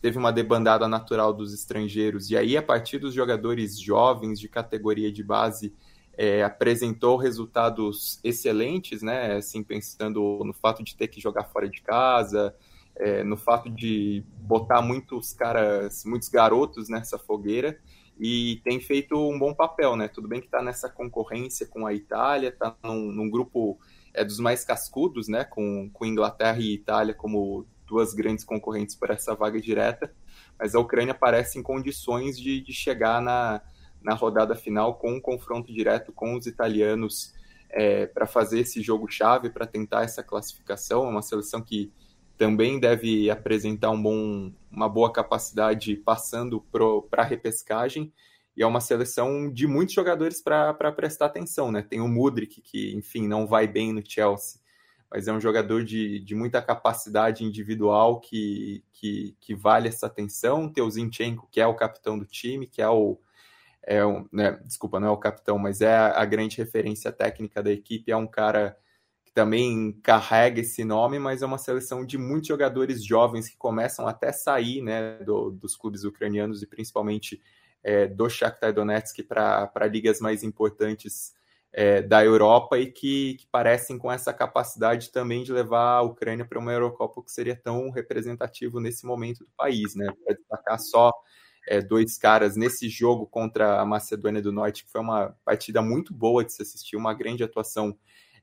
teve 0.00 0.18
uma 0.18 0.32
debandada 0.32 0.86
natural 0.86 1.32
dos 1.32 1.52
estrangeiros 1.52 2.30
e 2.30 2.36
aí 2.36 2.56
a 2.56 2.62
partir 2.62 2.98
dos 2.98 3.14
jogadores 3.14 3.78
jovens 3.80 4.38
de 4.38 4.48
categoria 4.48 5.10
de 5.10 5.22
base 5.22 5.74
é, 6.16 6.42
apresentou 6.42 7.16
resultados 7.16 8.18
excelentes, 8.24 9.02
né? 9.02 9.36
Assim, 9.36 9.62
pensando 9.62 10.40
no 10.44 10.52
fato 10.54 10.82
de 10.82 10.96
ter 10.96 11.08
que 11.08 11.20
jogar 11.20 11.44
fora 11.44 11.68
de 11.68 11.82
casa, 11.82 12.54
é, 12.96 13.22
no 13.22 13.36
fato 13.36 13.68
de 13.68 14.24
botar 14.38 14.80
muitos 14.80 15.34
caras, 15.34 16.04
muitos 16.06 16.28
garotos 16.28 16.88
nessa 16.88 17.18
fogueira 17.18 17.78
e 18.18 18.62
tem 18.64 18.80
feito 18.80 19.14
um 19.14 19.38
bom 19.38 19.52
papel, 19.52 19.94
né? 19.94 20.08
Tudo 20.08 20.26
bem 20.26 20.40
que 20.40 20.46
está 20.46 20.62
nessa 20.62 20.88
concorrência 20.88 21.66
com 21.66 21.86
a 21.86 21.92
Itália, 21.92 22.48
está 22.48 22.74
num, 22.82 23.12
num, 23.12 23.30
grupo 23.30 23.78
é, 24.14 24.24
dos 24.24 24.40
mais 24.40 24.64
cascudos, 24.64 25.28
né? 25.28 25.44
Com, 25.44 25.90
com 25.92 26.06
Inglaterra 26.06 26.58
e 26.58 26.72
Itália 26.72 27.12
como 27.12 27.66
duas 27.86 28.12
grandes 28.14 28.44
concorrentes 28.44 28.94
para 28.94 29.14
essa 29.14 29.34
vaga 29.34 29.60
direta, 29.60 30.12
mas 30.58 30.74
a 30.74 30.80
Ucrânia 30.80 31.14
parece 31.14 31.58
em 31.58 31.62
condições 31.62 32.38
de, 32.38 32.60
de 32.60 32.72
chegar 32.72 33.22
na, 33.22 33.62
na 34.02 34.14
rodada 34.14 34.54
final 34.54 34.96
com 34.96 35.12
um 35.12 35.20
confronto 35.20 35.72
direto 35.72 36.12
com 36.12 36.34
os 36.34 36.46
italianos 36.46 37.34
é, 37.70 38.06
para 38.06 38.26
fazer 38.26 38.60
esse 38.60 38.80
jogo 38.80 39.10
chave, 39.10 39.50
para 39.50 39.66
tentar 39.66 40.02
essa 40.02 40.22
classificação. 40.22 41.04
É 41.04 41.08
uma 41.08 41.22
seleção 41.22 41.60
que 41.60 41.92
também 42.36 42.78
deve 42.78 43.30
apresentar 43.30 43.90
um 43.90 44.02
bom, 44.02 44.52
uma 44.70 44.88
boa 44.88 45.12
capacidade 45.12 45.96
passando 45.96 46.60
para 47.10 47.22
a 47.22 47.26
repescagem. 47.26 48.12
E 48.56 48.62
é 48.62 48.66
uma 48.66 48.80
seleção 48.80 49.52
de 49.52 49.66
muitos 49.66 49.94
jogadores 49.94 50.42
para 50.42 50.72
prestar 50.92 51.26
atenção, 51.26 51.70
né? 51.70 51.82
Tem 51.82 52.00
o 52.00 52.08
Mudrik, 52.08 52.62
que, 52.62 52.94
enfim, 52.94 53.26
não 53.28 53.46
vai 53.46 53.66
bem 53.66 53.92
no 53.92 54.02
Chelsea, 54.02 54.60
mas 55.16 55.26
é 55.26 55.32
um 55.32 55.40
jogador 55.40 55.82
de, 55.82 56.20
de 56.20 56.34
muita 56.34 56.60
capacidade 56.60 57.42
individual 57.42 58.20
que, 58.20 58.84
que, 58.92 59.34
que 59.40 59.54
vale 59.54 59.88
essa 59.88 60.04
atenção. 60.04 60.70
Tem 60.70 60.84
o 60.84 60.90
Zinchenko, 60.90 61.48
que 61.50 61.58
é 61.58 61.66
o 61.66 61.74
capitão 61.74 62.18
do 62.18 62.26
time, 62.26 62.66
que 62.66 62.82
é 62.82 62.88
o, 62.90 63.18
é 63.82 64.04
um, 64.04 64.28
né, 64.30 64.60
desculpa, 64.62 65.00
não 65.00 65.08
é 65.08 65.10
o 65.10 65.16
capitão, 65.16 65.58
mas 65.58 65.80
é 65.80 65.96
a, 65.96 66.20
a, 66.20 66.24
grande 66.26 66.58
referência 66.58 67.10
técnica 67.10 67.62
da 67.62 67.72
equipe, 67.72 68.12
é 68.12 68.16
um 68.16 68.26
cara 68.26 68.76
que 69.24 69.32
também 69.32 69.98
carrega 70.02 70.60
esse 70.60 70.84
nome, 70.84 71.18
mas 71.18 71.40
é 71.40 71.46
uma 71.46 71.56
seleção 71.56 72.04
de 72.04 72.18
muitos 72.18 72.48
jogadores 72.48 73.02
jovens 73.02 73.48
que 73.48 73.56
começam 73.56 74.06
até 74.06 74.30
sair 74.32 74.82
né, 74.82 75.16
do, 75.24 75.50
dos 75.50 75.74
clubes 75.76 76.04
ucranianos 76.04 76.62
e 76.62 76.66
principalmente 76.66 77.40
é, 77.82 78.06
do 78.06 78.28
Shakhtar 78.28 78.74
Donetsk 78.74 79.22
para 79.22 79.86
ligas 79.90 80.20
mais 80.20 80.42
importantes 80.42 81.34
é, 81.78 82.00
da 82.00 82.24
Europa 82.24 82.78
e 82.78 82.90
que, 82.90 83.34
que, 83.34 83.46
parecem 83.48 83.98
com 83.98 84.10
essa 84.10 84.32
capacidade 84.32 85.12
também 85.12 85.42
de 85.42 85.52
levar 85.52 85.98
a 85.98 86.02
Ucrânia 86.02 86.46
para 86.46 86.58
uma 86.58 86.72
Eurocopa 86.72 87.22
que 87.22 87.30
seria 87.30 87.54
tão 87.54 87.90
representativo 87.90 88.80
nesse 88.80 89.04
momento 89.04 89.40
do 89.40 89.50
país, 89.54 89.94
né? 89.94 90.06
Para 90.24 90.34
destacar 90.34 90.80
só 90.80 91.12
é, 91.68 91.82
dois 91.82 92.16
caras 92.16 92.56
nesse 92.56 92.88
jogo 92.88 93.26
contra 93.26 93.78
a 93.78 93.84
Macedônia 93.84 94.40
do 94.40 94.50
Norte, 94.50 94.86
que 94.86 94.90
foi 94.90 95.02
uma 95.02 95.36
partida 95.44 95.82
muito 95.82 96.14
boa 96.14 96.42
de 96.42 96.54
se 96.54 96.62
assistir, 96.62 96.96
uma 96.96 97.12
grande 97.12 97.44
atuação 97.44 97.94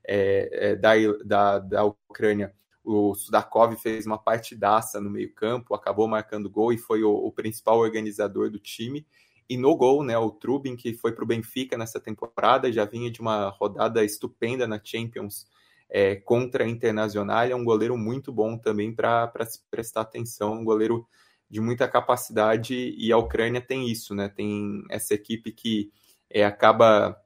é, 0.06 0.70
é, 0.70 0.76
da, 0.76 0.92
da, 1.24 1.58
da 1.58 1.84
Ucrânia. 1.84 2.54
O 2.84 3.16
Sudakov 3.16 3.74
fez 3.74 4.06
uma 4.06 4.18
partidaça 4.18 5.00
no 5.00 5.10
meio-campo, 5.10 5.74
acabou 5.74 6.06
marcando 6.06 6.48
gol 6.48 6.72
e 6.72 6.78
foi 6.78 7.02
o, 7.02 7.10
o, 7.10 7.32
principal 7.32 7.78
organizador 7.80 8.48
do 8.48 8.60
time. 8.60 9.04
E 9.48 9.56
no 9.56 9.76
gol, 9.76 10.02
né, 10.02 10.16
o 10.16 10.30
Trubin, 10.30 10.76
que 10.76 10.94
foi 10.94 11.12
para 11.12 11.24
o 11.24 11.26
Benfica 11.26 11.76
nessa 11.76 12.00
temporada, 12.00 12.72
já 12.72 12.84
vinha 12.84 13.10
de 13.10 13.20
uma 13.20 13.50
rodada 13.50 14.04
estupenda 14.04 14.66
na 14.66 14.80
Champions 14.82 15.46
é, 15.88 16.16
contra 16.16 16.64
a 16.64 16.68
Internacional. 16.68 17.44
É 17.44 17.54
um 17.54 17.64
goleiro 17.64 17.96
muito 17.96 18.32
bom 18.32 18.56
também 18.56 18.94
para 18.94 19.30
se 19.46 19.60
prestar 19.70 20.02
atenção, 20.02 20.54
um 20.54 20.64
goleiro 20.64 21.06
de 21.48 21.60
muita 21.60 21.86
capacidade 21.86 22.74
e 22.74 23.12
a 23.12 23.18
Ucrânia 23.18 23.60
tem 23.60 23.88
isso, 23.88 24.14
né? 24.14 24.28
Tem 24.28 24.82
essa 24.90 25.14
equipe 25.14 25.52
que 25.52 25.92
é, 26.30 26.44
acaba 26.44 27.16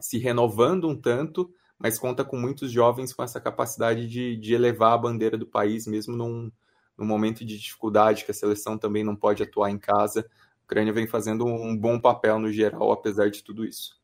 se 0.00 0.18
renovando 0.18 0.88
um 0.88 0.94
tanto, 0.94 1.50
mas 1.78 1.98
conta 1.98 2.24
com 2.24 2.36
muitos 2.36 2.70
jovens 2.70 3.12
com 3.12 3.22
essa 3.22 3.40
capacidade 3.40 4.08
de, 4.08 4.36
de 4.36 4.54
elevar 4.54 4.92
a 4.92 4.98
bandeira 4.98 5.36
do 5.36 5.46
país, 5.46 5.86
mesmo 5.86 6.16
num, 6.16 6.52
num 6.96 7.06
momento 7.06 7.44
de 7.44 7.58
dificuldade, 7.58 8.24
que 8.24 8.30
a 8.30 8.34
seleção 8.34 8.78
também 8.78 9.02
não 9.02 9.16
pode 9.16 9.42
atuar 9.42 9.70
em 9.70 9.78
casa. 9.78 10.28
Ucrânia 10.64 10.92
vem 10.92 11.06
fazendo 11.06 11.44
um 11.46 11.76
bom 11.76 12.00
papel 12.00 12.38
no 12.38 12.50
geral, 12.50 12.90
apesar 12.90 13.30
de 13.30 13.42
tudo 13.42 13.64
isso. 13.64 14.02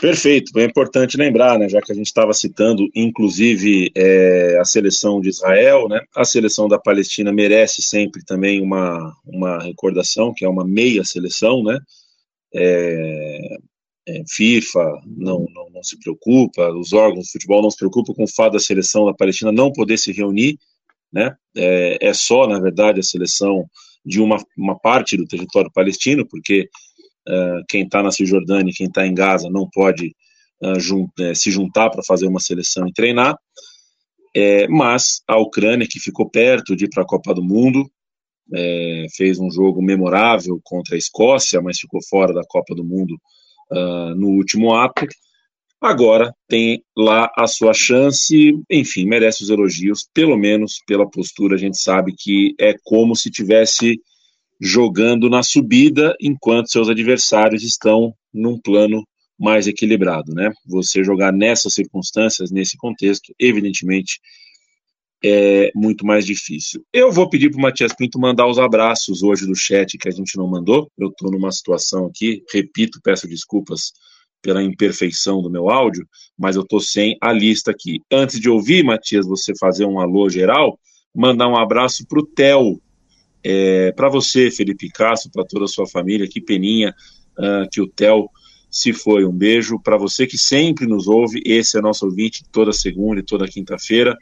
Perfeito, 0.00 0.58
é 0.58 0.64
importante 0.64 1.16
lembrar, 1.16 1.58
né, 1.58 1.68
já 1.68 1.80
que 1.80 1.92
a 1.92 1.94
gente 1.94 2.06
estava 2.06 2.32
citando, 2.32 2.88
inclusive, 2.94 3.92
é, 3.94 4.58
a 4.60 4.64
seleção 4.64 5.20
de 5.20 5.28
Israel, 5.28 5.88
né, 5.88 6.00
a 6.14 6.24
seleção 6.24 6.66
da 6.66 6.78
Palestina 6.78 7.32
merece 7.32 7.80
sempre 7.80 8.24
também 8.24 8.60
uma, 8.60 9.16
uma 9.24 9.62
recordação, 9.62 10.34
que 10.34 10.44
é 10.44 10.48
uma 10.48 10.64
meia 10.64 11.04
seleção, 11.04 11.62
né, 11.62 11.78
é, 12.52 13.56
é, 14.06 14.22
FIFA 14.28 15.00
não, 15.06 15.46
não, 15.54 15.70
não 15.70 15.82
se 15.82 15.98
preocupa, 15.98 16.68
os 16.70 16.92
órgãos 16.92 17.26
de 17.26 17.32
futebol 17.32 17.62
não 17.62 17.70
se 17.70 17.78
preocupam 17.78 18.12
com 18.14 18.24
o 18.24 18.28
fato 18.28 18.54
da 18.54 18.58
seleção 18.58 19.06
da 19.06 19.14
Palestina 19.14 19.50
não 19.52 19.72
poder 19.72 19.96
se 19.96 20.12
reunir, 20.12 20.58
né? 21.12 21.36
É, 21.56 22.08
é 22.08 22.12
só, 22.12 22.46
na 22.46 22.58
verdade, 22.58 23.00
a 23.00 23.02
seleção 23.02 23.64
de 24.04 24.20
uma, 24.20 24.36
uma 24.56 24.78
parte 24.78 25.16
do 25.16 25.26
território 25.26 25.70
palestino, 25.72 26.26
porque 26.28 26.68
uh, 27.28 27.64
quem 27.68 27.84
está 27.84 28.02
na 28.02 28.10
Cisjordânia 28.10 28.72
quem 28.76 28.86
está 28.86 29.06
em 29.06 29.14
Gaza 29.14 29.48
não 29.50 29.68
pode 29.72 30.14
uh, 30.62 30.78
jun 30.78 31.06
é, 31.18 31.34
se 31.34 31.50
juntar 31.50 31.90
para 31.90 32.02
fazer 32.04 32.26
uma 32.26 32.40
seleção 32.40 32.86
e 32.86 32.92
treinar. 32.92 33.36
É, 34.36 34.66
mas 34.66 35.22
a 35.28 35.38
Ucrânia, 35.38 35.86
que 35.88 36.00
ficou 36.00 36.28
perto 36.28 36.74
de 36.74 36.86
ir 36.86 36.88
para 36.88 37.04
a 37.04 37.06
Copa 37.06 37.32
do 37.32 37.42
Mundo, 37.42 37.88
é, 38.52 39.06
fez 39.16 39.38
um 39.38 39.50
jogo 39.50 39.80
memorável 39.80 40.60
contra 40.62 40.96
a 40.96 40.98
Escócia, 40.98 41.62
mas 41.62 41.78
ficou 41.78 42.00
fora 42.08 42.34
da 42.34 42.42
Copa 42.46 42.74
do 42.74 42.84
Mundo 42.84 43.16
uh, 43.70 44.14
no 44.16 44.28
último 44.30 44.74
ato. 44.74 45.06
Agora 45.84 46.34
tem 46.48 46.82
lá 46.96 47.30
a 47.36 47.46
sua 47.46 47.74
chance, 47.74 48.58
enfim, 48.70 49.04
merece 49.04 49.42
os 49.42 49.50
elogios, 49.50 50.08
pelo 50.14 50.34
menos 50.34 50.78
pela 50.86 51.06
postura. 51.06 51.56
A 51.56 51.58
gente 51.58 51.78
sabe 51.78 52.14
que 52.16 52.54
é 52.58 52.74
como 52.82 53.14
se 53.14 53.30
tivesse 53.30 54.00
jogando 54.58 55.28
na 55.28 55.42
subida 55.42 56.16
enquanto 56.18 56.70
seus 56.70 56.88
adversários 56.88 57.62
estão 57.62 58.14
num 58.32 58.58
plano 58.58 59.06
mais 59.38 59.66
equilibrado, 59.66 60.32
né? 60.32 60.50
Você 60.66 61.04
jogar 61.04 61.34
nessas 61.34 61.74
circunstâncias, 61.74 62.50
nesse 62.50 62.78
contexto, 62.78 63.34
evidentemente 63.38 64.20
é 65.22 65.70
muito 65.74 66.06
mais 66.06 66.24
difícil. 66.24 66.82
Eu 66.94 67.12
vou 67.12 67.28
pedir 67.28 67.50
para 67.50 67.58
o 67.58 67.62
Matias 67.62 67.92
Pinto 67.94 68.18
mandar 68.18 68.46
os 68.46 68.58
abraços 68.58 69.22
hoje 69.22 69.46
do 69.46 69.54
chat 69.54 69.98
que 69.98 70.08
a 70.08 70.12
gente 70.12 70.38
não 70.38 70.48
mandou. 70.48 70.90
Eu 70.96 71.08
estou 71.08 71.30
numa 71.30 71.52
situação 71.52 72.06
aqui, 72.06 72.42
repito, 72.50 73.00
peço 73.02 73.28
desculpas 73.28 73.92
pela 74.44 74.62
imperfeição 74.62 75.40
do 75.40 75.48
meu 75.48 75.70
áudio, 75.70 76.06
mas 76.38 76.54
eu 76.54 76.60
estou 76.60 76.78
sem 76.78 77.16
a 77.18 77.32
lista 77.32 77.70
aqui. 77.70 78.02
Antes 78.12 78.38
de 78.38 78.50
ouvir, 78.50 78.84
Matias, 78.84 79.26
você 79.26 79.54
fazer 79.58 79.86
um 79.86 79.98
alô 79.98 80.28
geral, 80.28 80.78
mandar 81.14 81.48
um 81.48 81.56
abraço 81.56 82.06
para 82.06 82.20
o 82.20 82.26
Theo, 82.26 82.78
é, 83.42 83.90
para 83.92 84.10
você, 84.10 84.50
Felipe 84.50 84.90
Castro, 84.90 85.30
para 85.32 85.46
toda 85.46 85.64
a 85.64 85.68
sua 85.68 85.86
família, 85.86 86.28
que 86.28 86.42
peninha 86.42 86.94
uh, 87.38 87.66
que 87.72 87.80
o 87.80 87.88
Theo 87.88 88.28
se 88.70 88.92
foi. 88.92 89.24
Um 89.24 89.32
beijo 89.32 89.80
para 89.80 89.96
você 89.96 90.26
que 90.26 90.36
sempre 90.36 90.86
nos 90.86 91.08
ouve, 91.08 91.40
esse 91.46 91.78
é 91.78 91.80
nosso 91.80 92.04
ouvinte 92.04 92.44
toda 92.52 92.70
segunda 92.70 93.20
e 93.20 93.24
toda 93.24 93.48
quinta-feira, 93.48 94.14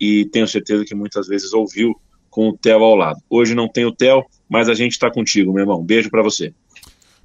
e 0.00 0.24
tenho 0.24 0.48
certeza 0.48 0.84
que 0.84 0.94
muitas 0.94 1.28
vezes 1.28 1.52
ouviu 1.52 1.94
com 2.28 2.48
o 2.48 2.58
Theo 2.58 2.82
ao 2.82 2.96
lado. 2.96 3.20
Hoje 3.30 3.54
não 3.54 3.68
tem 3.68 3.84
o 3.84 3.94
Theo, 3.94 4.24
mas 4.50 4.68
a 4.68 4.74
gente 4.74 4.92
está 4.92 5.08
contigo, 5.08 5.52
meu 5.52 5.62
irmão. 5.62 5.84
Beijo 5.84 6.10
para 6.10 6.22
você. 6.22 6.52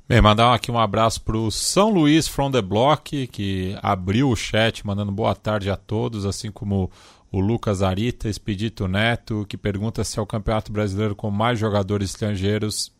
Bem, 0.06 0.22
mandar 0.22 0.54
aqui 0.54 0.70
um 0.70 0.78
abraço 0.78 1.22
para 1.22 1.38
o 1.38 1.49
São 1.49 1.89
Luís 1.89 2.28
from 2.28 2.51
the 2.51 2.62
Block, 2.62 3.26
que 3.28 3.78
abriu 3.82 4.30
o 4.30 4.36
chat, 4.36 4.86
mandando 4.86 5.14
boa 5.14 5.34
tarde 5.34 5.70
a 5.70 5.78
todos, 5.78 6.26
assim 6.26 6.51
como 6.51 6.91
o 7.32 7.39
Lucas 7.39 7.82
Arita, 7.82 8.28
Expedito 8.28 8.86
Neto, 8.86 9.45
que 9.47 9.58
pergunta 9.58 10.04
se 10.04 10.20
é 10.20 10.22
o 10.22 10.26
Campeonato 10.26 10.74
Brasileiro 10.74 11.16
com 11.16 11.32
mais 11.32 11.58
jogadores 11.58 12.10
estrangeiros. 12.10 12.91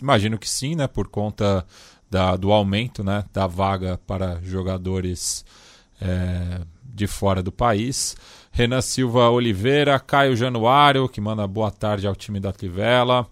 Imagino 0.00 0.38
que 0.38 0.48
sim, 0.48 0.76
né? 0.76 0.86
Por 0.86 1.08
conta 1.08 1.66
da, 2.08 2.36
do 2.36 2.52
aumento 2.52 3.02
né, 3.02 3.24
da 3.32 3.48
vaga 3.48 3.98
para 4.06 4.38
jogadores 4.40 5.44
é, 6.00 6.60
de 6.84 7.08
fora 7.08 7.42
do 7.42 7.50
país. 7.50 8.14
Renan 8.52 8.82
Silva 8.82 9.30
Oliveira, 9.30 9.98
Caio 9.98 10.36
Januário, 10.36 11.08
que 11.08 11.20
manda 11.20 11.44
boa 11.48 11.72
tarde 11.72 12.06
ao 12.06 12.14
time 12.14 12.38
da 12.38 12.52
Trivela. 12.52 13.26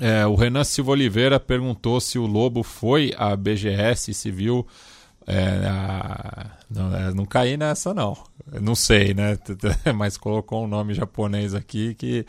É, 0.00 0.26
o 0.26 0.34
Renan 0.34 0.64
Silva 0.64 0.92
Oliveira 0.92 1.38
perguntou 1.38 2.00
se 2.00 2.18
o 2.18 2.26
Lobo 2.26 2.62
foi 2.62 3.12
à 3.18 3.36
BGS 3.36 4.10
e 4.10 4.14
se 4.14 4.30
viu. 4.30 4.66
É, 5.26 5.66
a... 5.68 6.46
não, 6.70 6.96
é, 6.96 7.14
não 7.14 7.26
caí 7.26 7.56
nessa, 7.56 7.92
não. 7.92 8.16
Não 8.60 8.74
sei, 8.74 9.14
né? 9.14 9.38
Mas 9.94 10.16
colocou 10.16 10.64
um 10.64 10.66
nome 10.66 10.94
japonês 10.94 11.54
aqui 11.54 11.94
que. 11.94 12.24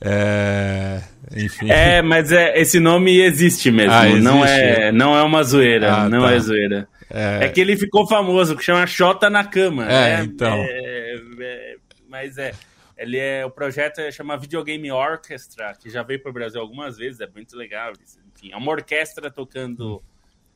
É... 0.00 1.02
Enfim. 1.36 1.68
É, 1.70 2.00
mas 2.00 2.32
é, 2.32 2.58
esse 2.58 2.78
nome 2.78 3.20
existe 3.20 3.70
mesmo. 3.70 3.92
Ah, 3.92 4.08
existe? 4.08 4.24
Não, 4.24 4.44
é, 4.44 4.92
não 4.92 5.16
é 5.16 5.22
uma 5.22 5.42
zoeira. 5.42 5.92
Ah, 5.92 6.08
não 6.08 6.22
tá. 6.22 6.32
é 6.32 6.38
zoeira. 6.38 6.88
É... 7.10 7.44
é... 7.44 7.48
que 7.48 7.60
ele 7.60 7.76
ficou 7.76 8.06
famoso, 8.06 8.56
que 8.56 8.62
chama 8.64 8.86
Xota 8.86 9.28
na 9.28 9.44
Cama. 9.44 9.84
É, 9.84 10.18
né? 10.18 10.24
então. 10.24 10.54
É, 10.54 11.20
é, 11.40 11.76
mas 12.08 12.38
é. 12.38 12.52
Ele 12.98 13.16
é 13.16 13.46
o 13.46 13.50
projeto 13.50 14.00
é, 14.00 14.10
chama 14.10 14.36
Videogame 14.36 14.90
Orchestra, 14.90 15.72
que 15.74 15.88
já 15.88 16.02
veio 16.02 16.20
para 16.20 16.30
o 16.30 16.32
Brasil 16.32 16.60
algumas 16.60 16.96
vezes, 16.98 17.20
é 17.20 17.28
muito 17.28 17.56
legal. 17.56 17.92
Enfim, 18.34 18.50
é 18.52 18.56
uma 18.56 18.72
orquestra 18.72 19.30
tocando 19.30 19.96
hum. 19.96 20.00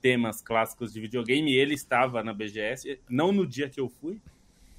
temas 0.01 0.43
clássicos 0.43 0.93
de 0.93 1.01
videogame. 1.01 1.55
Ele 1.55 1.75
estava 1.75 2.23
na 2.23 2.35
BGS, 2.35 3.01
não 3.09 3.31
no 3.31 3.47
dia 3.47 3.69
que 3.69 3.81
eu 3.81 3.89
fui, 3.89 4.21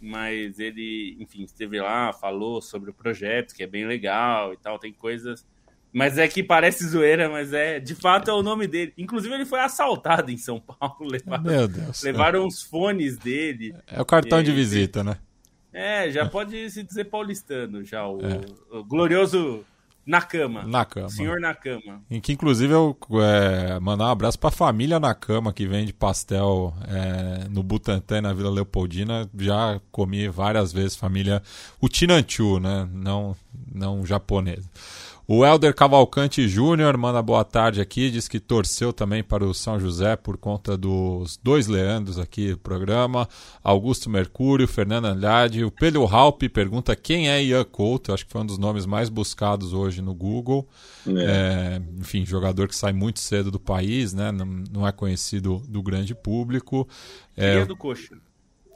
mas 0.01 0.59
ele, 0.59 1.15
enfim, 1.19 1.43
esteve 1.43 1.79
lá, 1.79 2.11
falou 2.11 2.61
sobre 2.61 2.89
o 2.89 2.93
projeto, 2.93 3.55
que 3.55 3.63
é 3.63 3.67
bem 3.67 3.85
legal 3.85 4.53
e 4.53 4.57
tal, 4.57 4.77
tem 4.77 4.91
coisas. 4.91 5.45
Mas 5.93 6.17
é 6.17 6.27
que 6.27 6.43
parece 6.43 6.85
zoeira, 6.87 7.29
mas 7.29 7.53
é. 7.53 7.79
De 7.79 7.93
fato 7.95 8.29
é 8.29 8.33
o 8.33 8.41
nome 8.41 8.67
dele. 8.67 8.91
Inclusive, 8.97 9.33
ele 9.35 9.45
foi 9.45 9.59
assaltado 9.59 10.31
em 10.31 10.37
São 10.37 10.59
Paulo. 10.59 11.05
Levaram, 11.07 11.43
Meu 11.43 11.67
Deus. 11.67 12.01
Levaram 12.01 12.47
os 12.47 12.63
fones 12.63 13.15
dele. 13.15 13.75
É 13.87 14.01
o 14.01 14.05
cartão 14.05 14.41
de 14.41 14.51
visita, 14.51 15.03
né? 15.03 15.17
É, 15.73 16.11
já 16.11 16.27
pode 16.27 16.69
se 16.69 16.83
dizer 16.83 17.05
paulistano, 17.05 17.83
já. 17.83 18.07
O, 18.07 18.19
é. 18.21 18.41
o 18.77 18.83
glorioso 18.83 19.65
Nakama. 20.05 20.63
Nakama. 20.63 21.09
Senhor 21.09 21.39
Nakama. 21.39 22.03
Em 22.11 22.19
que, 22.19 22.33
inclusive, 22.33 22.73
eu 22.73 22.97
é, 23.21 23.79
mandar 23.79 24.05
um 24.05 24.11
abraço 24.11 24.37
para 24.37 24.49
a 24.49 24.51
família 24.51 24.99
Nakama, 24.99 25.53
que 25.53 25.65
vende 25.65 25.93
pastel 25.93 26.73
é, 26.87 27.47
no 27.49 27.63
Butantã, 27.63 28.21
na 28.21 28.33
Vila 28.33 28.51
Leopoldina. 28.51 29.29
Já 29.37 29.79
comi 29.91 30.27
várias 30.27 30.73
vezes, 30.73 30.95
família 30.95 31.41
Utinanchu, 31.81 32.59
né? 32.59 32.87
Não, 32.91 33.35
não 33.73 34.05
japonesa. 34.05 34.69
O 35.25 35.45
Helder 35.45 35.73
Cavalcante 35.73 36.45
Júnior 36.49 36.97
manda 36.97 37.21
boa 37.21 37.45
tarde 37.45 37.79
aqui, 37.79 38.11
diz 38.11 38.27
que 38.27 38.41
torceu 38.41 38.91
também 38.91 39.23
para 39.23 39.45
o 39.45 39.53
São 39.53 39.79
José 39.79 40.17
por 40.17 40.35
conta 40.35 40.75
dos 40.75 41.39
dois 41.41 41.65
Leandros 41.67 42.19
aqui 42.19 42.51
do 42.51 42.57
programa. 42.57 43.27
Augusto 43.63 44.09
Mercúrio, 44.09 44.67
Fernando 44.67 45.05
Andrade. 45.05 45.63
O 45.63 45.71
Pedro 45.71 46.05
Halpe 46.05 46.49
pergunta 46.49 46.93
quem 46.93 47.29
é 47.29 47.41
Ian 47.41 47.63
Couto, 47.63 48.13
acho 48.13 48.25
que 48.25 48.31
foi 48.33 48.41
um 48.41 48.45
dos 48.45 48.57
nomes 48.57 48.85
mais 48.85 49.07
buscados 49.07 49.71
hoje 49.71 50.01
no 50.01 50.13
Google. 50.13 50.67
É. 51.07 51.11
É, 51.11 51.81
enfim, 51.97 52.25
jogador 52.25 52.67
que 52.67 52.75
sai 52.75 52.91
muito 52.91 53.21
cedo 53.21 53.49
do 53.49 53.59
país, 53.59 54.13
né? 54.13 54.29
não, 54.29 54.45
não 54.45 54.85
é 54.85 54.91
conhecido 54.91 55.63
do 55.69 55.81
grande 55.81 56.13
público. 56.13 56.85
É, 57.37 57.63
do 57.65 57.77
Coxa. 57.77 58.17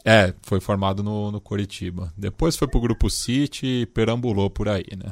É, 0.05 0.33
foi 0.43 0.61
formado 0.61 1.03
no, 1.03 1.29
no 1.29 1.41
Coritiba. 1.41 2.13
Depois 2.15 2.55
foi 2.55 2.69
para 2.69 2.77
o 2.77 2.81
Grupo 2.81 3.09
City 3.09 3.81
e 3.81 3.85
perambulou 3.85 4.49
por 4.49 4.69
aí, 4.69 4.85
né? 4.95 5.11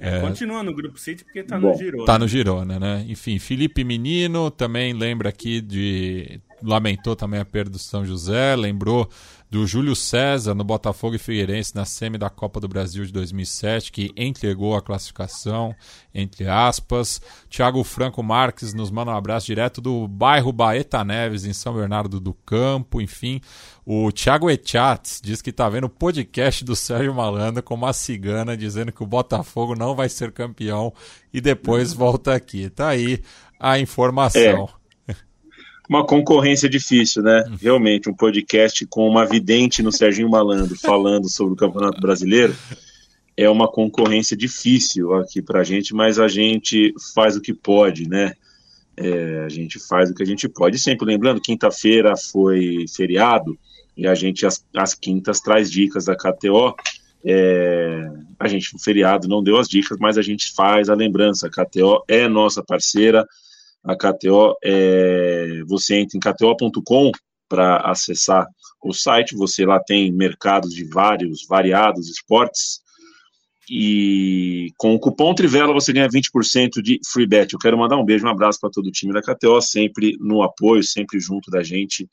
É, 0.00 0.20
continua 0.20 0.62
no 0.62 0.74
Grupo 0.74 0.98
City 0.98 1.24
porque 1.24 1.42
tá 1.42 1.58
Bom, 1.58 1.72
no 1.72 1.76
Girona. 1.76 2.04
Tá 2.04 2.18
no 2.18 2.28
Girona, 2.28 2.78
né? 2.78 3.04
Enfim, 3.08 3.38
Felipe 3.38 3.82
Menino 3.82 4.50
também 4.50 4.92
lembra 4.92 5.28
aqui 5.28 5.60
de. 5.60 6.40
Lamentou 6.60 7.14
também 7.14 7.38
a 7.38 7.44
perda 7.44 7.70
do 7.70 7.78
São 7.78 8.04
José, 8.04 8.56
lembrou 8.56 9.08
do 9.50 9.66
Júlio 9.66 9.96
César 9.96 10.54
no 10.54 10.62
Botafogo 10.62 11.16
e 11.16 11.18
Figueirense 11.18 11.74
na 11.74 11.84
semi 11.84 12.18
da 12.18 12.28
Copa 12.28 12.60
do 12.60 12.68
Brasil 12.68 13.04
de 13.04 13.12
2007, 13.12 13.90
que 13.90 14.12
entregou 14.16 14.76
a 14.76 14.82
classificação, 14.82 15.74
entre 16.14 16.46
aspas. 16.46 17.20
Thiago 17.48 17.82
Franco 17.82 18.22
Marques 18.22 18.74
nos 18.74 18.90
manda 18.90 19.10
um 19.10 19.16
abraço 19.16 19.46
direto 19.46 19.80
do 19.80 20.06
bairro 20.06 20.52
Baeta 20.52 21.02
Neves, 21.02 21.46
em 21.46 21.54
São 21.54 21.74
Bernardo 21.74 22.20
do 22.20 22.34
Campo, 22.34 23.00
enfim. 23.00 23.40
O 23.86 24.12
Thiago 24.12 24.50
Echatz 24.50 25.18
diz 25.22 25.40
que 25.40 25.48
está 25.48 25.66
vendo 25.66 25.84
o 25.84 25.90
podcast 25.90 26.62
do 26.62 26.76
Sérgio 26.76 27.14
Malandro 27.14 27.62
com 27.62 27.74
uma 27.74 27.94
cigana 27.94 28.54
dizendo 28.54 28.92
que 28.92 29.02
o 29.02 29.06
Botafogo 29.06 29.74
não 29.74 29.94
vai 29.94 30.10
ser 30.10 30.30
campeão 30.30 30.92
e 31.32 31.40
depois 31.40 31.94
volta 31.94 32.34
aqui. 32.34 32.68
Tá 32.68 32.88
aí 32.88 33.22
a 33.58 33.78
informação. 33.78 34.68
É 34.74 34.77
uma 35.88 36.04
concorrência 36.04 36.68
difícil, 36.68 37.22
né? 37.22 37.44
Uhum. 37.48 37.56
Realmente, 37.60 38.10
um 38.10 38.14
podcast 38.14 38.84
com 38.86 39.08
uma 39.08 39.24
vidente 39.24 39.82
no 39.82 39.90
Serginho 39.90 40.28
Malandro 40.28 40.76
falando 40.78 41.28
sobre 41.30 41.54
o 41.54 41.56
Campeonato 41.56 42.00
Brasileiro 42.00 42.54
é 43.36 43.48
uma 43.48 43.68
concorrência 43.68 44.36
difícil 44.36 45.14
aqui 45.14 45.40
para 45.40 45.60
a 45.60 45.64
gente, 45.64 45.94
mas 45.94 46.18
a 46.18 46.26
gente 46.26 46.92
faz 47.14 47.36
o 47.36 47.40
que 47.40 47.54
pode, 47.54 48.08
né? 48.08 48.32
É, 48.96 49.44
a 49.46 49.48
gente 49.48 49.78
faz 49.78 50.10
o 50.10 50.14
que 50.14 50.24
a 50.24 50.26
gente 50.26 50.48
pode. 50.48 50.76
sempre 50.76 51.06
lembrando, 51.06 51.40
quinta-feira 51.40 52.16
foi 52.16 52.84
feriado 52.94 53.56
e 53.96 54.08
a 54.08 54.14
gente, 54.14 54.44
às, 54.44 54.64
às 54.76 54.92
quintas, 54.92 55.40
traz 55.40 55.70
dicas 55.70 56.06
da 56.06 56.16
KTO. 56.16 56.74
É, 57.24 58.10
a 58.40 58.48
gente, 58.48 58.74
no 58.74 58.80
feriado, 58.80 59.28
não 59.28 59.40
deu 59.40 59.56
as 59.56 59.68
dicas, 59.68 59.96
mas 60.00 60.18
a 60.18 60.22
gente 60.22 60.52
faz 60.52 60.88
a 60.88 60.94
lembrança. 60.94 61.46
A 61.46 61.50
KTO 61.50 62.02
é 62.08 62.26
nossa 62.26 62.60
parceira 62.60 63.24
a 63.88 63.96
KTO, 63.96 64.54
é, 64.62 65.62
você 65.66 65.96
entra 65.96 66.18
em 66.18 66.20
kto.com 66.20 67.10
para 67.48 67.78
acessar 67.78 68.46
o 68.84 68.92
site, 68.92 69.34
você 69.34 69.64
lá 69.64 69.80
tem 69.80 70.12
mercados 70.12 70.74
de 70.74 70.84
vários, 70.84 71.46
variados 71.48 72.10
esportes, 72.10 72.80
e 73.70 74.72
com 74.78 74.94
o 74.94 74.98
cupom 74.98 75.34
Trivela 75.34 75.72
você 75.72 75.92
ganha 75.92 76.08
20% 76.08 76.80
de 76.82 76.98
free 77.12 77.26
bet. 77.26 77.52
Eu 77.52 77.58
quero 77.58 77.76
mandar 77.76 77.98
um 77.98 78.04
beijo, 78.04 78.26
um 78.26 78.30
abraço 78.30 78.58
para 78.60 78.70
todo 78.70 78.86
o 78.86 78.90
time 78.90 79.12
da 79.12 79.20
KTO, 79.20 79.60
sempre 79.60 80.16
no 80.20 80.42
apoio, 80.42 80.82
sempre 80.82 81.20
junto 81.20 81.50
da 81.50 81.62
gente 81.62 82.08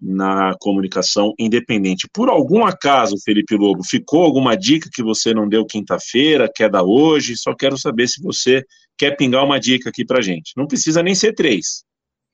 na 0.00 0.54
comunicação 0.60 1.34
independente. 1.38 2.08
Por 2.12 2.28
algum 2.28 2.64
acaso, 2.64 3.16
Felipe 3.24 3.56
Lobo, 3.56 3.82
ficou 3.84 4.22
alguma 4.22 4.56
dica 4.56 4.88
que 4.92 5.02
você 5.02 5.34
não 5.34 5.48
deu 5.48 5.66
quinta-feira, 5.66 6.50
quer 6.54 6.70
dar 6.70 6.84
hoje? 6.84 7.36
Só 7.36 7.54
quero 7.54 7.76
saber 7.76 8.06
se 8.06 8.22
você 8.22 8.64
quer 9.00 9.16
pingar 9.16 9.42
uma 9.42 9.58
dica 9.58 9.88
aqui 9.88 10.04
para 10.04 10.20
gente. 10.20 10.52
Não 10.54 10.66
precisa 10.66 11.02
nem 11.02 11.14
ser 11.14 11.32
três. 11.32 11.86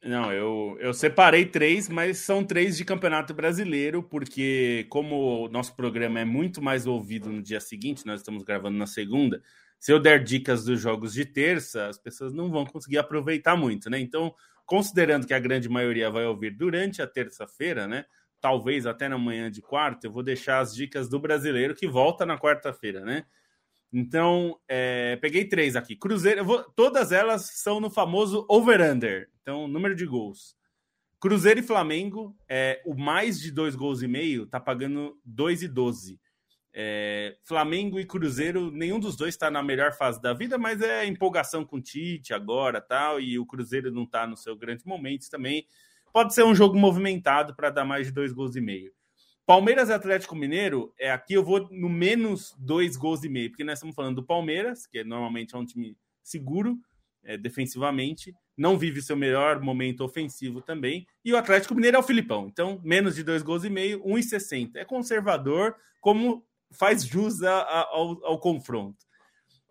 Não, 0.03 0.33
eu, 0.33 0.77
eu 0.81 0.93
separei 0.93 1.47
três, 1.47 1.89
mas 1.89 2.19
são 2.19 2.45
três 2.45 2.77
de 2.77 2.85
campeonato 2.85 3.33
brasileiro, 3.33 4.03
porque 4.03 4.85
como 4.89 5.45
o 5.45 5.49
nosso 5.49 5.77
programa 5.77 6.19
é 6.19 6.25
muito 6.25 6.61
mais 6.61 6.85
ouvido 6.85 7.31
no 7.31 7.41
dia 7.41 7.61
seguinte, 7.61 8.05
nós 8.05 8.21
estamos 8.21 8.43
gravando 8.43 8.77
na 8.77 8.87
segunda. 8.87 9.41
Se 9.79 9.93
eu 9.93 10.01
der 10.01 10.25
dicas 10.25 10.64
dos 10.64 10.81
jogos 10.81 11.12
de 11.12 11.25
terça, 11.25 11.87
as 11.87 11.99
pessoas 11.99 12.35
não 12.35 12.51
vão 12.51 12.67
conseguir 12.67 12.99
aproveitar 12.99 13.57
muito, 13.57 13.89
né? 13.89 14.01
Então, 14.01 14.35
considerando 14.64 15.25
que 15.25 15.35
a 15.35 15.39
grande 15.39 15.69
maioria 15.69 16.11
vai 16.11 16.25
ouvir 16.25 16.51
durante 16.51 17.01
a 17.01 17.07
terça-feira, 17.07 17.87
né? 17.87 18.05
Talvez 18.41 18.87
até 18.87 19.09
na 19.09 19.19
manhã 19.19 19.49
de 19.51 19.62
quarta, 19.62 20.09
eu 20.09 20.12
vou 20.12 20.23
deixar 20.23 20.59
as 20.59 20.75
dicas 20.75 21.09
do 21.09 21.21
brasileiro 21.21 21.77
que 21.77 21.87
volta 21.87 22.27
na 22.27 22.37
quarta-feira, 22.37 23.05
né? 23.05 23.25
Então, 23.93 24.59
é, 24.68 25.16
peguei 25.16 25.45
três 25.45 25.76
aqui. 25.76 25.97
Cruzeiro, 25.97 26.45
vou, 26.45 26.62
todas 26.74 27.12
elas 27.12 27.51
são 27.55 27.80
no 27.80 27.91
famoso 27.91 28.45
over-under. 28.49 29.30
Então, 29.41 29.68
número 29.68 29.95
de 29.95 30.05
gols. 30.05 30.57
Cruzeiro 31.18 31.61
e 31.61 31.62
Flamengo, 31.62 32.37
é, 32.49 32.82
o 32.84 32.95
mais 32.95 33.41
de 33.41 33.51
dois 33.51 33.74
gols 33.74 34.03
e 34.03 34.09
meio 34.09 34.47
tá 34.47 34.61
pagando 34.61 35.18
2,12. 35.26 36.18
É, 36.78 37.39
Flamengo 37.43 37.99
e 37.99 38.05
Cruzeiro, 38.05 38.70
nenhum 38.70 39.01
dos 39.01 39.16
dois 39.16 39.34
está 39.34 39.51
na 39.51 39.62
melhor 39.62 39.95
fase 39.95 40.20
da 40.20 40.34
vida, 40.34 40.59
mas 40.59 40.82
é 40.82 41.07
empolgação 41.07 41.64
com 41.64 41.76
o 41.76 41.80
Tite 41.80 42.34
agora 42.34 42.82
tal, 42.82 43.18
e 43.18 43.39
o 43.39 43.47
Cruzeiro 43.47 43.91
não 43.91 44.03
está 44.03 44.26
no 44.26 44.37
seu 44.37 44.55
grande 44.55 44.87
momento 44.87 45.30
também. 45.30 45.66
Pode 46.12 46.34
ser 46.34 46.45
um 46.45 46.55
jogo 46.55 46.78
movimentado 46.78 47.57
para 47.57 47.70
dar 47.70 47.84
mais 47.87 48.09
de 48.09 48.12
dois 48.12 48.30
gols 48.30 48.57
e 48.57 48.61
meio. 48.61 48.93
Palmeiras 49.47 49.88
e 49.88 49.92
Atlético 49.92 50.34
Mineiro, 50.34 50.92
é 50.99 51.09
aqui 51.09 51.34
eu 51.34 51.44
vou 51.44 51.68
no 51.70 51.88
menos 51.88 52.53
dois 52.59 52.97
gols 52.97 53.22
e 53.22 53.28
meio, 53.28 53.51
porque 53.51 53.62
nós 53.62 53.78
estamos 53.78 53.94
falando 53.94 54.16
do 54.16 54.26
Palmeiras, 54.26 54.88
que 54.88 55.05
normalmente 55.05 55.55
é 55.55 55.59
um 55.59 55.64
time 55.64 55.97
seguro 56.20 56.76
é, 57.22 57.36
defensivamente, 57.36 58.34
não 58.57 58.76
vive 58.76 59.01
seu 59.01 59.16
melhor 59.16 59.61
momento 59.61 60.03
ofensivo 60.03 60.61
também, 60.61 61.07
e 61.24 61.32
o 61.32 61.36
Atlético 61.36 61.76
Mineiro 61.76 61.97
é 61.97 62.01
o 62.01 62.03
Filipão, 62.03 62.49
então 62.49 62.80
menos 62.82 63.14
de 63.14 63.22
dois 63.22 63.40
gols 63.40 63.62
e 63.62 63.70
meio, 63.70 64.03
1,60. 64.03 64.72
É 64.74 64.84
conservador, 64.84 65.76
como 66.01 66.44
faz 66.72 67.05
jus 67.05 67.40
a, 67.44 67.61
a, 67.61 67.80
ao, 67.82 68.24
ao, 68.24 68.40
confronto. 68.40 69.07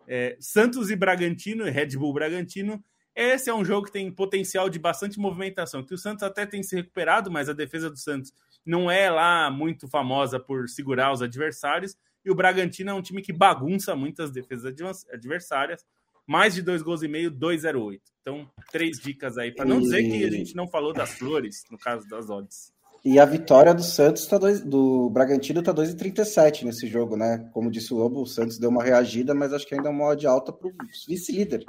É, 0.08 0.38
Santos 0.40 0.90
e 0.90 0.96
Bragantino, 0.96 1.64
Red 1.64 1.98
Bull 1.98 2.14
Bragantino, 2.14 2.82
esse 3.14 3.50
é 3.50 3.54
um 3.54 3.64
jogo 3.64 3.86
que 3.86 3.92
tem 3.92 4.10
potencial 4.10 4.70
de 4.70 4.78
bastante 4.78 5.18
movimentação, 5.18 5.82
que 5.82 5.94
o 5.94 5.98
Santos 5.98 6.22
até 6.22 6.46
tem 6.46 6.62
se 6.62 6.76
recuperado, 6.76 7.30
mas 7.30 7.48
a 7.48 7.52
defesa 7.52 7.90
do 7.90 7.96
Santos 7.98 8.32
não 8.66 8.90
é 8.90 9.08
lá 9.08 9.50
muito 9.50 9.88
famosa 9.88 10.40
por 10.40 10.68
segurar 10.68 11.12
os 11.12 11.22
adversários. 11.22 11.96
E 12.24 12.30
o 12.30 12.34
Bragantino 12.34 12.90
é 12.90 12.94
um 12.94 13.00
time 13.00 13.22
que 13.22 13.32
bagunça 13.32 13.94
muitas 13.94 14.32
defesas 14.32 14.74
adversárias. 15.12 15.84
Mais 16.26 16.54
de 16.54 16.62
dois 16.62 16.82
gols 16.82 17.02
e 17.02 17.08
meio, 17.08 17.30
2,08. 17.30 18.00
Então, 18.20 18.50
três 18.72 18.98
dicas 18.98 19.38
aí, 19.38 19.52
para 19.52 19.64
não 19.64 19.80
dizer 19.80 20.02
que 20.02 20.24
a 20.24 20.30
gente 20.30 20.56
não 20.56 20.66
falou 20.66 20.92
das 20.92 21.12
flores, 21.12 21.62
no 21.70 21.78
caso 21.78 22.08
das 22.08 22.28
odds. 22.28 22.74
E 23.04 23.20
a 23.20 23.24
vitória 23.24 23.72
do 23.72 23.84
Santos 23.84 24.26
tá 24.26 24.36
dois, 24.36 24.60
do 24.60 25.08
Bragantino 25.10 25.62
tá 25.62 25.72
2,37 25.72 26.64
nesse 26.64 26.88
jogo, 26.88 27.16
né? 27.16 27.48
Como 27.52 27.70
disse 27.70 27.94
o 27.94 27.96
Lobo, 27.96 28.20
o 28.20 28.26
Santos 28.26 28.58
deu 28.58 28.68
uma 28.68 28.82
reagida, 28.82 29.32
mas 29.32 29.52
acho 29.52 29.64
que 29.64 29.76
ainda 29.76 29.88
é 29.88 29.92
uma 29.92 30.06
odd 30.06 30.26
alta 30.26 30.52
para 30.52 30.66
o 30.66 30.72
vice-líder 31.06 31.64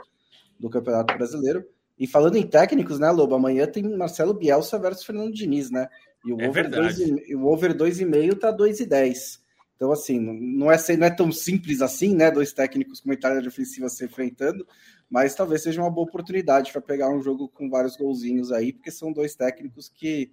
do 0.59 0.67
Campeonato 0.67 1.15
Brasileiro. 1.15 1.63
E 1.99 2.07
falando 2.07 2.37
em 2.37 2.47
técnicos, 2.47 2.97
né, 2.97 3.11
Lobo? 3.11 3.35
Amanhã 3.35 3.67
tem 3.67 3.83
Marcelo 3.95 4.33
Bielsa 4.33 4.79
versus 4.79 5.05
Fernando 5.05 5.31
Diniz, 5.31 5.69
né? 5.69 5.87
E 6.26 6.34
o, 6.34 6.41
é 6.41 6.49
over, 6.49 6.70
2, 6.70 6.99
e, 6.99 7.36
o 7.36 7.45
over 7.45 7.74
2,5 7.74 8.39
tá 8.39 8.55
2,10. 8.55 9.39
Então, 9.76 9.91
assim, 9.91 10.20
não 10.20 10.72
é, 10.72 10.78
não 10.97 11.07
é 11.07 11.09
tão 11.11 11.32
simples 11.32 11.82
assim, 11.82 12.15
né? 12.15 12.32
Dois 12.32 12.51
técnicos 12.51 12.99
com 12.99 13.09
mentalidade 13.09 13.43
de 13.43 13.49
ofensiva 13.49 13.88
se 13.89 14.03
enfrentando, 14.03 14.68
mas 15.09 15.36
talvez 15.36 15.61
seja 15.61 15.82
uma 15.82 15.91
boa 15.91 16.07
oportunidade 16.07 16.72
para 16.72 16.82
pegar 16.82 17.09
um 17.09 17.22
jogo 17.22 17.47
com 17.47 17.70
vários 17.70 17.95
golzinhos 17.95 18.51
aí, 18.51 18.74
porque 18.74 18.91
são 18.91 19.13
dois 19.13 19.36
técnicos 19.36 19.88
que 19.88 20.32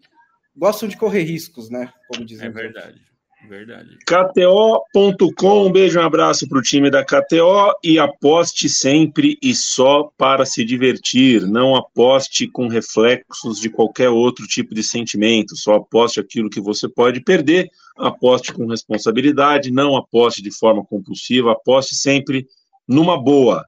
gostam 0.57 0.89
de 0.89 0.97
correr 0.97 1.23
riscos, 1.23 1.69
né? 1.69 1.93
Como 2.09 2.25
dizem. 2.25 2.47
É 2.47 2.51
verdade. 2.51 3.03
Verdade. 3.49 3.99
KTO.com, 4.07 5.67
um 5.67 5.73
beijo, 5.73 5.99
um 5.99 6.03
abraço 6.03 6.49
para 6.49 6.59
o 6.59 6.63
time 6.63 6.91
da 6.91 7.05
KTO 7.05 7.73
e 7.83 7.99
aposte 7.99 8.69
sempre 8.69 9.39
e 9.43 9.55
só 9.55 10.11
para 10.17 10.45
se 10.47 10.65
divertir. 10.65 11.43
Não 11.47 11.77
aposte 11.77 12.49
com 12.49 12.69
reflexos 12.69 13.61
de 13.61 13.69
qualquer 13.69 14.09
outro 14.09 14.47
tipo 14.47 14.75
de 14.75 14.83
sentimento. 14.83 15.57
Só 15.57 15.75
aposte 15.75 16.21
aquilo 16.21 16.51
que 16.51 16.61
você 16.61 16.89
pode 16.89 17.21
perder. 17.21 17.71
Aposte 17.97 18.53
com 18.53 18.67
responsabilidade. 18.67 19.71
Não 19.71 19.97
aposte 19.97 20.43
de 20.43 20.51
forma 20.51 20.85
compulsiva. 20.85 21.53
Aposte 21.53 21.95
sempre 21.95 22.47
numa 22.89 23.21
boa. 23.21 23.65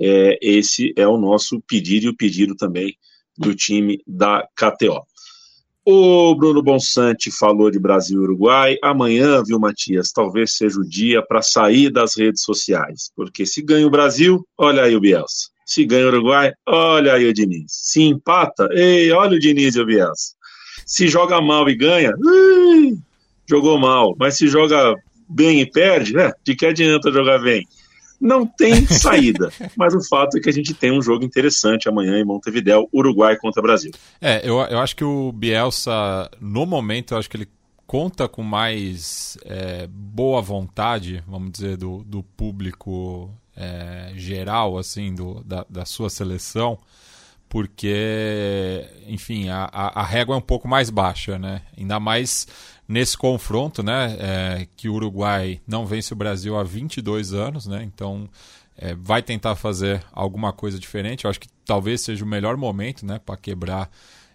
É, 0.00 0.38
esse 0.40 0.92
é 0.96 1.06
o 1.06 1.18
nosso 1.18 1.60
pedido 1.60 2.06
e 2.06 2.08
o 2.08 2.16
pedido 2.16 2.54
também 2.56 2.96
do 3.36 3.54
time 3.54 4.00
da 4.06 4.46
KTO. 4.56 5.06
O 5.84 6.32
Bruno 6.36 6.62
Bonsante 6.62 7.28
falou 7.32 7.68
de 7.68 7.78
Brasil 7.78 8.20
e 8.20 8.22
Uruguai. 8.22 8.76
Amanhã, 8.80 9.42
viu, 9.44 9.58
Matias? 9.58 10.12
Talvez 10.12 10.56
seja 10.56 10.78
o 10.78 10.88
dia 10.88 11.20
para 11.20 11.42
sair 11.42 11.90
das 11.90 12.16
redes 12.16 12.42
sociais. 12.42 13.10
Porque 13.16 13.44
se 13.44 13.60
ganha 13.62 13.84
o 13.84 13.90
Brasil, 13.90 14.46
olha 14.56 14.84
aí 14.84 14.94
o 14.94 15.00
Bielsa. 15.00 15.50
Se 15.66 15.84
ganha 15.84 16.04
o 16.04 16.08
Uruguai, 16.08 16.52
olha 16.66 17.14
aí 17.14 17.28
o 17.28 17.34
Diniz. 17.34 17.66
Se 17.68 18.00
empata, 18.00 18.68
ei, 18.70 19.10
olha 19.10 19.36
o 19.36 19.40
Diniz 19.40 19.74
e 19.74 19.80
o 19.80 19.86
Bielsa. 19.86 20.34
Se 20.86 21.08
joga 21.08 21.40
mal 21.40 21.68
e 21.68 21.74
ganha, 21.74 22.12
ui, 22.16 22.96
jogou 23.48 23.76
mal. 23.76 24.14
Mas 24.16 24.36
se 24.36 24.46
joga 24.46 24.94
bem 25.28 25.62
e 25.62 25.66
perde, 25.66 26.16
é, 26.16 26.32
de 26.44 26.54
que 26.54 26.66
adianta 26.66 27.10
jogar 27.10 27.40
bem? 27.40 27.66
Não 28.22 28.46
tem 28.46 28.86
saída. 28.86 29.52
Mas 29.76 29.94
o 29.94 30.00
fato 30.08 30.38
é 30.38 30.40
que 30.40 30.48
a 30.48 30.52
gente 30.52 30.72
tem 30.72 30.96
um 30.96 31.02
jogo 31.02 31.24
interessante 31.24 31.88
amanhã 31.88 32.18
em 32.18 32.24
Montevideo, 32.24 32.88
Uruguai 32.94 33.36
contra 33.36 33.60
Brasil. 33.60 33.90
É, 34.20 34.48
eu, 34.48 34.60
eu 34.60 34.78
acho 34.78 34.94
que 34.94 35.04
o 35.04 35.32
Bielsa, 35.32 36.30
no 36.40 36.64
momento, 36.64 37.12
eu 37.12 37.18
acho 37.18 37.28
que 37.28 37.36
ele 37.36 37.48
conta 37.84 38.28
com 38.28 38.42
mais 38.42 39.36
é, 39.44 39.88
boa 39.88 40.40
vontade, 40.40 41.22
vamos 41.26 41.50
dizer, 41.50 41.76
do, 41.76 42.04
do 42.04 42.22
público 42.22 43.28
é, 43.56 44.12
geral, 44.14 44.78
assim, 44.78 45.12
do, 45.12 45.42
da, 45.44 45.66
da 45.68 45.84
sua 45.84 46.08
seleção, 46.08 46.78
porque, 47.48 48.86
enfim, 49.06 49.50
a, 49.50 49.68
a, 49.70 50.00
a 50.00 50.04
régua 50.04 50.36
é 50.36 50.38
um 50.38 50.42
pouco 50.42 50.66
mais 50.66 50.88
baixa, 50.88 51.38
né? 51.38 51.60
Ainda 51.76 52.00
mais 52.00 52.46
nesse 52.88 53.16
confronto, 53.16 53.82
né, 53.82 54.16
é, 54.18 54.68
que 54.76 54.88
o 54.88 54.94
Uruguai 54.94 55.60
não 55.66 55.86
vence 55.86 56.12
o 56.12 56.16
Brasil 56.16 56.56
há 56.56 56.62
22 56.62 57.32
anos, 57.32 57.66
né, 57.66 57.82
então 57.82 58.28
é, 58.76 58.94
vai 58.94 59.22
tentar 59.22 59.54
fazer 59.54 60.04
alguma 60.12 60.52
coisa 60.52 60.78
diferente. 60.78 61.24
Eu 61.24 61.30
acho 61.30 61.40
que 61.40 61.48
talvez 61.64 62.00
seja 62.00 62.24
o 62.24 62.28
melhor 62.28 62.56
momento, 62.56 63.06
né, 63.06 63.18
para 63.18 63.36
quebrar 63.36 63.90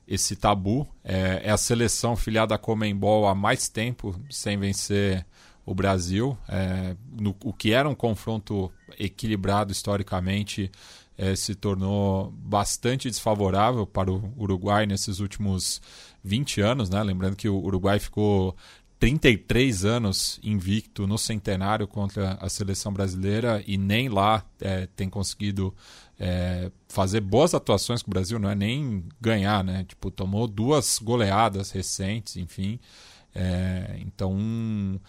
esse 0.08 0.36
tabu. 0.36 0.88
É, 1.04 1.42
é, 1.44 1.52
a 1.52 1.58
seleção 1.58 2.16
filiada 2.16 2.56
à 2.56 2.58
Comembol 2.58 3.28
há 3.28 3.36
mais 3.36 3.68
tempo 3.68 4.16
sem 4.30 4.58
vencer 4.58 5.26
o 5.66 5.76
Brasil, 5.76 6.38
é, 6.48 6.96
no, 7.12 7.36
o 7.44 7.52
que 7.52 7.74
era 7.74 7.90
um 7.90 7.96
confronto 7.96 8.72
equilibrado 8.98 9.72
historicamente. 9.72 10.72
É, 11.20 11.36
se 11.36 11.56
tornou 11.56 12.32
bastante 12.32 13.10
desfavorável 13.10 13.88
para 13.88 14.12
o 14.12 14.32
Uruguai 14.38 14.86
nesses 14.86 15.20
últimos 15.20 15.82
20 16.24 16.62
anos, 16.62 16.90
né? 16.90 17.02
Lembrando 17.04 17.36
que 17.36 17.50
o 17.50 17.58
Uruguai 17.58 18.00
ficou 18.00 18.56
33 19.00 19.86
anos 19.86 20.40
invicto 20.44 21.06
no 21.06 21.18
centenário 21.18 21.88
contra 21.88 22.34
a 22.42 22.50
seleção 22.50 22.92
brasileira 22.92 23.64
e 23.68 23.78
nem 23.78 24.10
lá 24.10 24.44
é, 24.60 24.88
tem 24.96 25.10
conseguido 25.10 25.74
é, 26.20 26.72
fazer 26.90 27.22
boas 27.22 27.54
atuações 27.54 28.02
com 28.02 28.10
o 28.10 28.14
Brasil, 28.14 28.40
não 28.40 28.50
é 28.50 28.56
nem 28.56 29.04
ganhar, 29.22 29.64
né? 29.64 29.86
Tipo, 29.88 30.10
tomou 30.10 30.48
duas 30.48 31.00
goleadas 31.00 31.72
recentes, 31.72 32.38
enfim. 32.38 32.80
É, 33.36 33.98
então, 34.00 35.00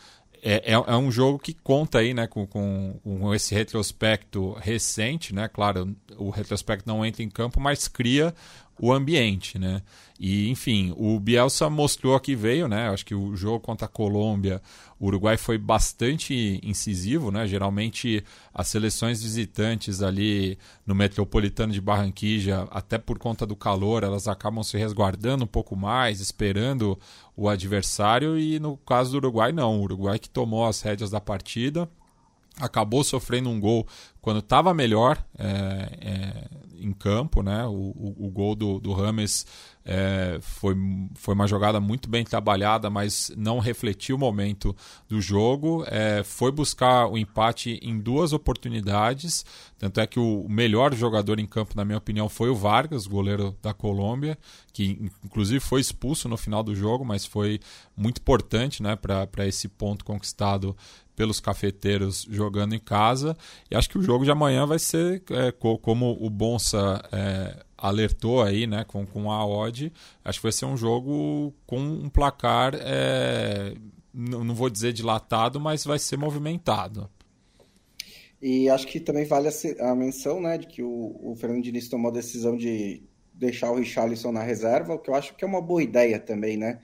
é, 0.42 0.72
é, 0.72 0.74
é, 0.74 0.96
um 0.96 1.10
jogo 1.10 1.38
que 1.38 1.54
conta 1.54 1.98
aí, 1.98 2.12
né, 2.12 2.26
com, 2.26 2.46
com, 2.46 3.00
com, 3.02 3.34
esse 3.34 3.54
retrospecto 3.54 4.52
recente, 4.52 5.34
né? 5.34 5.48
Claro, 5.48 5.96
o 6.16 6.28
retrospecto 6.28 6.86
não 6.86 7.04
entra 7.04 7.22
em 7.22 7.30
campo, 7.30 7.58
mas 7.58 7.88
cria 7.88 8.34
o 8.78 8.92
ambiente, 8.92 9.58
né? 9.58 9.82
E, 10.18 10.50
enfim, 10.50 10.92
o 10.96 11.20
Bielsa 11.20 11.70
mostrou 11.70 12.18
que 12.18 12.34
veio, 12.34 12.66
né? 12.66 12.88
Acho 12.88 13.06
que 13.06 13.14
o 13.14 13.36
jogo 13.36 13.60
contra 13.60 13.86
a 13.86 13.88
Colômbia, 13.88 14.60
o 14.98 15.06
Uruguai 15.06 15.36
foi 15.36 15.56
bastante 15.56 16.60
incisivo, 16.62 17.30
né? 17.30 17.46
Geralmente 17.46 18.24
as 18.52 18.66
seleções 18.66 19.22
visitantes 19.22 20.02
ali 20.02 20.58
no 20.84 20.94
metropolitano 20.94 21.72
de 21.72 21.80
Barranquilla, 21.80 22.66
até 22.72 22.98
por 22.98 23.16
conta 23.18 23.46
do 23.46 23.54
calor, 23.54 24.02
elas 24.02 24.26
acabam 24.26 24.64
se 24.64 24.76
resguardando 24.76 25.44
um 25.44 25.48
pouco 25.48 25.76
mais, 25.76 26.20
esperando 26.20 26.98
o 27.36 27.48
adversário. 27.48 28.36
E 28.36 28.58
no 28.58 28.76
caso 28.76 29.12
do 29.12 29.18
Uruguai, 29.18 29.52
não. 29.52 29.78
O 29.78 29.82
Uruguai 29.82 30.18
que 30.18 30.28
tomou 30.28 30.66
as 30.66 30.80
rédeas 30.80 31.10
da 31.10 31.20
partida 31.20 31.88
acabou 32.60 33.04
sofrendo 33.04 33.48
um 33.48 33.60
gol 33.60 33.86
quando 34.20 34.40
estava 34.40 34.74
melhor 34.74 35.22
é, 35.38 35.46
é, 36.00 36.48
em 36.80 36.92
campo, 36.92 37.42
né? 37.42 37.64
O, 37.66 37.70
o, 37.70 38.26
o 38.26 38.30
gol 38.30 38.54
do, 38.54 38.78
do 38.78 38.92
Rames 38.92 39.46
é, 39.84 40.38
foi, 40.42 40.76
foi 41.14 41.34
uma 41.34 41.46
jogada 41.46 41.80
muito 41.80 42.10
bem 42.10 42.24
trabalhada, 42.24 42.90
mas 42.90 43.32
não 43.36 43.58
refletiu 43.58 44.16
o 44.16 44.18
momento 44.18 44.76
do 45.08 45.20
jogo. 45.20 45.84
É, 45.86 46.22
foi 46.22 46.52
buscar 46.52 47.06
o 47.06 47.16
empate 47.16 47.80
em 47.82 47.98
duas 47.98 48.32
oportunidades. 48.34 49.46
Tanto 49.78 50.00
é 50.00 50.06
que 50.06 50.20
o 50.20 50.46
melhor 50.48 50.94
jogador 50.94 51.38
em 51.38 51.46
campo, 51.46 51.74
na 51.74 51.84
minha 51.84 51.98
opinião, 51.98 52.28
foi 52.28 52.50
o 52.50 52.54
Vargas, 52.54 53.06
goleiro 53.06 53.56
da 53.62 53.72
Colômbia, 53.72 54.36
que 54.74 55.10
inclusive 55.24 55.60
foi 55.60 55.80
expulso 55.80 56.28
no 56.28 56.36
final 56.36 56.62
do 56.62 56.74
jogo, 56.74 57.04
mas 57.04 57.24
foi 57.24 57.60
muito 57.96 58.18
importante 58.18 58.82
né, 58.82 58.94
para 58.94 59.46
esse 59.46 59.68
ponto 59.68 60.04
conquistado 60.04 60.76
pelos 61.18 61.40
cafeteiros 61.40 62.24
jogando 62.30 62.76
em 62.76 62.78
casa. 62.78 63.36
E 63.68 63.74
acho 63.74 63.90
que 63.90 63.98
o 63.98 64.02
jogo 64.02 64.24
de 64.24 64.30
amanhã 64.30 64.64
vai 64.64 64.78
ser, 64.78 65.20
é, 65.32 65.50
como 65.50 66.16
o 66.20 66.30
Bonsa 66.30 67.02
é, 67.10 67.56
alertou 67.76 68.40
aí, 68.40 68.68
né, 68.68 68.84
com, 68.86 69.04
com 69.04 69.32
a 69.32 69.44
odd, 69.44 69.92
acho 70.24 70.38
que 70.38 70.44
vai 70.44 70.52
ser 70.52 70.66
um 70.66 70.76
jogo 70.76 71.52
com 71.66 71.80
um 71.80 72.08
placar, 72.08 72.76
é, 72.76 73.74
não 74.14 74.54
vou 74.54 74.70
dizer 74.70 74.92
dilatado, 74.92 75.58
mas 75.58 75.84
vai 75.84 75.98
ser 75.98 76.16
movimentado. 76.16 77.10
E 78.40 78.70
acho 78.70 78.86
que 78.86 79.00
também 79.00 79.24
vale 79.24 79.48
a, 79.80 79.94
menção, 79.96 80.40
né, 80.40 80.56
de 80.56 80.68
que 80.68 80.84
o, 80.84 81.18
o 81.20 81.34
Fernando 81.34 81.64
Diniz 81.64 81.88
tomou 81.88 82.12
a 82.12 82.14
decisão 82.14 82.56
de 82.56 83.02
deixar 83.34 83.72
o 83.72 83.76
Richarlison 83.76 84.30
na 84.30 84.44
reserva, 84.44 84.94
o 84.94 84.98
que 85.00 85.10
eu 85.10 85.16
acho 85.16 85.34
que 85.34 85.44
é 85.44 85.48
uma 85.48 85.60
boa 85.60 85.82
ideia 85.82 86.20
também, 86.20 86.56
né? 86.56 86.78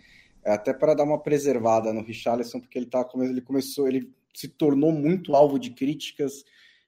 Até 0.45 0.73
para 0.75 0.95
dar 0.95 1.05
uma 1.05 1.23
preservada 1.23 1.93
no 1.93 2.03
Richarlison, 2.03 2.61
porque 2.61 2.79
ele 2.79 2.87
tá 2.87 3.09
ele 3.15 3.41
começou, 3.41 3.89
ele 3.89 4.13
se 4.35 4.49
tornou 4.49 4.93
muito 4.93 5.35
alvo 5.35 5.59
de 5.59 5.71
críticas 5.71 6.45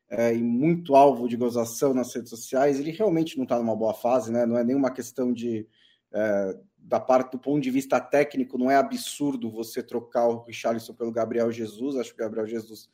é, 0.09 0.35
e 0.35 0.43
muito 0.43 0.95
alvo 0.95 1.29
de 1.29 1.37
gozação 1.37 1.95
nas 1.95 2.15
redes 2.15 2.31
sociais. 2.31 2.79
Ele 2.79 2.91
realmente 2.91 3.37
não 3.37 3.45
está 3.45 3.59
numa 3.59 3.77
boa 3.77 3.95
fase, 3.95 4.33
né? 4.33 4.45
Não 4.45 4.59
é 4.59 4.65
nenhuma 4.65 4.91
questão 4.91 5.33
de 5.33 5.67
é, 6.13 6.59
da 6.79 7.01
parte 7.01 7.33
do 7.33 7.39
ponto 7.39 7.61
de 7.61 7.71
vista 7.71 8.01
técnico, 8.01 8.57
não 8.57 8.71
é 8.71 8.77
absurdo 8.77 9.51
você 9.51 9.83
trocar 9.83 10.29
o 10.29 10.45
Richarlison 10.45 10.95
pelo 10.95 11.11
Gabriel 11.11 11.51
Jesus. 11.51 11.97
Acho 11.97 12.15
que 12.15 12.23
o 12.23 12.25
Gabriel 12.25 12.47
Jesus 12.47 12.89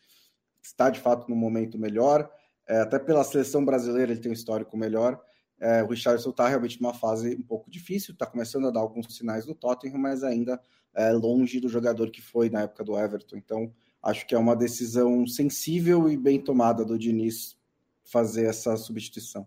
está 0.63 0.89
de 0.89 0.99
fato 0.99 1.29
no 1.29 1.37
momento 1.37 1.79
melhor. 1.79 2.31
É, 2.67 2.79
até 2.79 2.99
pela 2.99 3.23
seleção 3.23 3.65
brasileira 3.65 4.13
ele 4.13 4.21
tem 4.21 4.31
um 4.31 4.35
histórico 4.35 4.77
melhor. 4.77 5.21
É, 5.61 5.83
o 5.83 5.89
Richarlison 5.89 6.31
está 6.31 6.49
realmente 6.49 6.81
numa 6.81 6.95
fase 6.95 7.37
um 7.37 7.43
pouco 7.43 7.71
difícil, 7.71 8.15
está 8.15 8.27
começando 8.27 8.67
a 8.67 8.71
dar 8.71 8.81
alguns 8.81 9.15
sinais 9.15 9.47
no 9.47 9.55
Tottenham, 9.55 9.99
mas 9.99 10.25
ainda 10.25 10.61
é 10.95 11.13
longe 11.13 11.61
do 11.61 11.69
jogador 11.69 12.11
que 12.11 12.23
foi 12.23 12.49
na 12.49 12.63
época 12.63 12.83
do 12.83 12.99
Everton. 12.99 13.37
Então, 13.37 13.73
Acho 14.03 14.27
que 14.27 14.35
é 14.35 14.39
uma 14.39 14.57
decisão 14.57 15.27
sensível 15.27 16.11
e 16.11 16.17
bem 16.17 16.41
tomada 16.41 16.85
do 16.85 16.99
Diniz 16.99 17.57
fazer 18.05 18.47
essa 18.47 18.77
substituição. 18.77 19.47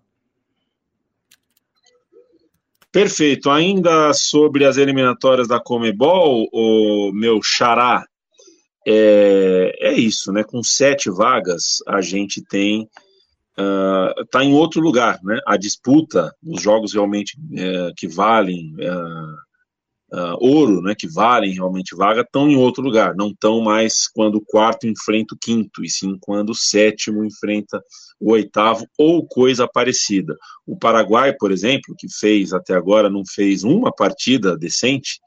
Perfeito. 2.91 3.49
Ainda 3.49 4.13
sobre 4.13 4.63
as 4.63 4.77
eliminatórias 4.77 5.49
da 5.49 5.59
Comebol, 5.59 6.47
o 6.53 7.11
meu 7.13 7.43
xará, 7.43 8.07
é, 8.87 9.75
é 9.81 9.93
isso, 9.93 10.31
né? 10.31 10.43
Com 10.45 10.63
sete 10.63 11.09
vagas, 11.09 11.79
a 11.85 11.99
gente 11.99 12.41
tem 12.41 12.89
uh, 13.59 14.41
em 14.41 14.53
outro 14.53 14.79
lugar, 14.79 15.19
né? 15.23 15.39
A 15.45 15.57
disputa, 15.57 16.33
os 16.41 16.61
jogos 16.61 16.93
realmente 16.93 17.37
uh, 17.37 17.93
que 17.97 18.07
valem 18.07 18.73
uh, 18.75 19.44
uh, 20.11 20.37
ouro, 20.39 20.81
né, 20.81 20.93
que 20.97 21.07
valem 21.07 21.53
realmente 21.53 21.95
vaga, 21.95 22.21
estão 22.21 22.49
em 22.49 22.55
outro 22.55 22.83
lugar, 22.83 23.15
não 23.15 23.29
estão 23.29 23.61
mais 23.61 24.07
quando 24.07 24.35
o 24.35 24.45
quarto 24.45 24.87
enfrenta 24.87 25.35
o 25.35 25.37
quinto, 25.37 25.83
e 25.83 25.89
sim 25.89 26.17
quando 26.19 26.51
o 26.51 26.55
sétimo 26.55 27.23
enfrenta 27.23 27.81
o 28.19 28.31
oitavo, 28.31 28.87
ou 28.97 29.25
coisa 29.25 29.67
parecida. 29.67 30.35
O 30.65 30.77
Paraguai, 30.77 31.33
por 31.33 31.51
exemplo, 31.51 31.95
que 31.97 32.07
fez 32.09 32.53
até 32.53 32.73
agora, 32.73 33.09
não 33.09 33.23
fez 33.25 33.63
uma 33.63 33.91
partida 33.91 34.57
decente, 34.57 35.19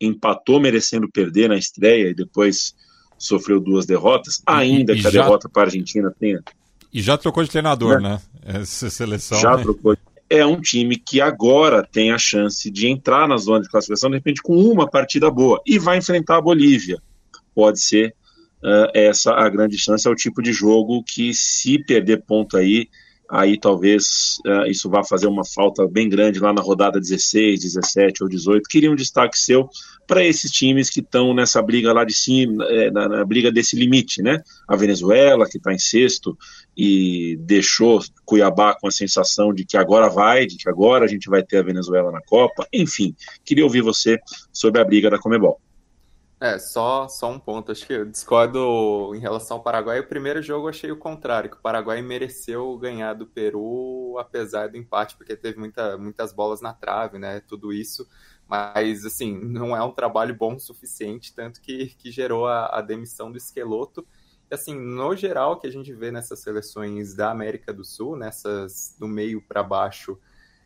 empatou 0.00 0.60
merecendo 0.60 1.10
perder 1.10 1.48
na 1.48 1.56
estreia 1.56 2.08
e 2.08 2.14
depois 2.14 2.74
sofreu 3.18 3.60
duas 3.60 3.84
derrotas, 3.84 4.40
ainda 4.46 4.94
e, 4.94 5.00
que 5.00 5.06
a 5.06 5.10
já... 5.10 5.22
derrota 5.22 5.48
para 5.48 5.62
a 5.62 5.66
Argentina 5.66 6.10
tenha. 6.18 6.42
E 6.92 7.02
já 7.02 7.16
trocou 7.16 7.44
de 7.44 7.50
treinador, 7.50 8.00
né? 8.00 8.20
né? 8.42 8.60
Essa 8.60 8.90
seleção. 8.90 9.38
Já 9.38 9.56
né? 9.56 9.62
trocou 9.62 9.94
de 9.94 10.02
é 10.30 10.46
um 10.46 10.60
time 10.60 10.96
que 10.96 11.20
agora 11.20 11.84
tem 11.84 12.12
a 12.12 12.18
chance 12.18 12.70
de 12.70 12.86
entrar 12.86 13.26
na 13.26 13.36
zona 13.36 13.62
de 13.62 13.68
classificação, 13.68 14.08
de 14.08 14.16
repente, 14.16 14.40
com 14.40 14.56
uma 14.56 14.88
partida 14.88 15.28
boa, 15.28 15.60
e 15.66 15.76
vai 15.76 15.98
enfrentar 15.98 16.36
a 16.36 16.40
Bolívia. 16.40 17.02
Pode 17.52 17.80
ser 17.80 18.14
uh, 18.62 18.88
essa 18.94 19.32
a 19.34 19.48
grande 19.48 19.76
chance, 19.76 20.06
é 20.06 20.10
o 20.10 20.14
tipo 20.14 20.40
de 20.40 20.52
jogo 20.52 21.02
que, 21.02 21.34
se 21.34 21.82
perder 21.84 22.22
ponto 22.22 22.56
aí, 22.56 22.88
aí 23.30 23.58
talvez 23.58 24.38
uh, 24.46 24.66
isso 24.66 24.90
vá 24.90 25.04
fazer 25.04 25.26
uma 25.26 25.44
falta 25.44 25.86
bem 25.86 26.08
grande 26.08 26.40
lá 26.40 26.52
na 26.52 26.60
rodada 26.60 27.00
16, 27.00 27.60
17 27.60 28.22
ou 28.22 28.28
18. 28.28 28.68
Queria 28.68 28.90
um 28.90 28.96
destaque 28.96 29.38
seu 29.38 29.68
para 30.06 30.24
esses 30.24 30.50
times 30.50 30.90
que 30.90 30.98
estão 30.98 31.32
nessa 31.32 31.62
briga 31.62 31.92
lá 31.92 32.04
de 32.04 32.12
cima, 32.12 32.64
é, 32.64 32.90
na, 32.90 33.08
na, 33.08 33.24
briga 33.24 33.52
desse 33.52 33.76
limite, 33.76 34.20
né? 34.20 34.42
A 34.66 34.74
Venezuela, 34.74 35.48
que 35.48 35.58
está 35.58 35.72
em 35.72 35.78
sexto 35.78 36.36
e 36.76 37.38
deixou 37.42 38.00
Cuiabá 38.24 38.74
com 38.74 38.88
a 38.88 38.90
sensação 38.90 39.54
de 39.54 39.64
que 39.64 39.76
agora 39.76 40.08
vai, 40.08 40.46
de 40.46 40.56
que 40.56 40.68
agora 40.68 41.04
a 41.04 41.08
gente 41.08 41.30
vai 41.30 41.44
ter 41.44 41.58
a 41.58 41.62
Venezuela 41.62 42.10
na 42.10 42.20
Copa. 42.22 42.66
Enfim, 42.72 43.14
queria 43.44 43.64
ouvir 43.64 43.82
você 43.82 44.18
sobre 44.52 44.80
a 44.80 44.84
briga 44.84 45.08
da 45.08 45.18
Comebol. 45.18 45.60
É, 46.42 46.58
só, 46.58 47.06
só 47.06 47.30
um 47.30 47.38
ponto. 47.38 47.70
Acho 47.70 47.86
que 47.86 47.92
eu 47.92 48.06
discordo 48.06 49.14
em 49.14 49.18
relação 49.18 49.58
ao 49.58 49.62
Paraguai. 49.62 50.00
O 50.00 50.08
primeiro 50.08 50.42
jogo 50.42 50.66
eu 50.66 50.70
achei 50.70 50.90
o 50.90 50.96
contrário, 50.96 51.50
que 51.50 51.56
o 51.56 51.60
Paraguai 51.60 52.00
mereceu 52.00 52.78
ganhar 52.78 53.12
do 53.12 53.26
Peru, 53.26 54.16
apesar 54.18 54.68
do 54.68 54.78
empate, 54.78 55.16
porque 55.16 55.36
teve 55.36 55.58
muita, 55.58 55.98
muitas 55.98 56.32
bolas 56.32 56.62
na 56.62 56.72
trave, 56.72 57.18
né? 57.18 57.40
Tudo 57.40 57.72
isso. 57.74 58.08
Mas, 58.48 59.04
assim, 59.04 59.38
não 59.38 59.76
é 59.76 59.84
um 59.84 59.92
trabalho 59.92 60.34
bom 60.34 60.54
o 60.54 60.60
suficiente, 60.60 61.34
tanto 61.34 61.60
que, 61.60 61.88
que 61.88 62.10
gerou 62.10 62.46
a, 62.46 62.78
a 62.78 62.80
demissão 62.80 63.30
do 63.30 63.36
Esqueloto. 63.36 64.06
E, 64.50 64.54
assim, 64.54 64.74
no 64.74 65.14
geral, 65.14 65.60
que 65.60 65.66
a 65.66 65.70
gente 65.70 65.92
vê 65.92 66.10
nessas 66.10 66.40
seleções 66.40 67.14
da 67.14 67.30
América 67.30 67.70
do 67.72 67.84
Sul, 67.84 68.16
nessas 68.16 68.96
do 68.98 69.06
meio 69.06 69.42
para 69.42 69.62
baixo 69.62 70.18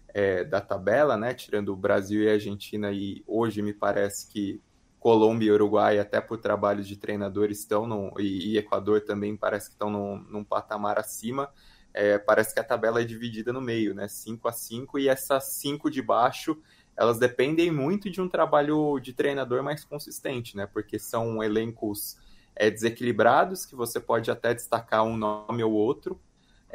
é, 0.08 0.44
da 0.44 0.60
tabela, 0.60 1.16
né? 1.16 1.34
Tirando 1.34 1.70
o 1.70 1.76
Brasil 1.76 2.22
e 2.22 2.28
a 2.28 2.34
Argentina, 2.34 2.92
e 2.92 3.24
hoje 3.26 3.60
me 3.60 3.74
parece 3.74 4.28
que 4.28 4.62
Colômbia 5.04 5.48
e 5.48 5.52
Uruguai, 5.52 5.98
até 5.98 6.18
por 6.18 6.38
trabalho 6.38 6.82
de 6.82 6.96
treinadores, 6.96 7.58
estão 7.58 7.86
no, 7.86 8.14
e, 8.18 8.52
e 8.54 8.56
Equador 8.56 9.02
também 9.02 9.36
parece 9.36 9.66
que 9.66 9.74
estão 9.74 9.90
num, 9.90 10.16
num 10.30 10.42
patamar 10.42 10.98
acima. 10.98 11.50
É, 11.92 12.16
parece 12.16 12.54
que 12.54 12.60
a 12.60 12.64
tabela 12.64 13.02
é 13.02 13.04
dividida 13.04 13.52
no 13.52 13.60
meio, 13.60 13.94
né? 13.94 14.08
5 14.08 14.48
a 14.48 14.52
5 14.52 14.98
e 14.98 15.06
essas 15.06 15.44
5 15.44 15.90
de 15.90 16.00
baixo 16.00 16.56
elas 16.96 17.18
dependem 17.18 17.70
muito 17.70 18.08
de 18.08 18.18
um 18.18 18.28
trabalho 18.30 18.98
de 18.98 19.12
treinador 19.12 19.62
mais 19.62 19.84
consistente, 19.84 20.56
né? 20.56 20.66
Porque 20.66 20.98
são 20.98 21.42
elencos 21.42 22.16
é, 22.56 22.70
desequilibrados, 22.70 23.66
que 23.66 23.76
você 23.76 24.00
pode 24.00 24.30
até 24.30 24.54
destacar 24.54 25.04
um 25.04 25.18
nome 25.18 25.62
ou 25.62 25.72
outro, 25.72 26.18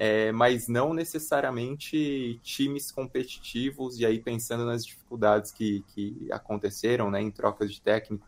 é, 0.01 0.31
mas 0.31 0.69
não 0.69 0.93
necessariamente 0.93 2.39
times 2.41 2.89
competitivos, 2.89 3.99
e 3.99 4.05
aí 4.05 4.17
pensando 4.17 4.63
nas 4.63 4.85
dificuldades 4.85 5.51
que, 5.51 5.83
que 5.89 6.25
aconteceram 6.31 7.11
né, 7.11 7.21
em 7.21 7.29
trocas 7.29 7.69
de 7.69 7.81
técnico, 7.81 8.25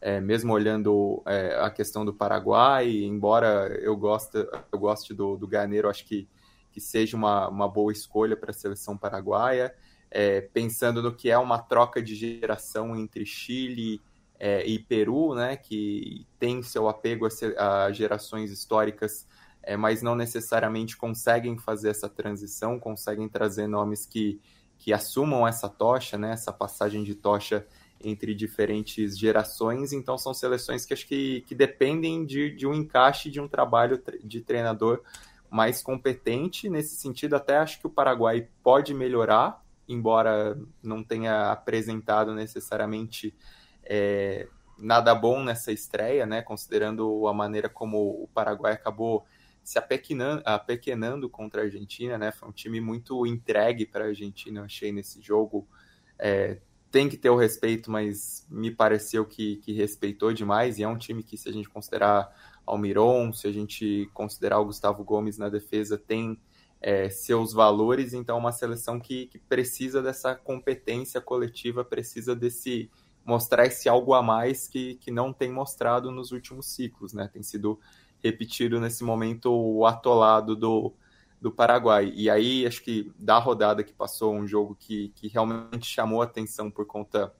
é, 0.00 0.20
mesmo 0.20 0.52
olhando 0.52 1.20
é, 1.26 1.58
a 1.60 1.70
questão 1.70 2.04
do 2.04 2.14
Paraguai, 2.14 2.88
embora 2.88 3.66
eu 3.82 3.96
goste, 3.96 4.38
eu 4.70 4.78
goste 4.78 5.12
do, 5.12 5.36
do 5.36 5.48
Garneiro, 5.48 5.90
acho 5.90 6.04
que, 6.04 6.28
que 6.70 6.80
seja 6.80 7.16
uma, 7.16 7.48
uma 7.48 7.66
boa 7.66 7.90
escolha 7.90 8.36
para 8.36 8.52
a 8.52 8.54
seleção 8.54 8.96
paraguaia. 8.96 9.74
É, 10.08 10.42
pensando 10.42 11.02
no 11.02 11.12
que 11.12 11.32
é 11.32 11.36
uma 11.36 11.58
troca 11.58 12.00
de 12.00 12.14
geração 12.14 12.94
entre 12.94 13.26
Chile 13.26 14.00
é, 14.38 14.64
e 14.64 14.78
Peru, 14.78 15.34
né, 15.34 15.56
que 15.56 16.24
tem 16.38 16.62
seu 16.62 16.88
apego 16.88 17.26
a, 17.26 17.86
a 17.86 17.92
gerações 17.92 18.52
históricas, 18.52 19.26
é, 19.62 19.76
mas 19.76 20.02
não 20.02 20.14
necessariamente 20.14 20.96
conseguem 20.96 21.56
fazer 21.58 21.90
essa 21.90 22.08
transição, 22.08 22.78
conseguem 22.78 23.28
trazer 23.28 23.66
nomes 23.66 24.06
que, 24.06 24.40
que 24.78 24.92
assumam 24.92 25.46
essa 25.46 25.68
tocha, 25.68 26.16
né, 26.16 26.32
essa 26.32 26.52
passagem 26.52 27.02
de 27.02 27.14
tocha 27.14 27.66
entre 28.00 28.34
diferentes 28.34 29.18
gerações, 29.18 29.92
então 29.92 30.16
são 30.16 30.32
seleções 30.32 30.86
que 30.86 30.94
acho 30.94 31.06
que, 31.06 31.40
que 31.42 31.54
dependem 31.54 32.24
de, 32.24 32.54
de 32.54 32.66
um 32.66 32.72
encaixe 32.72 33.28
de 33.30 33.40
um 33.40 33.48
trabalho 33.48 34.00
de 34.22 34.40
treinador 34.40 35.02
mais 35.50 35.82
competente. 35.82 36.68
Nesse 36.68 36.94
sentido, 36.94 37.34
até 37.34 37.56
acho 37.56 37.80
que 37.80 37.86
o 37.88 37.90
Paraguai 37.90 38.46
pode 38.62 38.94
melhorar 38.94 39.60
embora 39.88 40.56
não 40.82 41.02
tenha 41.02 41.50
apresentado 41.50 42.34
necessariamente 42.34 43.34
é, 43.82 44.46
nada 44.78 45.14
bom 45.14 45.42
nessa 45.42 45.72
estreia, 45.72 46.26
né, 46.26 46.42
considerando 46.42 47.26
a 47.26 47.32
maneira 47.32 47.68
como 47.68 48.22
o 48.22 48.28
Paraguai 48.34 48.74
acabou 48.74 49.24
se 49.68 49.78
apequenando, 49.78 51.28
contra 51.28 51.60
a 51.60 51.64
Argentina, 51.66 52.16
né, 52.16 52.32
foi 52.32 52.48
um 52.48 52.52
time 52.52 52.80
muito 52.80 53.26
entregue 53.26 53.84
para 53.84 54.04
a 54.04 54.08
Argentina, 54.08 54.60
eu 54.60 54.64
achei 54.64 54.90
nesse 54.90 55.20
jogo, 55.20 55.68
é, 56.18 56.56
tem 56.90 57.06
que 57.06 57.18
ter 57.18 57.28
o 57.28 57.36
respeito, 57.36 57.90
mas 57.90 58.46
me 58.48 58.70
pareceu 58.70 59.26
que, 59.26 59.56
que 59.56 59.74
respeitou 59.74 60.32
demais, 60.32 60.78
e 60.78 60.84
é 60.84 60.88
um 60.88 60.96
time 60.96 61.22
que, 61.22 61.36
se 61.36 61.50
a 61.50 61.52
gente 61.52 61.68
considerar 61.68 62.34
Almiron, 62.64 63.30
se 63.30 63.46
a 63.46 63.52
gente 63.52 64.08
considerar 64.14 64.58
o 64.58 64.64
Gustavo 64.64 65.04
Gomes 65.04 65.36
na 65.36 65.50
defesa, 65.50 65.98
tem 65.98 66.40
é, 66.80 67.10
seus 67.10 67.52
valores, 67.52 68.14
então 68.14 68.38
é 68.38 68.40
uma 68.40 68.52
seleção 68.52 68.98
que, 68.98 69.26
que 69.26 69.38
precisa 69.38 70.00
dessa 70.00 70.34
competência 70.34 71.20
coletiva, 71.20 71.84
precisa 71.84 72.34
desse 72.34 72.90
mostrar 73.22 73.66
esse 73.66 73.86
algo 73.86 74.14
a 74.14 74.22
mais 74.22 74.66
que, 74.66 74.94
que 74.94 75.10
não 75.10 75.30
tem 75.30 75.52
mostrado 75.52 76.10
nos 76.10 76.32
últimos 76.32 76.64
ciclos, 76.68 77.12
né? 77.12 77.28
Tem 77.30 77.42
sido 77.42 77.78
repetido 78.22 78.80
nesse 78.80 79.04
momento 79.04 79.52
o 79.52 79.86
atolado 79.86 80.56
do, 80.56 80.92
do 81.40 81.50
Paraguai. 81.50 82.12
E 82.14 82.28
aí, 82.28 82.66
acho 82.66 82.82
que 82.82 83.12
da 83.18 83.38
rodada 83.38 83.82
que 83.84 83.92
passou, 83.92 84.34
um 84.34 84.46
jogo 84.46 84.76
que, 84.78 85.10
que 85.14 85.28
realmente 85.28 85.86
chamou 85.86 86.22
atenção 86.22 86.70
por 86.70 86.86
conta 86.86 87.32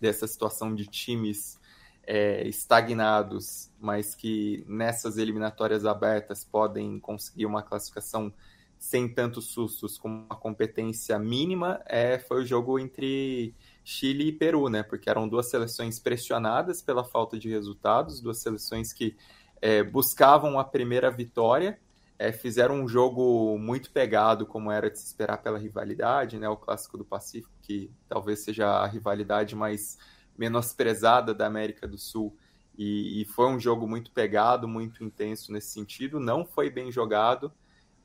dessa 0.00 0.26
situação 0.26 0.74
de 0.74 0.86
times 0.86 1.58
é, 2.06 2.46
estagnados, 2.46 3.70
mas 3.80 4.14
que 4.14 4.64
nessas 4.68 5.16
eliminatórias 5.16 5.84
abertas 5.84 6.44
podem 6.44 6.98
conseguir 6.98 7.46
uma 7.46 7.62
classificação 7.62 8.32
sem 8.78 9.08
tantos 9.08 9.46
sustos, 9.46 9.96
com 9.96 10.08
uma 10.08 10.36
competência 10.36 11.18
mínima, 11.18 11.80
é, 11.86 12.18
foi 12.18 12.42
o 12.42 12.46
jogo 12.46 12.78
entre 12.78 13.54
Chile 13.82 14.28
e 14.28 14.32
Peru, 14.32 14.68
né? 14.68 14.82
Porque 14.82 15.08
eram 15.08 15.26
duas 15.26 15.48
seleções 15.48 15.98
pressionadas 15.98 16.82
pela 16.82 17.02
falta 17.02 17.38
de 17.38 17.48
resultados, 17.48 18.20
duas 18.20 18.38
seleções 18.38 18.92
que 18.92 19.16
é, 19.64 19.82
buscavam 19.82 20.58
a 20.58 20.64
primeira 20.64 21.10
vitória, 21.10 21.80
é, 22.18 22.30
fizeram 22.30 22.82
um 22.82 22.86
jogo 22.86 23.56
muito 23.58 23.90
pegado, 23.90 24.44
como 24.44 24.70
era 24.70 24.90
de 24.90 24.98
se 24.98 25.06
esperar 25.06 25.38
pela 25.38 25.58
rivalidade, 25.58 26.38
né? 26.38 26.46
O 26.46 26.56
clássico 26.56 26.98
do 26.98 27.04
Pacífico, 27.04 27.54
que 27.62 27.90
talvez 28.06 28.40
seja 28.40 28.68
a 28.68 28.86
rivalidade 28.86 29.56
mais 29.56 29.96
menosprezada 30.36 31.32
da 31.32 31.46
América 31.46 31.88
do 31.88 31.96
Sul. 31.96 32.36
E, 32.76 33.22
e, 33.22 33.24
foi 33.24 33.46
um 33.46 33.58
jogo 33.58 33.88
muito 33.88 34.10
pegado, 34.10 34.68
muito 34.68 35.02
intenso 35.02 35.50
nesse 35.50 35.70
sentido. 35.70 36.20
Não 36.20 36.44
foi 36.44 36.68
bem 36.68 36.92
jogado, 36.92 37.50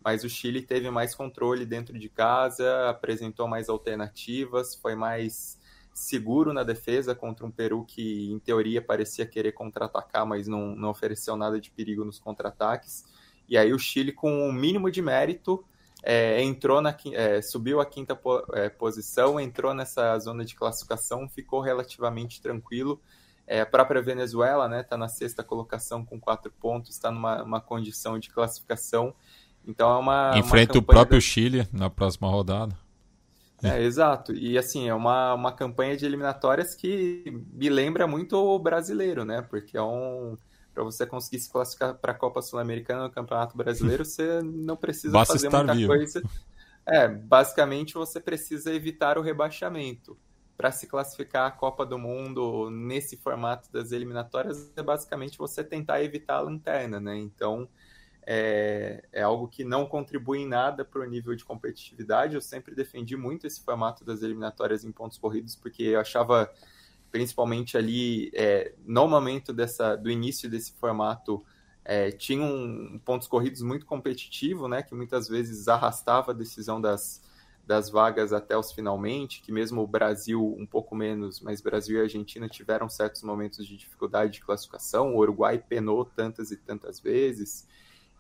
mas 0.02 0.24
o 0.24 0.30
Chile 0.30 0.62
teve 0.62 0.90
mais 0.90 1.14
controle 1.14 1.66
dentro 1.66 2.00
de 2.00 2.08
casa, 2.08 2.90
apresentou 2.90 3.50
mais 3.50 3.68
alternativas, 3.68 4.76
foi 4.76 4.96
mais 4.96 5.59
seguro 6.00 6.54
na 6.54 6.64
defesa 6.64 7.14
contra 7.14 7.46
um 7.46 7.52
Peru 7.52 7.84
que, 7.86 8.32
em 8.32 8.40
teoria, 8.40 8.82
parecia 8.82 9.26
querer 9.26 9.52
contra-atacar, 9.52 10.26
mas 10.26 10.48
não, 10.48 10.76
não 10.76 10.90
ofereceu 10.90 11.36
nada 11.36 11.60
de 11.60 11.70
perigo 11.70 12.06
nos 12.06 12.20
contra-ataques. 12.20 13.04
E 13.48 13.58
aí 13.58 13.74
o 13.74 13.80
Chile, 13.80 14.12
com 14.12 14.44
o 14.44 14.50
um 14.50 14.54
mínimo 14.54 14.90
de 14.90 15.02
mérito, 15.02 15.64
é, 16.02 16.42
entrou 16.42 16.82
na 16.82 16.96
é, 17.14 17.42
subiu 17.42 17.82
a 17.82 17.86
quinta 17.86 18.16
po, 18.16 18.46
é, 18.54 18.70
posição, 18.70 19.40
entrou 19.40 19.74
nessa 19.74 20.18
zona 20.20 20.46
de 20.46 20.56
classificação, 20.56 21.28
ficou 21.28 21.60
relativamente 21.60 22.42
tranquilo. 22.42 23.02
É, 23.46 23.62
a 23.62 23.66
própria 23.66 24.02
Venezuela 24.02 24.66
está 24.66 24.76
né, 24.78 24.84
tá 24.84 24.98
na 24.98 25.10
sexta 25.10 25.44
colocação 25.44 26.06
com 26.06 26.20
quatro 26.20 26.52
pontos, 26.62 26.92
está 26.92 27.12
numa 27.12 27.60
condição 27.60 28.18
de 28.18 28.30
classificação. 28.30 29.14
Então 29.68 29.92
é 29.92 29.98
uma. 29.98 30.32
Enfrenta 30.38 30.74
uma 30.78 30.82
o 30.82 30.86
próprio 30.86 31.18
da... 31.18 31.22
Chile 31.22 31.68
na 31.74 31.90
próxima 31.90 32.30
rodada. 32.30 32.78
É, 33.64 33.82
exato. 33.82 34.34
E 34.34 34.58
assim, 34.58 34.88
é 34.88 34.94
uma, 34.94 35.34
uma 35.34 35.52
campanha 35.52 35.96
de 35.98 36.06
eliminatórias 36.06 36.76
que 36.76 37.24
me 37.54 37.70
lembra 37.70 38.08
muito 38.08 38.36
o 38.38 38.58
brasileiro, 38.60 39.26
né? 39.26 39.42
Porque 39.42 39.78
é 39.78 39.82
um. 39.82 40.38
Para 40.74 40.84
você 40.84 41.06
conseguir 41.06 41.40
se 41.40 41.52
classificar 41.52 41.96
para 41.96 42.14
a 42.14 42.16
Copa 42.16 42.42
Sul-Americana 42.42 43.04
no 43.04 43.12
Campeonato 43.12 43.58
Brasileiro, 43.58 44.06
você 44.06 44.42
não 44.42 44.78
precisa 44.78 45.14
Basta 45.14 45.34
fazer 45.34 45.50
muita 45.50 45.74
vivo. 45.74 45.88
coisa. 45.88 46.22
É, 46.86 47.08
basicamente 47.08 47.94
você 47.94 48.20
precisa 48.20 48.74
evitar 48.74 49.18
o 49.18 49.22
rebaixamento. 49.22 50.18
Para 50.56 50.72
se 50.72 50.88
classificar 50.88 51.48
a 51.48 51.52
Copa 51.52 51.86
do 51.86 51.98
Mundo 51.98 52.70
nesse 52.70 53.16
formato 53.16 53.72
das 53.72 53.92
eliminatórias, 53.94 54.72
é 54.76 54.84
basicamente 54.84 55.38
você 55.38 55.64
tentar 55.64 56.04
evitar 56.04 56.36
a 56.36 56.42
lanterna, 56.42 57.00
né? 57.00 57.18
Então, 57.18 57.68
é, 58.32 59.04
é 59.12 59.24
algo 59.24 59.48
que 59.48 59.64
não 59.64 59.88
contribui 59.88 60.38
em 60.38 60.48
nada 60.48 60.86
para 60.86 61.02
o 61.02 61.06
nível 61.06 61.34
de 61.34 61.44
competitividade. 61.44 62.36
Eu 62.36 62.42
sempre 62.42 62.76
defendi 62.76 63.18
muito 63.18 63.48
esse 63.48 63.60
formato 63.60 64.06
das 64.06 64.22
eliminatórias 64.22 64.86
em 64.86 64.92
pontos 64.92 65.18
corridos, 65.18 65.56
porque 65.56 65.82
eu 65.82 66.00
achava, 66.00 66.48
principalmente 67.10 67.76
ali, 67.76 68.30
é, 68.36 68.76
no 68.86 69.08
momento 69.08 69.52
dessa, 69.52 69.96
do 69.96 70.12
início 70.12 70.48
desse 70.48 70.74
formato, 70.74 71.44
é, 71.84 72.12
tinha 72.12 72.44
um, 72.44 73.02
pontos 73.04 73.28
corridos 73.28 73.64
muito 73.64 73.84
competitivo, 73.88 74.68
né, 74.68 74.84
que 74.84 74.94
muitas 74.94 75.28
vezes 75.28 75.68
arrastava 75.68 76.30
a 76.32 76.36
decisão 76.36 76.80
das, 76.80 77.24
das 77.66 77.90
vagas 77.90 78.32
até 78.32 78.56
os 78.56 78.72
finalmente, 78.72 79.42
que 79.42 79.52
mesmo 79.52 79.82
o 79.82 79.88
Brasil 79.88 80.56
um 80.56 80.68
pouco 80.68 80.96
menos, 80.96 81.42
mas 81.42 81.62
Brasil 81.62 81.98
e 81.98 82.04
Argentina 82.04 82.48
tiveram 82.48 82.88
certos 82.90 83.24
momentos 83.24 83.66
de 83.66 83.76
dificuldade 83.76 84.34
de 84.34 84.42
classificação, 84.42 85.16
o 85.16 85.18
Uruguai 85.18 85.58
penou 85.58 86.06
tantas 86.06 86.52
e 86.52 86.58
tantas 86.58 87.00
vezes, 87.00 87.68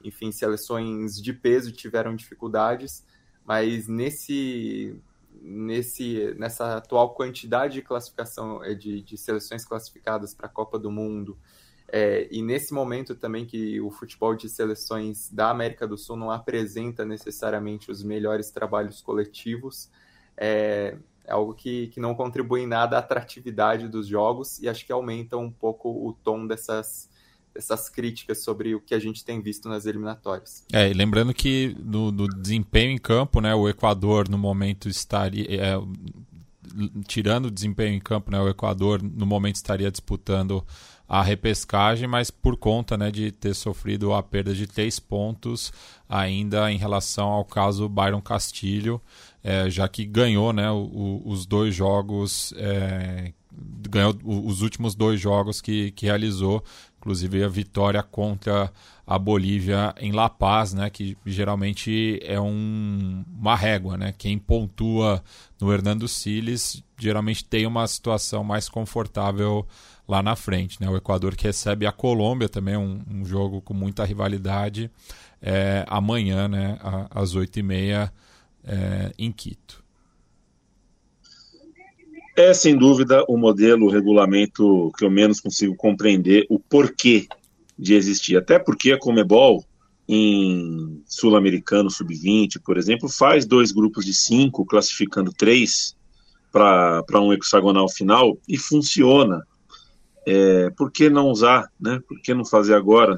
enfim, 0.03 0.31
seleções 0.31 1.15
de 1.21 1.33
peso 1.33 1.71
tiveram 1.71 2.15
dificuldades, 2.15 3.05
mas 3.45 3.87
nesse, 3.87 4.95
nesse, 5.41 6.33
nessa 6.37 6.77
atual 6.77 7.13
quantidade 7.13 7.75
de 7.75 7.81
classificação 7.81 8.63
eh, 8.63 8.73
de, 8.73 9.01
de 9.01 9.17
seleções 9.17 9.65
classificadas 9.65 10.33
para 10.33 10.47
a 10.47 10.49
Copa 10.49 10.77
do 10.77 10.91
Mundo, 10.91 11.37
é, 11.91 12.27
e 12.31 12.41
nesse 12.41 12.73
momento 12.73 13.15
também 13.15 13.45
que 13.45 13.81
o 13.81 13.89
futebol 13.89 14.35
de 14.35 14.47
seleções 14.47 15.29
da 15.31 15.49
América 15.49 15.87
do 15.87 15.97
Sul 15.97 16.15
não 16.15 16.29
apresenta 16.29 17.03
necessariamente 17.03 17.89
os 17.89 18.03
melhores 18.03 18.51
trabalhos 18.51 19.01
coletivos, 19.01 19.89
é, 20.37 20.95
é 21.25 21.31
algo 21.31 21.53
que, 21.53 21.87
que 21.87 21.99
não 21.99 22.13
contribui 22.13 22.61
em 22.61 22.67
nada 22.67 22.95
à 22.95 22.99
atratividade 22.99 23.87
dos 23.87 24.07
jogos 24.07 24.59
e 24.59 24.69
acho 24.69 24.85
que 24.85 24.91
aumenta 24.91 25.37
um 25.37 25.51
pouco 25.51 25.89
o 25.89 26.13
tom 26.13 26.45
dessas 26.45 27.09
essas 27.59 27.89
críticas 27.89 28.39
sobre 28.39 28.73
o 28.73 28.79
que 28.79 28.95
a 28.95 28.99
gente 28.99 29.23
tem 29.23 29.41
visto 29.41 29.69
nas 29.69 29.85
eliminatórias. 29.85 30.63
É, 30.73 30.89
e 30.89 30.93
lembrando 30.93 31.33
que 31.33 31.75
no, 31.79 32.11
desempenho 32.27 32.91
em 32.91 32.97
campo, 32.97 33.39
né, 33.39 33.53
o 33.53 33.69
Equador 33.69 34.27
no 34.27 34.37
momento 34.37 34.89
estaria 34.89 35.45
é, 35.49 35.79
tirando 37.07 37.45
o 37.45 37.51
desempenho 37.51 37.95
em 37.95 37.99
campo, 37.99 38.31
né, 38.31 38.39
o 38.39 38.49
Equador 38.49 39.01
no 39.01 39.25
momento 39.25 39.55
estaria 39.55 39.91
disputando 39.91 40.65
a 41.07 41.23
repescagem, 41.23 42.07
mas 42.07 42.29
por 42.29 42.55
conta 42.55 42.95
né, 42.95 43.09
de 43.09 43.31
ter 43.31 43.55
sofrido 43.55 44.13
a 44.13 44.21
perda 44.21 44.53
de 44.53 44.67
três 44.67 44.99
pontos 44.99 45.73
ainda 46.07 46.71
em 46.71 46.77
relação 46.77 47.27
ao 47.29 47.43
caso 47.43 47.89
Byron 47.89 48.21
Castilho, 48.21 49.01
é, 49.43 49.69
já 49.69 49.87
que 49.87 50.05
ganhou 50.05 50.53
né, 50.53 50.69
o, 50.71 51.21
os 51.25 51.47
dois 51.47 51.73
jogos, 51.73 52.53
é, 52.57 53.33
ganhou 53.89 54.15
os 54.23 54.61
últimos 54.61 54.93
dois 54.93 55.19
jogos 55.19 55.61
que, 55.61 55.91
que 55.91 56.05
realizou, 56.05 56.63
inclusive 56.99 57.43
a 57.43 57.47
vitória 57.47 58.03
contra 58.03 58.71
a 59.07 59.17
Bolívia 59.17 59.95
em 59.97 60.11
La 60.11 60.29
Paz, 60.29 60.73
né, 60.73 60.89
que 60.89 61.17
geralmente 61.25 62.19
é 62.21 62.39
um, 62.39 63.25
uma 63.39 63.55
régua, 63.55 63.97
né? 63.97 64.13
Quem 64.15 64.37
pontua 64.37 65.23
no 65.59 65.73
Hernando 65.73 66.07
Siles 66.07 66.83
geralmente 66.97 67.43
tem 67.43 67.65
uma 67.65 67.87
situação 67.87 68.43
mais 68.43 68.69
confortável 68.69 69.65
lá 70.07 70.21
na 70.21 70.35
frente, 70.35 70.79
né? 70.79 70.87
O 70.89 70.95
Equador 70.95 71.35
que 71.35 71.45
recebe 71.45 71.87
a 71.87 71.91
Colômbia 71.91 72.47
também 72.47 72.77
um, 72.77 73.01
um 73.09 73.25
jogo 73.25 73.61
com 73.61 73.73
muita 73.73 74.05
rivalidade 74.05 74.91
é, 75.41 75.85
amanhã, 75.87 76.47
né, 76.47 76.77
às 77.09 77.33
oito 77.33 77.57
e 77.57 77.63
meia 77.63 78.11
é, 78.63 79.11
em 79.17 79.31
Quito. 79.31 79.78
É, 82.39 82.53
sem 82.53 82.77
dúvida, 82.77 83.25
o 83.27 83.35
modelo, 83.35 83.85
o 83.85 83.89
regulamento 83.89 84.93
que 84.97 85.03
eu 85.03 85.11
menos 85.11 85.41
consigo 85.41 85.75
compreender 85.75 86.45
o 86.49 86.57
porquê 86.57 87.27
de 87.77 87.95
existir. 87.95 88.37
Até 88.37 88.57
porque 88.57 88.93
a 88.93 88.97
Comebol, 88.97 89.61
em 90.07 91.03
Sul-Americano 91.05 91.89
Sub-20, 91.89 92.61
por 92.63 92.77
exemplo, 92.77 93.09
faz 93.09 93.45
dois 93.45 93.73
grupos 93.73 94.05
de 94.05 94.13
cinco, 94.13 94.65
classificando 94.65 95.33
três 95.33 95.97
para 96.49 97.19
um 97.19 97.33
hexagonal 97.33 97.89
final, 97.89 98.37
e 98.47 98.57
funciona. 98.57 99.45
É, 100.25 100.69
por 100.69 100.93
que 100.93 101.09
não 101.09 101.27
usar? 101.27 101.69
Né? 101.77 102.01
Por 102.07 102.21
que 102.21 102.33
não 102.33 102.45
fazer 102.45 102.73
agora? 102.73 103.17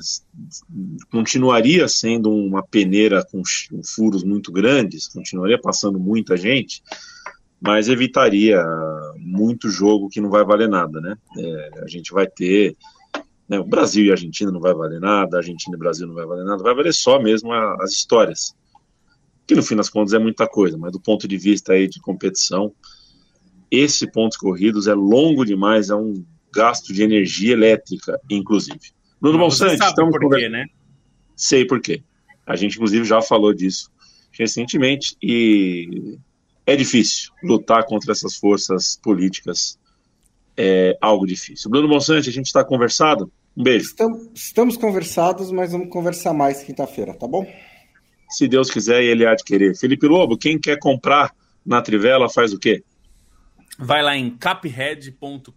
Continuaria 1.11 1.87
sendo 1.87 2.31
uma 2.31 2.63
peneira 2.63 3.23
com 3.31 3.43
furos 3.85 4.23
muito 4.23 4.51
grandes, 4.51 5.07
continuaria 5.07 5.61
passando 5.61 5.99
muita 5.99 6.35
gente, 6.35 6.81
mas 7.61 7.87
evitaria 7.87 8.59
muito 9.17 9.69
jogo 9.69 10.09
que 10.09 10.19
não 10.19 10.29
vai 10.29 10.43
valer 10.43 10.67
nada, 10.67 10.99
né? 10.99 11.15
É, 11.37 11.83
a 11.83 11.87
gente 11.87 12.11
vai 12.11 12.25
ter 12.25 12.75
né, 13.47 13.59
o 13.59 13.63
Brasil 13.63 14.05
e 14.05 14.09
a 14.09 14.13
Argentina 14.13 14.51
não 14.51 14.59
vai 14.59 14.73
valer 14.73 14.99
nada, 14.99 15.37
a 15.37 15.39
Argentina 15.39 15.75
e 15.75 15.77
o 15.77 15.79
Brasil 15.79 16.07
não 16.07 16.15
vai 16.15 16.25
valer 16.25 16.43
nada, 16.43 16.63
vai 16.63 16.73
valer 16.73 16.93
só 16.93 17.21
mesmo 17.21 17.51
a, 17.51 17.75
as 17.83 17.91
histórias, 17.91 18.55
que 19.45 19.53
no 19.53 19.61
fim 19.61 19.75
das 19.75 19.89
contas 19.89 20.13
é 20.13 20.19
muita 20.19 20.47
coisa, 20.47 20.77
mas 20.77 20.91
do 20.91 20.99
ponto 20.99 21.27
de 21.27 21.37
vista 21.37 21.73
aí 21.73 21.87
de 21.87 21.99
competição, 21.99 22.73
esse 23.69 24.09
pontos 24.09 24.37
corridos 24.37 24.87
é 24.87 24.93
longo 24.93 25.45
demais, 25.45 25.89
é 25.89 25.95
um 25.95 26.25
gasto 26.53 26.93
de 26.93 27.03
energia 27.03 27.53
elétrica, 27.53 28.19
inclusive. 28.29 28.79
Bruno 29.19 29.37
Monsanto, 29.37 29.83
estamos 29.83 30.17
por 30.17 30.35
quê, 30.35 30.49
né? 30.49 30.65
Sei 31.35 31.65
por 31.65 31.79
quê. 31.79 32.03
A 32.45 32.55
gente 32.55 32.75
inclusive 32.75 33.05
já 33.05 33.21
falou 33.21 33.53
disso 33.53 33.91
recentemente 34.31 35.15
e 35.21 36.17
é 36.65 36.75
difícil 36.75 37.31
lutar 37.43 37.85
contra 37.85 38.11
essas 38.11 38.35
forças 38.35 38.99
políticas. 39.01 39.79
É 40.55 40.97
algo 41.01 41.25
difícil. 41.25 41.69
Bruno 41.69 41.87
Monsante, 41.87 42.29
a 42.29 42.31
gente 42.31 42.47
está 42.47 42.63
conversado? 42.63 43.31
Um 43.55 43.63
beijo. 43.63 43.87
Estamos, 43.87 44.27
estamos 44.35 44.77
conversados, 44.77 45.51
mas 45.51 45.71
vamos 45.71 45.89
conversar 45.89 46.33
mais 46.33 46.63
quinta-feira, 46.63 47.13
tá 47.13 47.27
bom? 47.27 47.45
Se 48.29 48.47
Deus 48.47 48.69
quiser 48.69 49.01
e 49.03 49.07
ele 49.07 49.25
há 49.25 49.35
de 49.35 49.43
querer. 49.43 49.75
Felipe 49.75 50.07
Lobo, 50.07 50.37
quem 50.37 50.59
quer 50.59 50.77
comprar 50.79 51.33
na 51.65 51.81
Trivela 51.81 52.29
faz 52.29 52.53
o 52.53 52.59
quê? 52.59 52.83
Vai 53.77 54.01
lá 54.01 54.15
em 54.15 54.29
caphead.com.br 54.29 55.51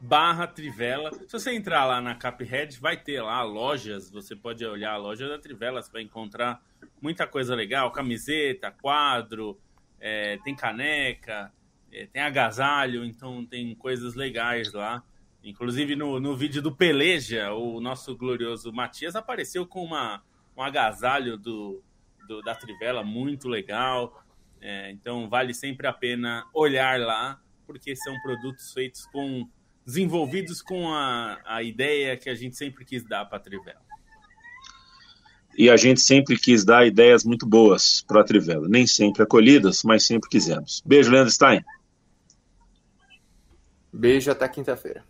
barra 0.00 0.46
Trivela. 0.46 1.12
Se 1.12 1.32
você 1.32 1.52
entrar 1.52 1.84
lá 1.84 2.00
na 2.00 2.14
Caphead, 2.14 2.78
vai 2.80 2.96
ter 2.96 3.22
lá 3.22 3.42
lojas. 3.42 4.10
Você 4.10 4.34
pode 4.36 4.64
olhar 4.64 4.92
a 4.92 4.96
loja 4.96 5.28
da 5.28 5.38
Trivela, 5.38 5.82
você 5.82 5.90
vai 5.90 6.02
encontrar 6.02 6.62
muita 7.00 7.26
coisa 7.26 7.54
legal, 7.54 7.90
camiseta, 7.90 8.70
quadro, 8.70 9.58
é, 10.00 10.38
tem 10.38 10.54
caneca, 10.54 11.52
é, 11.92 12.06
tem 12.06 12.22
agasalho, 12.22 13.04
então 13.04 13.44
tem 13.44 13.74
coisas 13.74 14.14
legais 14.14 14.72
lá. 14.72 15.02
Inclusive 15.42 15.94
no, 15.94 16.18
no 16.18 16.36
vídeo 16.36 16.60
do 16.60 16.74
Peleja, 16.74 17.52
o 17.52 17.80
nosso 17.80 18.16
glorioso 18.16 18.72
Matias 18.72 19.14
apareceu 19.14 19.66
com 19.66 19.84
uma, 19.84 20.22
um 20.56 20.62
agasalho 20.62 21.36
do, 21.36 21.82
do 22.26 22.42
da 22.42 22.54
Trivela 22.54 23.04
muito 23.04 23.48
legal. 23.48 24.22
É, 24.60 24.90
então 24.90 25.28
vale 25.28 25.54
sempre 25.54 25.86
a 25.86 25.92
pena 25.92 26.44
olhar 26.52 26.98
lá, 26.98 27.40
porque 27.66 27.94
são 27.94 28.20
produtos 28.22 28.72
feitos 28.72 29.06
com. 29.06 29.48
Desenvolvidos 29.86 30.60
com 30.60 30.92
a, 30.92 31.38
a 31.46 31.62
ideia 31.62 32.16
que 32.16 32.28
a 32.28 32.34
gente 32.34 32.56
sempre 32.56 32.84
quis 32.84 33.04
dar 33.04 33.24
para 33.24 33.38
a 33.38 33.40
Trivela 33.40 33.86
e 35.56 35.70
a 35.70 35.76
gente 35.76 36.00
sempre 36.00 36.36
quis 36.38 36.64
dar 36.64 36.86
ideias 36.86 37.24
muito 37.24 37.46
boas 37.46 38.04
para 38.06 38.20
a 38.20 38.24
Trivela. 38.24 38.68
Nem 38.68 38.86
sempre 38.86 39.22
acolhidas, 39.22 39.82
mas 39.82 40.04
sempre 40.04 40.28
quisemos. 40.28 40.82
Beijo, 40.84 41.10
Leandro 41.10 41.32
Stein. 41.32 41.64
Beijo 43.92 44.30
até 44.30 44.46
quinta-feira. 44.48 45.02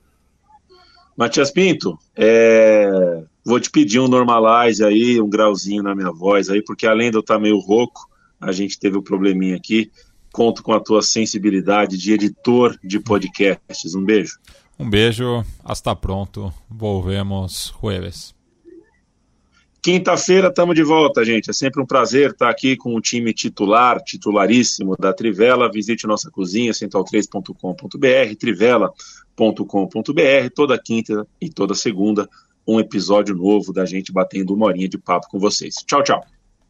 Matias 1.16 1.50
Pinto, 1.50 1.98
é... 2.14 3.24
vou 3.44 3.58
te 3.58 3.70
pedir 3.70 3.98
um 3.98 4.06
normalize 4.06 4.84
aí, 4.84 5.20
um 5.20 5.28
grauzinho 5.28 5.82
na 5.82 5.94
minha 5.94 6.12
voz 6.12 6.48
aí, 6.50 6.62
porque 6.62 6.86
além 6.86 7.10
de 7.10 7.16
eu 7.16 7.20
estar 7.20 7.38
meio 7.38 7.58
rouco, 7.58 8.06
a 8.38 8.52
gente 8.52 8.78
teve 8.78 8.98
um 8.98 9.02
probleminha 9.02 9.56
aqui. 9.56 9.90
Conto 10.30 10.62
com 10.62 10.74
a 10.74 10.80
tua 10.80 11.02
sensibilidade 11.02 11.96
de 11.96 12.12
editor 12.12 12.78
de 12.84 13.00
podcasts. 13.00 13.94
Um 13.94 14.04
beijo. 14.04 14.38
Um 14.78 14.88
beijo, 14.88 15.44
hasta 15.64 15.96
pronto. 15.96 16.52
Volvemos 16.68 17.74
jueves. 17.80 18.34
Quinta-feira 19.82 20.48
estamos 20.48 20.74
de 20.74 20.82
volta, 20.82 21.24
gente. 21.24 21.48
É 21.48 21.52
sempre 21.52 21.80
um 21.80 21.86
prazer 21.86 22.32
estar 22.32 22.50
aqui 22.50 22.76
com 22.76 22.94
o 22.94 23.00
time 23.00 23.32
titular, 23.32 24.02
titularíssimo 24.02 24.96
da 24.96 25.12
Trivela. 25.12 25.70
Visite 25.70 26.08
nossa 26.08 26.30
cozinha, 26.30 26.72
central3.com.br, 26.72 28.36
trivela.com.br. 28.36 30.50
Toda 30.54 30.82
quinta 30.82 31.26
e 31.40 31.48
toda 31.48 31.74
segunda, 31.74 32.28
um 32.66 32.80
episódio 32.80 33.34
novo 33.34 33.72
da 33.72 33.86
gente 33.86 34.12
batendo 34.12 34.54
uma 34.54 34.66
horinha 34.66 34.88
de 34.88 34.98
papo 34.98 35.28
com 35.30 35.38
vocês. 35.38 35.76
Tchau, 35.86 36.02
tchau. 36.02 36.35